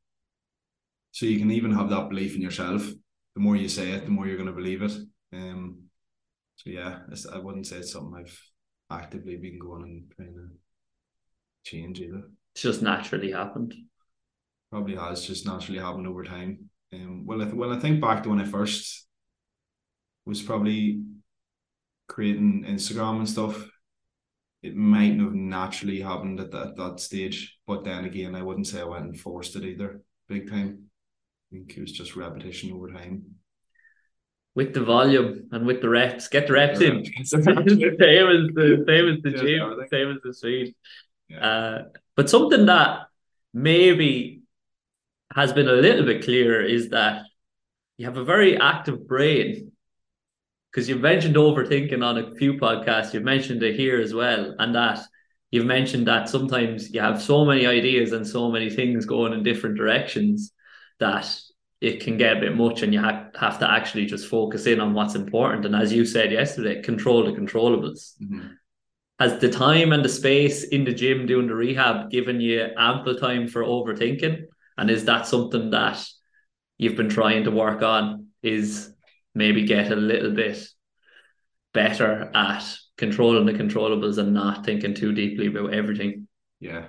so 1.12 1.28
you 1.28 1.38
can 1.38 1.52
even 1.52 1.72
have 1.72 1.92
that 1.92 2.10
belief 2.10 2.36
in 2.36 2.42
yourself. 2.42 2.84
The 3.36 3.42
more 3.42 3.56
you 3.56 3.70
say 3.70 3.92
it, 3.92 4.06
the 4.06 4.12
more 4.12 4.26
you're 4.26 4.38
going 4.38 4.48
to 4.48 4.54
believe 4.54 4.82
it. 4.82 4.94
Um, 5.34 5.84
so 6.56 6.72
yeah, 6.72 7.02
I 7.32 7.38
wouldn't 7.38 7.68
say 7.68 7.78
it's 7.78 7.94
something 7.94 8.26
I've 8.26 8.42
actively 8.90 9.38
been 9.38 9.60
going 9.60 9.84
and 9.84 10.12
trying 10.16 10.34
to 10.34 10.50
change 11.64 12.00
either. 12.00 12.24
It's 12.54 12.62
just 12.62 12.82
naturally 12.82 13.32
happened. 13.32 13.74
Probably 14.72 14.96
has 14.96 15.26
just 15.26 15.46
naturally 15.46 15.80
happened 15.80 16.08
over 16.08 16.24
time. 16.24 16.70
Um, 16.94 17.26
well, 17.26 17.42
I 17.42 17.46
th- 17.46 17.56
when 17.56 17.72
I 17.72 17.80
think 17.80 18.02
back 18.02 18.24
to 18.24 18.30
when 18.30 18.42
I 18.42 18.46
first 18.46 19.08
was 20.26 20.42
probably 20.42 21.04
creating 22.08 22.66
Instagram 22.68 23.18
and 23.18 23.30
stuff, 23.30 23.70
it 24.62 24.76
might 24.76 25.20
have 25.20 25.34
naturally 25.34 26.00
happened 26.00 26.40
at 26.40 26.52
that, 26.52 26.76
that 26.78 27.00
stage. 27.00 27.58
But 27.68 27.84
then 27.84 28.06
again, 28.06 28.36
I 28.36 28.44
wouldn't 28.44 28.68
say 28.68 28.82
I 28.82 28.86
went 28.86 29.06
and 29.06 29.20
forced 29.20 29.56
it 29.56 29.66
either, 29.66 30.02
big 30.28 30.50
time. 30.50 30.90
I 31.52 31.56
think 31.56 31.78
it 31.78 31.82
was 31.82 31.92
just 31.92 32.16
repetition 32.16 32.72
over 32.72 32.92
time 32.92 33.36
with 34.56 34.74
the 34.74 34.84
volume 34.84 35.48
and 35.52 35.66
with 35.66 35.82
the 35.82 35.90
reps. 35.90 36.28
Get 36.28 36.48
the 36.48 36.54
reps 36.54 36.82
in. 36.82 37.04
same 37.24 37.48
as 37.48 37.48
the 37.48 38.84
same 38.88 39.10
as 39.10 39.22
the 39.24 39.32
gym, 39.32 39.88
same 39.92 40.12
as 40.12 40.18
the 40.24 40.34
speed. 40.34 40.76
Uh, 41.42 41.84
but 42.16 42.30
something 42.30 42.66
that 42.68 43.08
maybe 43.54 44.42
has 45.34 45.54
been 45.54 45.68
a 45.68 45.74
little 45.74 46.06
bit 46.06 46.24
clearer 46.24 46.62
is 46.62 46.90
that 46.90 47.24
you 47.98 48.06
have 48.06 48.18
a 48.18 48.24
very 48.24 48.58
active 48.58 49.08
brain. 49.08 49.72
Because 50.72 50.90
you've 50.90 51.02
mentioned 51.02 51.36
overthinking 51.36 52.04
on 52.04 52.18
a 52.18 52.32
few 52.36 52.54
podcasts, 52.54 53.14
you've 53.14 53.24
mentioned 53.24 53.62
it 53.62 53.76
here 53.76 54.02
as 54.02 54.12
well, 54.12 54.56
and 54.58 54.74
that 54.74 55.00
you've 55.52 55.68
mentioned 55.68 56.08
that 56.08 56.28
sometimes 56.30 56.92
you 56.92 57.00
have 57.00 57.22
so 57.22 57.46
many 57.46 57.68
ideas 57.68 58.12
and 58.12 58.26
so 58.26 58.50
many 58.50 58.72
things 58.72 59.06
going 59.06 59.34
in 59.34 59.44
different 59.44 59.78
directions 59.78 60.52
that 61.00 61.32
it 61.80 62.00
can 62.00 62.18
get 62.18 62.38
a 62.38 62.40
bit 62.40 62.56
much 62.56 62.82
and 62.82 62.92
you 62.92 63.00
ha- 63.00 63.28
have 63.40 63.60
to 63.60 63.70
actually 63.70 64.06
just 64.08 64.28
focus 64.28 64.66
in 64.66 64.80
on 64.80 64.94
what's 64.94 65.14
important. 65.16 65.66
And 65.66 65.76
as 65.76 65.94
you 65.94 66.06
said 66.06 66.32
yesterday, 66.32 66.82
control 66.82 67.26
the 67.26 67.40
controllables. 67.40 68.14
Mm-hmm. 68.20 68.48
Has 69.24 69.40
the 69.40 69.50
time 69.50 69.94
and 69.94 70.04
the 70.04 70.10
space 70.10 70.66
in 70.66 70.84
the 70.84 70.94
gym 70.94 71.26
doing 71.26 71.48
the 71.48 71.56
rehab 71.56 72.12
given 72.12 72.42
you 72.42 72.68
ample 72.78 73.16
time 73.16 73.48
for 73.48 73.64
overthinking? 73.64 74.48
And 74.78 74.90
is 74.90 75.06
that 75.06 75.28
something 75.28 75.70
that 75.70 76.06
you've 76.78 76.98
been 76.98 77.08
trying 77.08 77.46
to 77.46 77.52
work 77.52 77.82
on? 77.82 78.28
Is 78.42 78.94
maybe 79.34 79.66
get 79.66 79.94
a 79.94 79.96
little 79.96 80.32
bit 80.32 80.68
better 81.74 82.32
at 82.36 82.66
controlling 82.98 83.46
the 83.46 83.54
controllables 83.54 84.18
and 84.18 84.34
not 84.34 84.66
thinking 84.66 84.94
too 84.94 85.14
deeply 85.14 85.48
about 85.48 85.74
everything? 85.74 86.28
Yeah. 86.60 86.88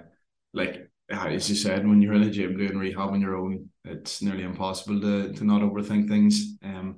Like 0.53 0.91
as 1.09 1.49
you 1.49 1.55
said, 1.55 1.87
when 1.87 2.03
you're 2.03 2.15
in 2.15 2.25
a 2.25 2.31
gym 2.31 2.59
doing 2.59 2.77
rehab 2.77 3.11
on 3.11 3.21
your 3.21 3.37
own, 3.37 3.71
it's 3.85 4.23
nearly 4.23 4.43
impossible 4.43 5.01
to 5.03 5.33
to 5.35 5.45
not 5.45 5.63
overthink 5.63 6.09
things. 6.09 6.57
Um, 6.65 6.97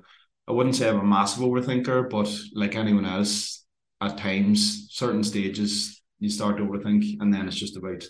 I 0.48 0.52
wouldn't 0.52 0.76
say 0.76 0.88
I'm 0.88 1.00
a 1.00 1.04
massive 1.04 1.42
overthinker, 1.42 2.08
but 2.08 2.34
like 2.54 2.74
anyone 2.74 3.04
else, 3.04 3.65
at 4.00 4.18
times, 4.18 4.88
certain 4.90 5.24
stages, 5.24 6.02
you 6.18 6.28
start 6.28 6.56
to 6.58 6.64
overthink, 6.64 7.20
and 7.20 7.32
then 7.32 7.46
it's 7.46 7.56
just 7.56 7.76
about 7.76 8.04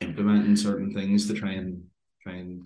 implementing 0.00 0.56
certain 0.56 0.92
things 0.92 1.26
to 1.26 1.34
try 1.34 1.52
and 1.52 1.82
try 2.22 2.34
and 2.34 2.62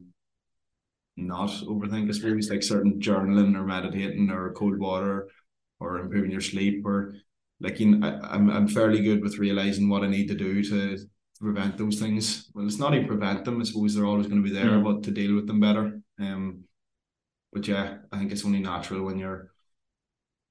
not 1.17 1.51
overthink. 1.51 2.09
I 2.09 2.13
suppose 2.13 2.51
like 2.51 2.63
certain 2.63 3.01
journaling 3.01 3.57
or 3.57 3.65
meditating 3.65 4.31
or 4.31 4.53
cold 4.53 4.79
water 4.79 5.29
or 5.79 5.99
improving 5.99 6.31
your 6.31 6.41
sleep 6.41 6.85
or 6.85 7.15
like 7.61 7.79
you 7.79 7.97
know, 7.97 8.07
I, 8.07 8.35
I'm 8.35 8.51
I'm 8.51 8.69
fairly 8.69 9.03
good 9.03 9.23
with 9.23 9.39
realizing 9.39 9.89
what 9.89 10.03
I 10.03 10.09
need 10.09 10.29
to 10.29 10.35
do 10.35 10.63
to 10.65 10.99
prevent 11.41 11.79
those 11.79 11.99
things. 11.99 12.51
Well, 12.55 12.67
it's 12.67 12.79
not 12.79 12.95
even 12.95 13.07
prevent 13.07 13.45
them. 13.45 13.61
I 13.61 13.65
suppose 13.65 13.95
they're 13.95 14.07
always 14.07 14.27
going 14.27 14.43
to 14.43 14.49
be 14.49 14.55
there, 14.55 14.71
mm. 14.71 14.85
but 14.85 15.03
to 15.05 15.11
deal 15.11 15.35
with 15.35 15.47
them 15.47 15.61
better. 15.61 16.01
Um, 16.19 16.65
but 17.53 17.67
yeah, 17.67 17.99
I 18.13 18.19
think 18.19 18.33
it's 18.33 18.45
only 18.45 18.61
natural 18.61 19.03
when 19.03 19.19
you're, 19.19 19.50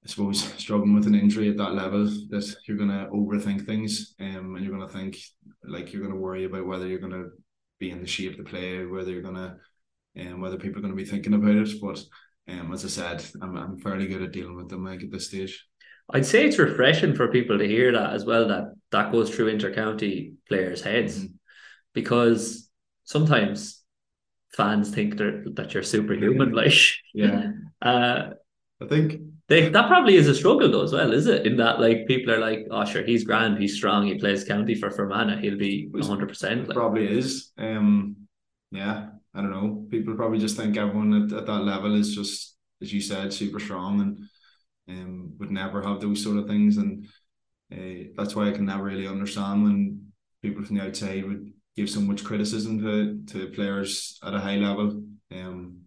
I 0.04 0.08
suppose, 0.08 0.42
struggling 0.54 0.94
with 0.94 1.08
an 1.08 1.16
injury 1.16 1.50
at 1.50 1.58
that 1.58 1.74
level 1.74 2.06
that 2.30 2.56
you're 2.68 2.78
going 2.78 2.90
to 2.90 3.08
overthink 3.12 3.66
things. 3.66 4.16
Um, 4.20 4.56
and 4.56 4.64
you're 4.64 4.76
going 4.76 4.88
to 4.88 4.94
think 4.94 5.18
like 5.64 5.92
you're 5.92 6.02
going 6.02 6.14
to 6.14 6.20
worry 6.20 6.46
about 6.46 6.66
whether 6.66 6.88
you're 6.88 7.00
going 7.00 7.12
to 7.12 7.30
be 7.80 7.92
in 7.92 8.00
the 8.02 8.08
shape 8.08 8.38
to 8.38 8.44
play, 8.44 8.86
whether 8.86 9.12
you're 9.12 9.22
going 9.22 9.36
to, 9.36 9.56
and 10.16 10.36
um, 10.36 10.42
whether 10.42 10.58
people 10.58 10.80
are 10.80 10.82
going 10.82 10.94
to 10.96 11.04
be 11.04 11.10
thinking 11.10 11.34
about 11.34 11.56
it. 11.56 11.70
But 11.82 12.02
um, 12.48 12.74
as 12.74 12.86
I 12.86 12.88
said, 12.88 13.26
I'm 13.42 13.56
I'm 13.58 13.78
fairly 13.80 14.08
good 14.08 14.22
at 14.22 14.32
dealing 14.32 14.56
with 14.56 14.70
them 14.70 14.86
like 14.86 15.04
at 15.04 15.12
this 15.12 15.28
stage. 15.28 15.66
I'd 16.12 16.26
say 16.26 16.46
it's 16.46 16.58
refreshing 16.58 17.14
for 17.14 17.28
people 17.28 17.58
to 17.60 17.68
hear 17.68 17.92
that 17.92 18.14
as 18.14 18.26
well. 18.26 18.48
That 18.48 18.74
that 18.92 19.12
goes 19.12 19.30
through 19.30 19.56
intercounty 19.56 20.34
players' 20.48 20.82
heads, 20.82 21.20
Mhm. 21.26 21.34
because 21.94 22.70
sometimes 23.04 23.84
fans 24.56 24.90
think 24.90 25.18
they're, 25.18 25.44
that 25.54 25.74
you're 25.74 25.84
superhuman. 25.84 26.52
Like, 26.54 26.74
Yeah, 27.14 27.52
uh, 27.82 28.30
I 28.82 28.86
think 28.88 29.22
they 29.50 29.68
that 29.70 29.88
probably 29.88 30.16
is 30.16 30.28
a 30.28 30.36
struggle 30.36 30.72
though 30.72 30.84
as 30.84 30.94
well, 30.94 31.12
is 31.12 31.28
it? 31.28 31.46
In 31.46 31.58
that 31.58 31.80
like 31.80 32.08
people 32.08 32.34
are 32.34 32.40
like, 32.40 32.68
oh 32.72 32.86
sure, 32.86 33.04
he's 33.04 33.24
grand, 33.24 33.58
he's 33.58 33.76
strong, 33.76 34.06
he 34.06 34.16
plays 34.16 34.44
county 34.44 34.76
for 34.76 34.92
Fermanagh, 34.92 35.42
he'll 35.42 35.58
be 35.58 35.90
hundred 36.04 36.30
percent. 36.30 36.70
probably 36.70 37.08
is. 37.08 37.52
Um, 37.58 38.16
yeah, 38.72 39.08
I 39.34 39.42
don't 39.42 39.52
know. 39.52 39.88
People 39.90 40.16
probably 40.16 40.40
just 40.40 40.56
think 40.56 40.78
everyone 40.78 41.24
at, 41.24 41.38
at 41.38 41.46
that 41.48 41.64
level 41.64 41.96
is 41.96 42.16
just, 42.16 42.56
as 42.82 42.94
you 42.94 43.02
said, 43.02 43.34
super 43.34 43.60
strong 43.60 44.02
and 44.02 44.20
um 44.90 45.34
would 45.40 45.52
never 45.52 45.82
have 45.82 46.00
those 46.00 46.24
sort 46.24 46.38
of 46.38 46.48
things, 46.48 46.78
and 46.78 47.08
uh, 47.74 48.10
that's 48.16 48.36
why 48.36 48.48
I 48.48 48.52
can 48.52 48.66
never 48.66 48.84
really 48.84 49.08
understand 49.08 49.64
when 49.64 50.12
people 50.42 50.64
from 50.64 50.78
the 50.78 50.86
outside 50.86 51.26
would 51.26 51.52
give 51.76 51.90
so 51.90 52.02
much 52.02 52.24
criticism 52.24 52.80
to 52.80 53.22
to 53.34 53.52
players 53.54 54.20
at 54.24 54.34
a 54.34 54.40
high 54.40 54.58
level, 54.58 55.04
um, 55.32 55.82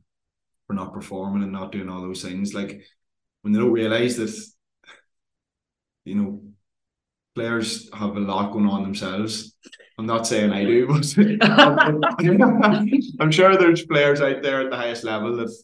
for 0.67 0.75
not 0.75 0.93
performing 0.93 1.43
and 1.43 1.53
not 1.53 1.71
doing 1.71 1.89
all 1.89 2.01
those 2.03 2.23
things. 2.23 2.55
Like 2.55 2.83
when 3.43 3.53
they 3.53 3.59
don't 3.59 3.73
realize 3.73 4.17
that, 4.17 4.35
you 6.05 6.15
know, 6.15 6.43
players 7.35 7.91
have 7.95 8.17
a 8.17 8.21
lot 8.21 8.53
going 8.53 8.67
on 8.67 8.83
themselves. 8.83 9.55
I'm 9.99 10.07
not 10.07 10.27
saying 10.27 10.53
I 10.53 10.65
do, 10.65 10.87
but 10.87 11.15
I'm 13.21 13.31
sure 13.31 13.57
there's 13.57 13.87
players 13.87 14.21
out 14.21 14.43
there 14.43 14.63
at 14.63 14.71
the 14.71 14.77
highest 14.77 15.05
level 15.05 15.37
that 15.37 15.55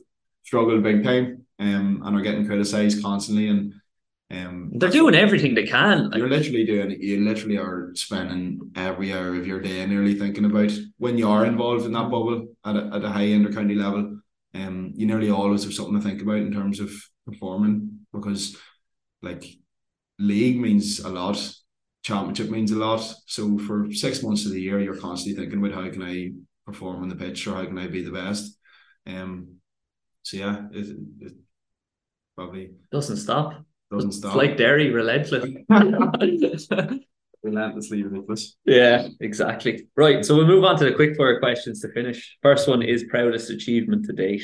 struggle 0.44 0.80
big 0.80 1.02
time 1.02 1.46
um, 1.58 2.02
and 2.04 2.16
are 2.16 2.22
getting 2.22 2.46
criticised 2.46 3.02
constantly. 3.02 3.48
And 3.48 3.74
um, 4.30 4.70
they're 4.74 4.90
doing 4.90 5.14
everything 5.14 5.54
they 5.54 5.66
can. 5.66 6.10
Like, 6.10 6.18
you're 6.18 6.28
literally 6.28 6.64
doing 6.64 6.90
it. 6.90 7.00
You 7.00 7.24
literally 7.24 7.56
are 7.56 7.92
spending 7.94 8.70
every 8.76 9.12
hour 9.12 9.34
of 9.34 9.46
your 9.46 9.60
day 9.60 9.84
nearly 9.86 10.14
thinking 10.14 10.44
about 10.44 10.70
when 10.98 11.16
you 11.16 11.28
are 11.28 11.46
involved 11.46 11.86
in 11.86 11.92
that 11.92 12.10
bubble 12.10 12.48
at 12.64 12.76
a, 12.76 12.90
at 12.92 13.04
a 13.04 13.10
high 13.10 13.26
intercounty 13.26 13.76
level. 13.76 14.20
Um, 14.54 14.92
you 14.94 15.06
nearly 15.06 15.30
always 15.30 15.64
have 15.64 15.74
something 15.74 15.94
to 15.94 16.00
think 16.00 16.22
about 16.22 16.36
in 16.36 16.52
terms 16.52 16.80
of 16.80 16.90
performing 17.30 18.00
because, 18.12 18.56
like, 19.22 19.44
league 20.18 20.58
means 20.60 21.00
a 21.00 21.08
lot, 21.08 21.38
championship 22.02 22.50
means 22.50 22.72
a 22.72 22.76
lot. 22.76 23.00
So 23.26 23.58
for 23.58 23.92
six 23.92 24.22
months 24.22 24.46
of 24.46 24.52
the 24.52 24.60
year, 24.60 24.80
you're 24.80 24.96
constantly 24.96 25.40
thinking 25.40 25.64
about 25.64 25.74
how 25.84 25.90
can 25.90 26.02
I 26.02 26.32
perform 26.66 27.02
on 27.02 27.08
the 27.08 27.16
pitch 27.16 27.46
or 27.46 27.54
how 27.54 27.64
can 27.64 27.78
I 27.78 27.86
be 27.86 28.02
the 28.02 28.10
best. 28.12 28.58
Um, 29.06 29.56
so 30.22 30.36
yeah, 30.36 30.62
it, 30.72 30.96
it 31.20 31.32
probably 32.36 32.72
doesn't 32.92 33.16
stop. 33.16 33.54
doesn't 33.90 34.08
It's 34.10 34.18
stop. 34.18 34.34
like 34.34 34.56
Derry, 34.56 34.90
relentless. 34.90 35.44
relentlessly 37.42 38.02
ridiculous. 38.02 38.56
Yeah, 38.64 39.08
exactly. 39.20 39.88
Right. 39.96 40.24
So 40.24 40.36
we'll 40.36 40.46
move 40.46 40.64
on 40.64 40.76
to 40.78 40.84
the 40.84 40.92
quick 40.92 41.16
fire 41.16 41.38
questions 41.40 41.80
to 41.80 41.88
finish. 41.92 42.36
First 42.42 42.68
one 42.68 42.82
is 42.82 43.04
proudest 43.08 43.50
achievement 43.50 44.06
to 44.06 44.12
date. 44.12 44.42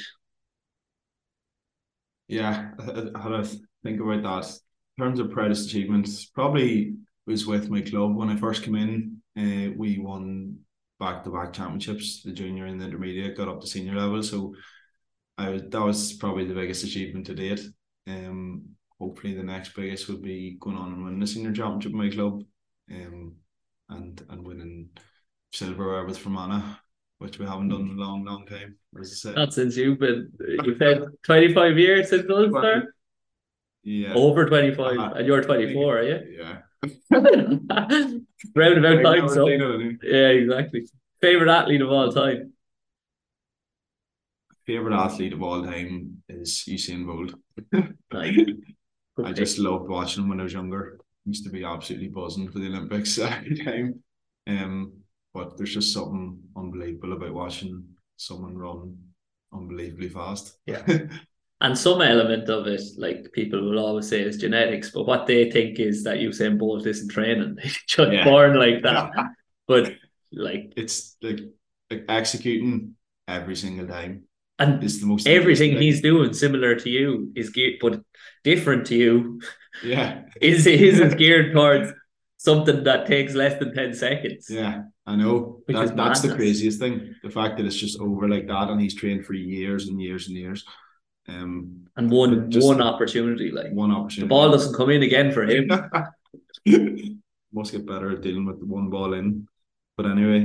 Yeah, 2.35 2.71
I, 2.81 3.21
had 3.23 3.45
to 3.45 3.59
think 3.85 4.01
about 4.01 4.25
that. 4.25 4.59
In 4.99 5.05
terms 5.05 5.21
of 5.21 5.31
proudest 5.31 5.69
achievements, 5.69 6.25
probably 6.25 6.97
was 7.29 7.47
with 7.47 7.71
my 7.71 7.81
club 7.81 8.17
when 8.17 8.29
I 8.29 8.35
first 8.35 8.65
came 8.65 8.75
in. 8.75 9.23
Uh, 9.39 9.73
we 9.77 10.01
won 10.01 10.59
back 10.99 11.23
to 11.23 11.31
back 11.31 11.53
championships, 11.53 12.25
the 12.25 12.33
junior 12.33 12.67
and 12.67 12.81
the 12.81 12.87
intermediate, 12.87 13.37
got 13.37 13.47
up 13.47 13.61
to 13.61 13.69
senior 13.69 13.95
level. 13.95 14.21
So 14.25 14.53
I 15.39 15.51
was 15.51 15.63
that 15.69 15.81
was 15.81 16.15
probably 16.15 16.45
the 16.45 16.55
biggest 16.55 16.83
achievement 16.83 17.27
to 17.27 17.37
date. 17.37 17.61
Um, 18.09 18.65
hopefully 18.99 19.35
the 19.35 19.45
next 19.45 19.77
biggest 19.77 20.09
would 20.09 20.23
be 20.23 20.57
going 20.59 20.77
on 20.77 20.93
and 20.93 21.05
winning 21.05 21.21
the 21.21 21.29
senior 21.29 21.53
championship 21.53 21.93
with 21.93 22.01
my 22.01 22.11
club, 22.11 22.43
um, 22.91 23.37
and 23.91 24.27
and 24.29 24.45
winning 24.45 24.89
silverware 25.53 26.05
with 26.05 26.19
Fermanagh, 26.19 26.79
which 27.19 27.39
we 27.39 27.47
haven't 27.47 27.69
done 27.69 27.83
in 27.83 27.99
a 27.99 28.01
long, 28.01 28.25
long 28.25 28.47
time. 28.47 28.77
As 29.01 29.25
I 29.27 29.33
Not 29.33 29.55
since 29.55 29.77
you've 29.77 29.99
been, 29.99 30.31
you've 30.65 30.79
had 30.81 31.05
25 31.23 31.79
years 31.79 32.11
since 32.11 32.29
Ulster? 32.31 32.95
yeah, 33.83 34.15
Over 34.15 34.47
25. 34.47 34.99
Uh-huh. 34.99 35.13
And 35.17 35.27
you're 35.27 35.43
24, 35.43 35.99
are 35.99 36.03
you? 36.03 36.39
yeah. 36.39 36.59
Round 38.55 38.85
about 38.85 39.03
time, 39.03 39.29
so. 39.29 39.49
Yeah, 39.49 40.29
exactly. 40.29 40.87
Favorite 41.21 41.49
athlete 41.51 41.81
of 41.81 41.91
all 41.91 42.13
time? 42.13 42.53
Favorite 44.67 44.95
athlete 44.95 45.33
of 45.33 45.43
all 45.43 45.63
time 45.65 46.23
is 46.29 46.65
Usain 46.69 47.07
Bolt. 47.07 47.35
Like, 48.13 48.35
I 49.25 49.33
just 49.33 49.59
loved 49.59 49.89
watching 49.89 50.25
him 50.25 50.29
when 50.31 50.41
I 50.41 50.45
was 50.45 50.53
younger. 50.53 50.99
Used 51.27 51.45
to 51.45 51.51
be 51.51 51.65
absolutely 51.65 52.09
buzzing 52.09 52.51
for 52.51 52.59
the 52.59 52.67
Olympics 52.67 53.19
every 53.19 53.57
time. 53.57 54.03
Um, 54.47 54.93
but 55.35 55.57
there's 55.57 55.75
just 55.75 55.93
something 55.93 56.39
unbelievable 56.57 57.13
about 57.13 57.35
watching 57.35 57.85
someone 58.17 58.57
run 58.57 58.97
unbelievably 59.53 60.09
fast. 60.09 60.57
Yeah. 60.67 60.83
And 61.61 61.79
some 61.79 62.03
element 62.03 62.51
of 62.51 62.67
it, 62.67 62.83
like 62.99 63.33
people 63.33 63.63
will 63.63 63.79
always 63.79 64.09
say, 64.09 64.21
is 64.21 64.37
genetics. 64.37 64.91
But 64.91 65.07
what 65.07 65.27
they 65.27 65.51
think 65.51 65.79
is 65.79 66.05
that 66.05 66.19
you 66.19 66.29
Usain 66.29 66.59
Bolt 66.59 66.87
isn't 66.87 67.11
training; 67.11 67.57
he's 67.63 67.81
just 67.87 68.13
Yeah. 68.13 68.25
born 68.25 68.59
like 68.59 68.83
that. 68.83 69.13
But 69.67 69.95
like, 70.31 70.75
it's 70.77 71.17
like, 71.23 71.41
like 71.91 72.05
executing 72.09 72.97
every 73.27 73.57
single 73.57 73.87
time 73.87 74.25
and 74.59 74.85
it's 74.85 75.01
the 75.01 75.07
most 75.07 75.27
everything 75.27 75.77
he's 75.81 76.03
doing 76.03 76.33
similar 76.35 76.75
to 76.77 76.91
you 76.91 77.33
is 77.35 77.49
geared, 77.51 77.77
but 77.81 78.03
different 78.45 78.87
to 78.87 78.95
you 78.95 79.41
yeah 79.83 80.23
is 80.41 80.65
his 80.65 81.01
is 81.01 81.15
geared 81.15 81.53
towards 81.55 81.91
something 82.49 82.79
that 82.89 83.01
takes 83.07 83.33
less 83.43 83.55
than 83.61 83.71
ten 83.81 83.91
seconds. 84.07 84.43
yeah 84.61 84.75
I 85.07 85.15
know 85.21 85.35
that, 85.69 85.97
that's 85.97 86.23
the 86.27 86.35
craziest 86.39 86.79
thing 86.83 86.95
the 87.27 87.35
fact 87.39 87.53
that 87.57 87.67
it's 87.69 87.81
just 87.85 87.99
over 88.07 88.25
like 88.35 88.47
that 88.53 88.69
and 88.71 88.81
he's 88.81 88.95
trained 89.03 89.23
for 89.27 89.35
years 89.35 89.83
and 89.89 89.97
years 90.09 90.25
and 90.29 90.37
years 90.45 90.61
um 91.35 91.55
And 91.99 92.07
one 92.23 92.33
one 92.73 92.81
opportunity, 92.93 93.49
like 93.59 93.71
one 93.85 93.93
opportunity. 93.99 94.27
the 94.29 94.35
ball 94.35 94.49
doesn't 94.55 94.77
come 94.79 94.91
in 94.97 95.03
again 95.11 95.29
for 95.37 95.45
him. 95.53 95.65
must 97.53 97.73
get 97.73 97.87
better 97.87 98.11
at 98.11 98.21
dealing 98.27 98.47
with 98.47 98.61
one 98.63 98.89
ball 98.91 99.15
in. 99.15 99.47
But 99.97 100.07
anyway, 100.07 100.43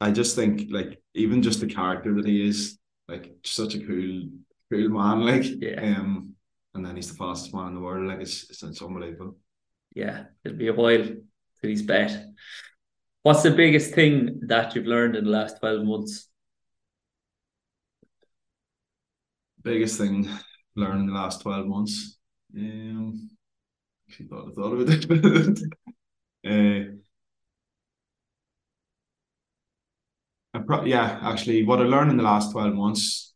I 0.00 0.10
just 0.10 0.36
think 0.36 0.54
like 0.78 1.00
even 1.14 1.42
just 1.42 1.60
the 1.60 1.66
character 1.66 2.10
that 2.16 2.26
he 2.26 2.46
is, 2.50 2.78
like 3.08 3.24
such 3.44 3.74
a 3.74 3.80
cool, 3.86 4.28
cool 4.70 4.88
man. 4.98 5.18
Like, 5.30 5.44
Yeah. 5.60 5.80
um, 5.98 6.34
and 6.74 6.84
then 6.84 6.96
he's 6.96 7.10
the 7.10 7.16
fastest 7.16 7.54
man 7.54 7.68
in 7.68 7.74
the 7.74 7.80
world. 7.80 8.06
Like, 8.10 8.20
it's 8.20 8.50
it's, 8.50 8.62
it's 8.62 8.82
unbelievable. 8.82 9.36
Yeah, 9.94 10.24
it'll 10.44 10.58
be 10.58 10.68
a 10.68 10.72
while 10.74 11.04
till 11.04 11.70
he's 11.70 11.82
bet. 11.82 12.26
What's 13.22 13.42
the 13.42 13.50
biggest 13.50 13.94
thing 13.94 14.40
that 14.48 14.74
you've 14.74 14.86
learned 14.86 15.16
in 15.16 15.24
the 15.24 15.30
last 15.30 15.58
twelve 15.60 15.84
months? 15.84 16.28
Biggest 19.62 19.98
thing 19.98 20.28
learned 20.76 21.00
in 21.00 21.06
the 21.06 21.12
last 21.14 21.40
twelve 21.40 21.66
months. 21.66 22.18
Um, 22.56 23.30
actually 24.08 24.26
thought 24.26 24.48
I 24.48 24.52
thought 24.52 24.72
about 24.72 25.58
it. 26.44 26.94
uh, 30.54 30.60
pro- 30.66 30.84
yeah, 30.84 31.18
actually, 31.22 31.64
what 31.64 31.80
I 31.80 31.84
learned 31.84 32.10
in 32.10 32.16
the 32.16 32.22
last 32.22 32.52
12 32.52 32.74
months 32.74 33.34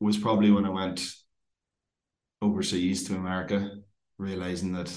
was 0.00 0.16
probably 0.16 0.50
when 0.50 0.64
I 0.64 0.70
went 0.70 1.00
overseas 2.40 3.04
to 3.04 3.16
America, 3.16 3.78
realizing 4.18 4.72
that 4.72 4.90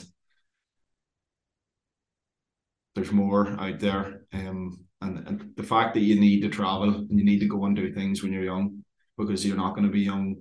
there's 2.95 3.11
more 3.11 3.49
out 3.59 3.79
there. 3.79 4.21
Um, 4.33 4.85
and, 5.01 5.27
and 5.27 5.53
the 5.55 5.63
fact 5.63 5.93
that 5.95 6.01
you 6.01 6.19
need 6.19 6.41
to 6.41 6.49
travel 6.49 6.89
and 6.89 7.17
you 7.17 7.25
need 7.25 7.39
to 7.39 7.47
go 7.47 7.65
and 7.65 7.75
do 7.75 7.93
things 7.93 8.21
when 8.21 8.31
you're 8.31 8.43
young, 8.43 8.83
because 9.17 9.45
you're 9.45 9.57
not 9.57 9.75
going 9.75 9.85
to 9.85 9.91
be 9.91 10.01
young, 10.01 10.35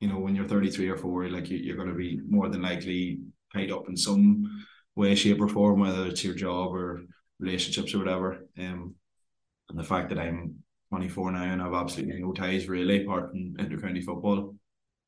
you 0.00 0.08
know, 0.08 0.18
when 0.18 0.34
you're 0.34 0.48
33 0.48 0.88
or 0.88 0.96
40, 0.96 1.30
like 1.30 1.50
you, 1.50 1.58
you're 1.58 1.76
going 1.76 1.88
to 1.88 1.94
be 1.94 2.20
more 2.28 2.48
than 2.48 2.62
likely 2.62 3.20
tied 3.52 3.70
up 3.70 3.88
in 3.88 3.96
some 3.96 4.66
way, 4.96 5.14
shape, 5.14 5.40
or 5.40 5.48
form, 5.48 5.80
whether 5.80 6.06
it's 6.06 6.24
your 6.24 6.34
job 6.34 6.74
or 6.74 7.02
relationships 7.38 7.94
or 7.94 7.98
whatever. 7.98 8.46
Um, 8.58 8.94
and 9.68 9.78
the 9.78 9.84
fact 9.84 10.08
that 10.10 10.18
I'm 10.18 10.56
24 10.90 11.32
now 11.32 11.42
and 11.42 11.62
I've 11.62 11.72
absolutely 11.72 12.20
no 12.20 12.32
ties 12.32 12.68
really 12.68 13.02
apart 13.02 13.30
from 13.30 13.54
intercounty 13.54 14.04
football, 14.04 14.54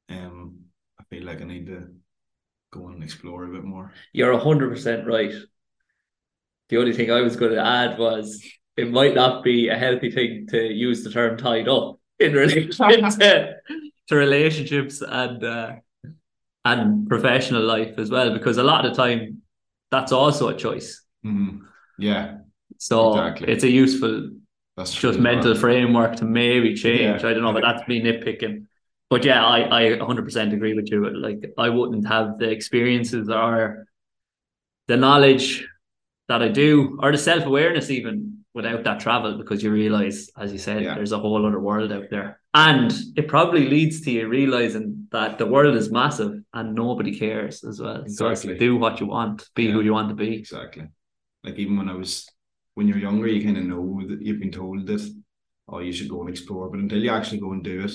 um, 0.08 0.56
I 0.98 1.04
feel 1.04 1.24
like 1.24 1.40
I 1.40 1.44
need 1.44 1.66
to 1.66 1.88
go 2.70 2.88
and 2.88 3.02
explore 3.02 3.44
a 3.44 3.52
bit 3.52 3.64
more. 3.64 3.92
You're 4.12 4.38
hundred 4.38 4.70
percent 4.70 5.06
right. 5.06 5.32
The 6.70 6.78
only 6.78 6.92
thing 6.92 7.10
I 7.10 7.20
was 7.20 7.36
going 7.36 7.52
to 7.52 7.64
add 7.64 7.98
was 7.98 8.42
it 8.76 8.90
might 8.90 9.14
not 9.14 9.44
be 9.44 9.68
a 9.68 9.76
healthy 9.76 10.10
thing 10.10 10.46
to 10.48 10.60
use 10.72 11.04
the 11.04 11.10
term 11.10 11.36
tied 11.36 11.68
up 11.68 11.98
in 12.18 12.32
relation 12.32 12.70
to, 12.70 13.54
to 14.08 14.16
relationships 14.16 15.02
and 15.02 15.44
uh, 15.44 15.72
and 16.64 17.06
professional 17.08 17.62
life 17.62 17.98
as 17.98 18.10
well, 18.10 18.32
because 18.32 18.56
a 18.58 18.62
lot 18.62 18.84
of 18.86 18.92
the 18.92 18.96
time 19.02 19.42
that's 19.90 20.12
also 20.12 20.48
a 20.48 20.56
choice. 20.56 21.02
Mhm. 21.24 21.60
Yeah, 21.98 22.38
So 22.78 23.10
Exactly. 23.18 23.52
it's 23.52 23.64
a 23.64 23.70
useful 23.70 24.30
that's 24.76 24.92
just 24.92 25.18
mental 25.20 25.52
well. 25.52 25.60
framework 25.60 26.16
to 26.16 26.24
maybe 26.24 26.74
change. 26.74 27.22
Yeah. 27.22 27.28
I 27.28 27.32
don't 27.34 27.42
know, 27.42 27.52
but 27.52 27.62
that's 27.62 27.86
me 27.86 28.00
nitpicking. 28.02 28.66
but 29.10 29.24
yeah, 29.24 29.44
I, 29.46 29.60
I 29.92 29.98
100% 29.98 30.52
agree 30.54 30.74
with 30.74 30.90
you. 30.90 31.08
Like, 31.10 31.52
I 31.56 31.68
wouldn't 31.68 32.08
have 32.08 32.38
the 32.38 32.50
experiences 32.50 33.28
or 33.28 33.86
the 34.88 34.96
knowledge 34.96 35.68
that 36.28 36.42
I 36.42 36.48
do, 36.48 36.98
or 37.02 37.12
the 37.12 37.18
self 37.18 37.44
awareness 37.44 37.90
even 37.90 38.44
without 38.54 38.84
that 38.84 39.00
travel, 39.00 39.36
because 39.36 39.62
you 39.62 39.70
realize, 39.70 40.30
as 40.38 40.52
you 40.52 40.58
said, 40.58 40.82
Yeah. 40.82 40.94
there's 40.94 41.12
a 41.12 41.18
whole 41.18 41.44
other 41.44 41.60
world 41.60 41.92
out 41.92 42.08
there. 42.10 42.40
And 42.54 42.92
it 43.16 43.26
probably 43.26 43.68
leads 43.68 44.00
to 44.02 44.12
you 44.12 44.28
realizing 44.28 45.08
that 45.10 45.38
the 45.38 45.46
world 45.46 45.74
is 45.74 45.90
massive 45.90 46.40
and 46.54 46.74
nobody 46.74 47.18
cares 47.18 47.64
as 47.64 47.80
well. 47.80 48.04
So 48.06 48.28
Exactly. 48.28 48.58
do 48.58 48.76
what 48.76 49.00
you 49.00 49.06
want, 49.06 49.48
be 49.56 49.70
who 49.70 49.80
you 49.80 49.92
want 49.92 50.08
to 50.10 50.14
be. 50.14 50.36
Exactly. 50.36 50.86
Like 51.42 51.58
even 51.58 51.76
when 51.76 51.88
I 51.88 51.94
was 51.94 52.28
when 52.74 52.88
you're 52.88 52.98
younger, 52.98 53.26
you 53.26 53.44
kind 53.44 53.56
of 53.58 53.64
know 53.64 54.02
that 54.08 54.22
you've 54.22 54.40
been 54.40 54.52
told 54.52 54.86
that 54.86 55.02
oh 55.68 55.80
you 55.80 55.92
should 55.92 56.08
go 56.08 56.20
and 56.20 56.30
explore, 56.30 56.70
but 56.70 56.78
until 56.80 57.02
you 57.02 57.10
actually 57.10 57.40
go 57.40 57.52
and 57.52 57.62
do 57.64 57.84
it, 57.84 57.92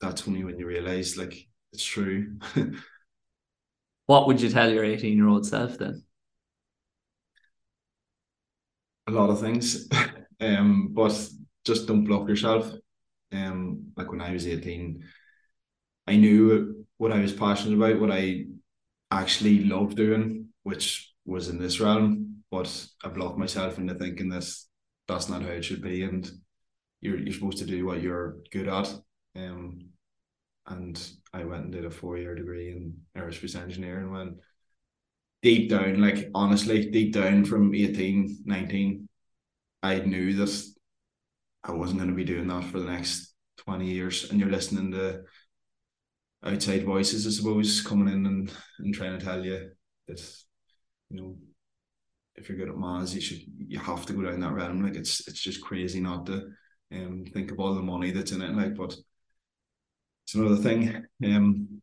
that's 0.00 0.26
only 0.28 0.44
when 0.44 0.58
you 0.58 0.66
realise 0.66 1.16
like 1.16 1.48
it's 1.72 1.84
true. 1.84 2.38
What 4.06 4.26
would 4.26 4.40
you 4.40 4.50
tell 4.50 4.70
your 4.70 4.84
18 4.84 5.16
year 5.16 5.28
old 5.28 5.46
self 5.46 5.78
then? 5.78 6.04
a 9.01 9.01
lot 9.12 9.30
of 9.30 9.40
things. 9.40 9.88
um, 10.40 10.90
but 10.92 11.12
just 11.64 11.86
don't 11.86 12.04
block 12.04 12.28
yourself. 12.28 12.70
Um, 13.32 13.92
like 13.96 14.10
when 14.10 14.20
I 14.20 14.32
was 14.32 14.46
18, 14.46 15.02
I 16.06 16.16
knew 16.16 16.84
what 16.98 17.12
I 17.12 17.20
was 17.20 17.32
passionate 17.32 17.76
about, 17.76 18.00
what 18.00 18.10
I 18.10 18.46
actually 19.10 19.64
loved 19.64 19.96
doing, 19.96 20.48
which 20.62 21.12
was 21.24 21.48
in 21.48 21.58
this 21.58 21.80
realm. 21.80 22.42
But 22.50 22.86
I 23.04 23.08
blocked 23.08 23.38
myself 23.38 23.78
into 23.78 23.94
thinking 23.94 24.28
that 24.30 24.46
that's 25.08 25.28
not 25.28 25.42
how 25.42 25.48
it 25.48 25.64
should 25.64 25.82
be, 25.82 26.02
and 26.02 26.30
you're 27.00 27.18
you're 27.18 27.32
supposed 27.32 27.58
to 27.58 27.64
do 27.64 27.86
what 27.86 28.02
you're 28.02 28.36
good 28.50 28.68
at. 28.68 28.94
Um, 29.36 29.88
and 30.66 31.10
I 31.32 31.44
went 31.44 31.64
and 31.64 31.72
did 31.72 31.84
a 31.84 31.90
four 31.90 32.18
year 32.18 32.34
degree 32.34 32.70
in 32.70 32.94
aerospace 33.16 33.56
engineering 33.56 34.12
when 34.12 34.36
deep 35.42 35.70
down, 35.70 36.00
like 36.00 36.30
honestly, 36.34 36.90
deep 36.90 37.12
down 37.12 37.44
from 37.44 37.74
18, 37.74 38.38
19, 38.44 39.08
I 39.82 39.98
knew 40.00 40.34
that 40.34 40.64
I 41.64 41.72
wasn't 41.72 41.98
going 41.98 42.10
to 42.10 42.16
be 42.16 42.24
doing 42.24 42.48
that 42.48 42.64
for 42.64 42.78
the 42.78 42.90
next 42.90 43.34
20 43.58 43.86
years. 43.86 44.30
And 44.30 44.38
you're 44.38 44.50
listening 44.50 44.92
to 44.92 45.22
outside 46.44 46.84
voices, 46.84 47.26
I 47.26 47.30
suppose, 47.30 47.80
coming 47.80 48.12
in 48.12 48.26
and, 48.26 48.52
and 48.78 48.94
trying 48.94 49.18
to 49.18 49.24
tell 49.24 49.44
you 49.44 49.70
that, 50.08 50.20
you 51.10 51.20
know, 51.20 51.36
if 52.36 52.48
you're 52.48 52.58
good 52.58 52.68
at 52.68 52.78
maths, 52.78 53.14
you 53.14 53.20
should 53.20 53.42
you 53.58 53.78
have 53.78 54.06
to 54.06 54.12
go 54.14 54.22
down 54.22 54.40
that 54.40 54.52
realm. 54.52 54.82
Like 54.82 54.96
it's 54.96 55.26
it's 55.28 55.40
just 55.40 55.60
crazy 55.60 56.00
not 56.00 56.26
to 56.26 56.48
um 56.92 57.24
think 57.32 57.50
of 57.50 57.60
all 57.60 57.74
the 57.74 57.82
money 57.82 58.10
that's 58.10 58.32
in 58.32 58.42
it. 58.42 58.54
Like, 58.54 58.74
but 58.74 58.96
it's 60.24 60.34
another 60.34 60.56
thing. 60.56 61.04
Um, 61.24 61.82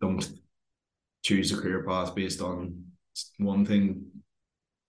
don't 0.00 0.24
choose 1.28 1.52
a 1.52 1.60
career 1.60 1.84
path 1.84 2.14
based 2.14 2.40
on 2.40 2.82
one 3.36 3.66
thing 3.66 4.06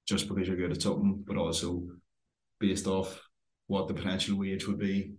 just 0.07 0.29
because 0.29 0.47
you're 0.47 0.55
good 0.55 0.71
at 0.71 0.81
something, 0.81 1.21
but 1.27 1.35
also 1.35 1.83
based 2.61 2.87
off 2.87 3.21
what 3.67 3.89
the 3.89 3.93
potential 3.93 4.39
wage 4.39 4.65
would 4.65 4.79
be 4.79 5.11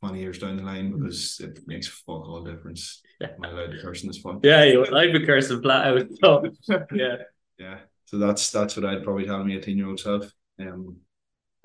20 0.00 0.20
years 0.20 0.38
down 0.38 0.58
the 0.58 0.62
line 0.62 0.92
because 0.92 1.40
it 1.42 1.60
makes 1.66 1.88
a 1.88 1.92
fuck 1.92 2.28
all 2.28 2.44
difference. 2.44 3.00
Yeah. 3.20 3.28
Am 3.28 3.44
I 3.44 3.50
allowed 3.50 3.72
to 3.72 3.80
curse 3.80 4.02
in 4.02 4.08
this 4.08 4.22
one? 4.22 4.40
Yeah, 4.42 4.64
you, 4.64 4.84
I'd 4.94 5.14
be 5.14 5.24
cursing 5.24 5.62
flat 5.62 5.86
out. 5.86 6.06
So, 6.22 6.44
yeah. 6.94 7.16
Yeah. 7.58 7.78
So 8.04 8.18
that's 8.18 8.50
that's 8.50 8.76
what 8.76 8.84
I'd 8.84 9.02
probably 9.02 9.24
tell 9.24 9.42
me 9.42 9.56
18 9.56 9.78
year 9.78 9.88
old 9.88 9.98
self. 9.98 10.30
Um 10.60 10.98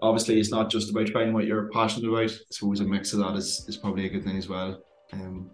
obviously 0.02 0.40
it's 0.40 0.50
not 0.50 0.72
just 0.72 0.90
about 0.90 1.10
finding 1.10 1.34
what 1.34 1.46
you're 1.46 1.70
passionate 1.70 2.10
about. 2.10 2.32
I 2.32 2.36
suppose 2.50 2.80
a 2.80 2.86
mix 2.86 3.12
of 3.12 3.20
that 3.20 3.36
is, 3.36 3.66
is 3.68 3.76
probably 3.76 4.06
a 4.06 4.10
good 4.10 4.24
thing 4.24 4.38
as 4.38 4.48
well. 4.48 4.82
Um 5.12 5.52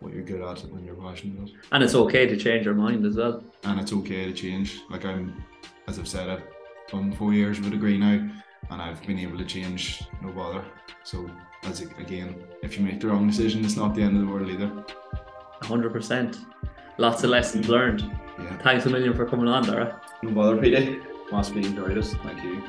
what 0.00 0.12
you're 0.12 0.22
good 0.22 0.40
at 0.42 0.62
and 0.64 0.84
you're 0.84 0.94
passionate 0.94 1.38
about. 1.38 1.50
And 1.72 1.82
it's 1.82 1.94
okay 1.94 2.26
to 2.26 2.36
change 2.36 2.64
your 2.64 2.74
mind 2.74 3.04
as 3.06 3.16
well. 3.16 3.42
and 3.64 3.78
it's 3.80 3.92
okay 3.92 4.24
to 4.26 4.32
change. 4.32 4.80
Like 4.90 5.04
I'm, 5.04 5.42
as 5.88 5.98
I've 5.98 6.08
said, 6.08 6.28
I've 6.28 6.42
done 6.90 7.12
four 7.12 7.32
years 7.34 7.58
of 7.58 7.66
a 7.66 7.70
degree 7.70 7.98
now, 7.98 8.28
and 8.70 8.82
I've 8.82 9.02
been 9.06 9.18
able 9.18 9.38
to 9.38 9.44
change 9.44 10.02
no 10.22 10.30
bother. 10.32 10.64
So 11.04 11.30
as 11.64 11.80
again, 11.82 12.34
if 12.62 12.78
you 12.78 12.84
make 12.84 13.00
the 13.00 13.08
wrong 13.08 13.26
decision, 13.26 13.64
it's 13.64 13.76
not 13.76 13.94
the 13.94 14.02
end 14.02 14.16
of 14.16 14.26
the 14.26 14.32
world 14.32 14.48
either. 14.48 14.70
100%. 15.62 16.38
Lots 16.98 17.22
of 17.24 17.30
lessons 17.30 17.68
learned. 17.68 18.00
Yeah, 18.38 18.56
Thanks 18.58 18.86
a 18.86 18.90
million 18.90 19.14
for 19.14 19.26
coming 19.26 19.48
on, 19.48 19.64
Darragh. 19.64 19.94
no 20.22 20.30
bother, 20.30 20.56
Peter. 20.60 21.00
Must 21.30 21.54
be 21.54 21.64
enjoyed 21.64 21.96
us. 21.98 22.14
Thank 22.14 22.42
you. 22.42 22.62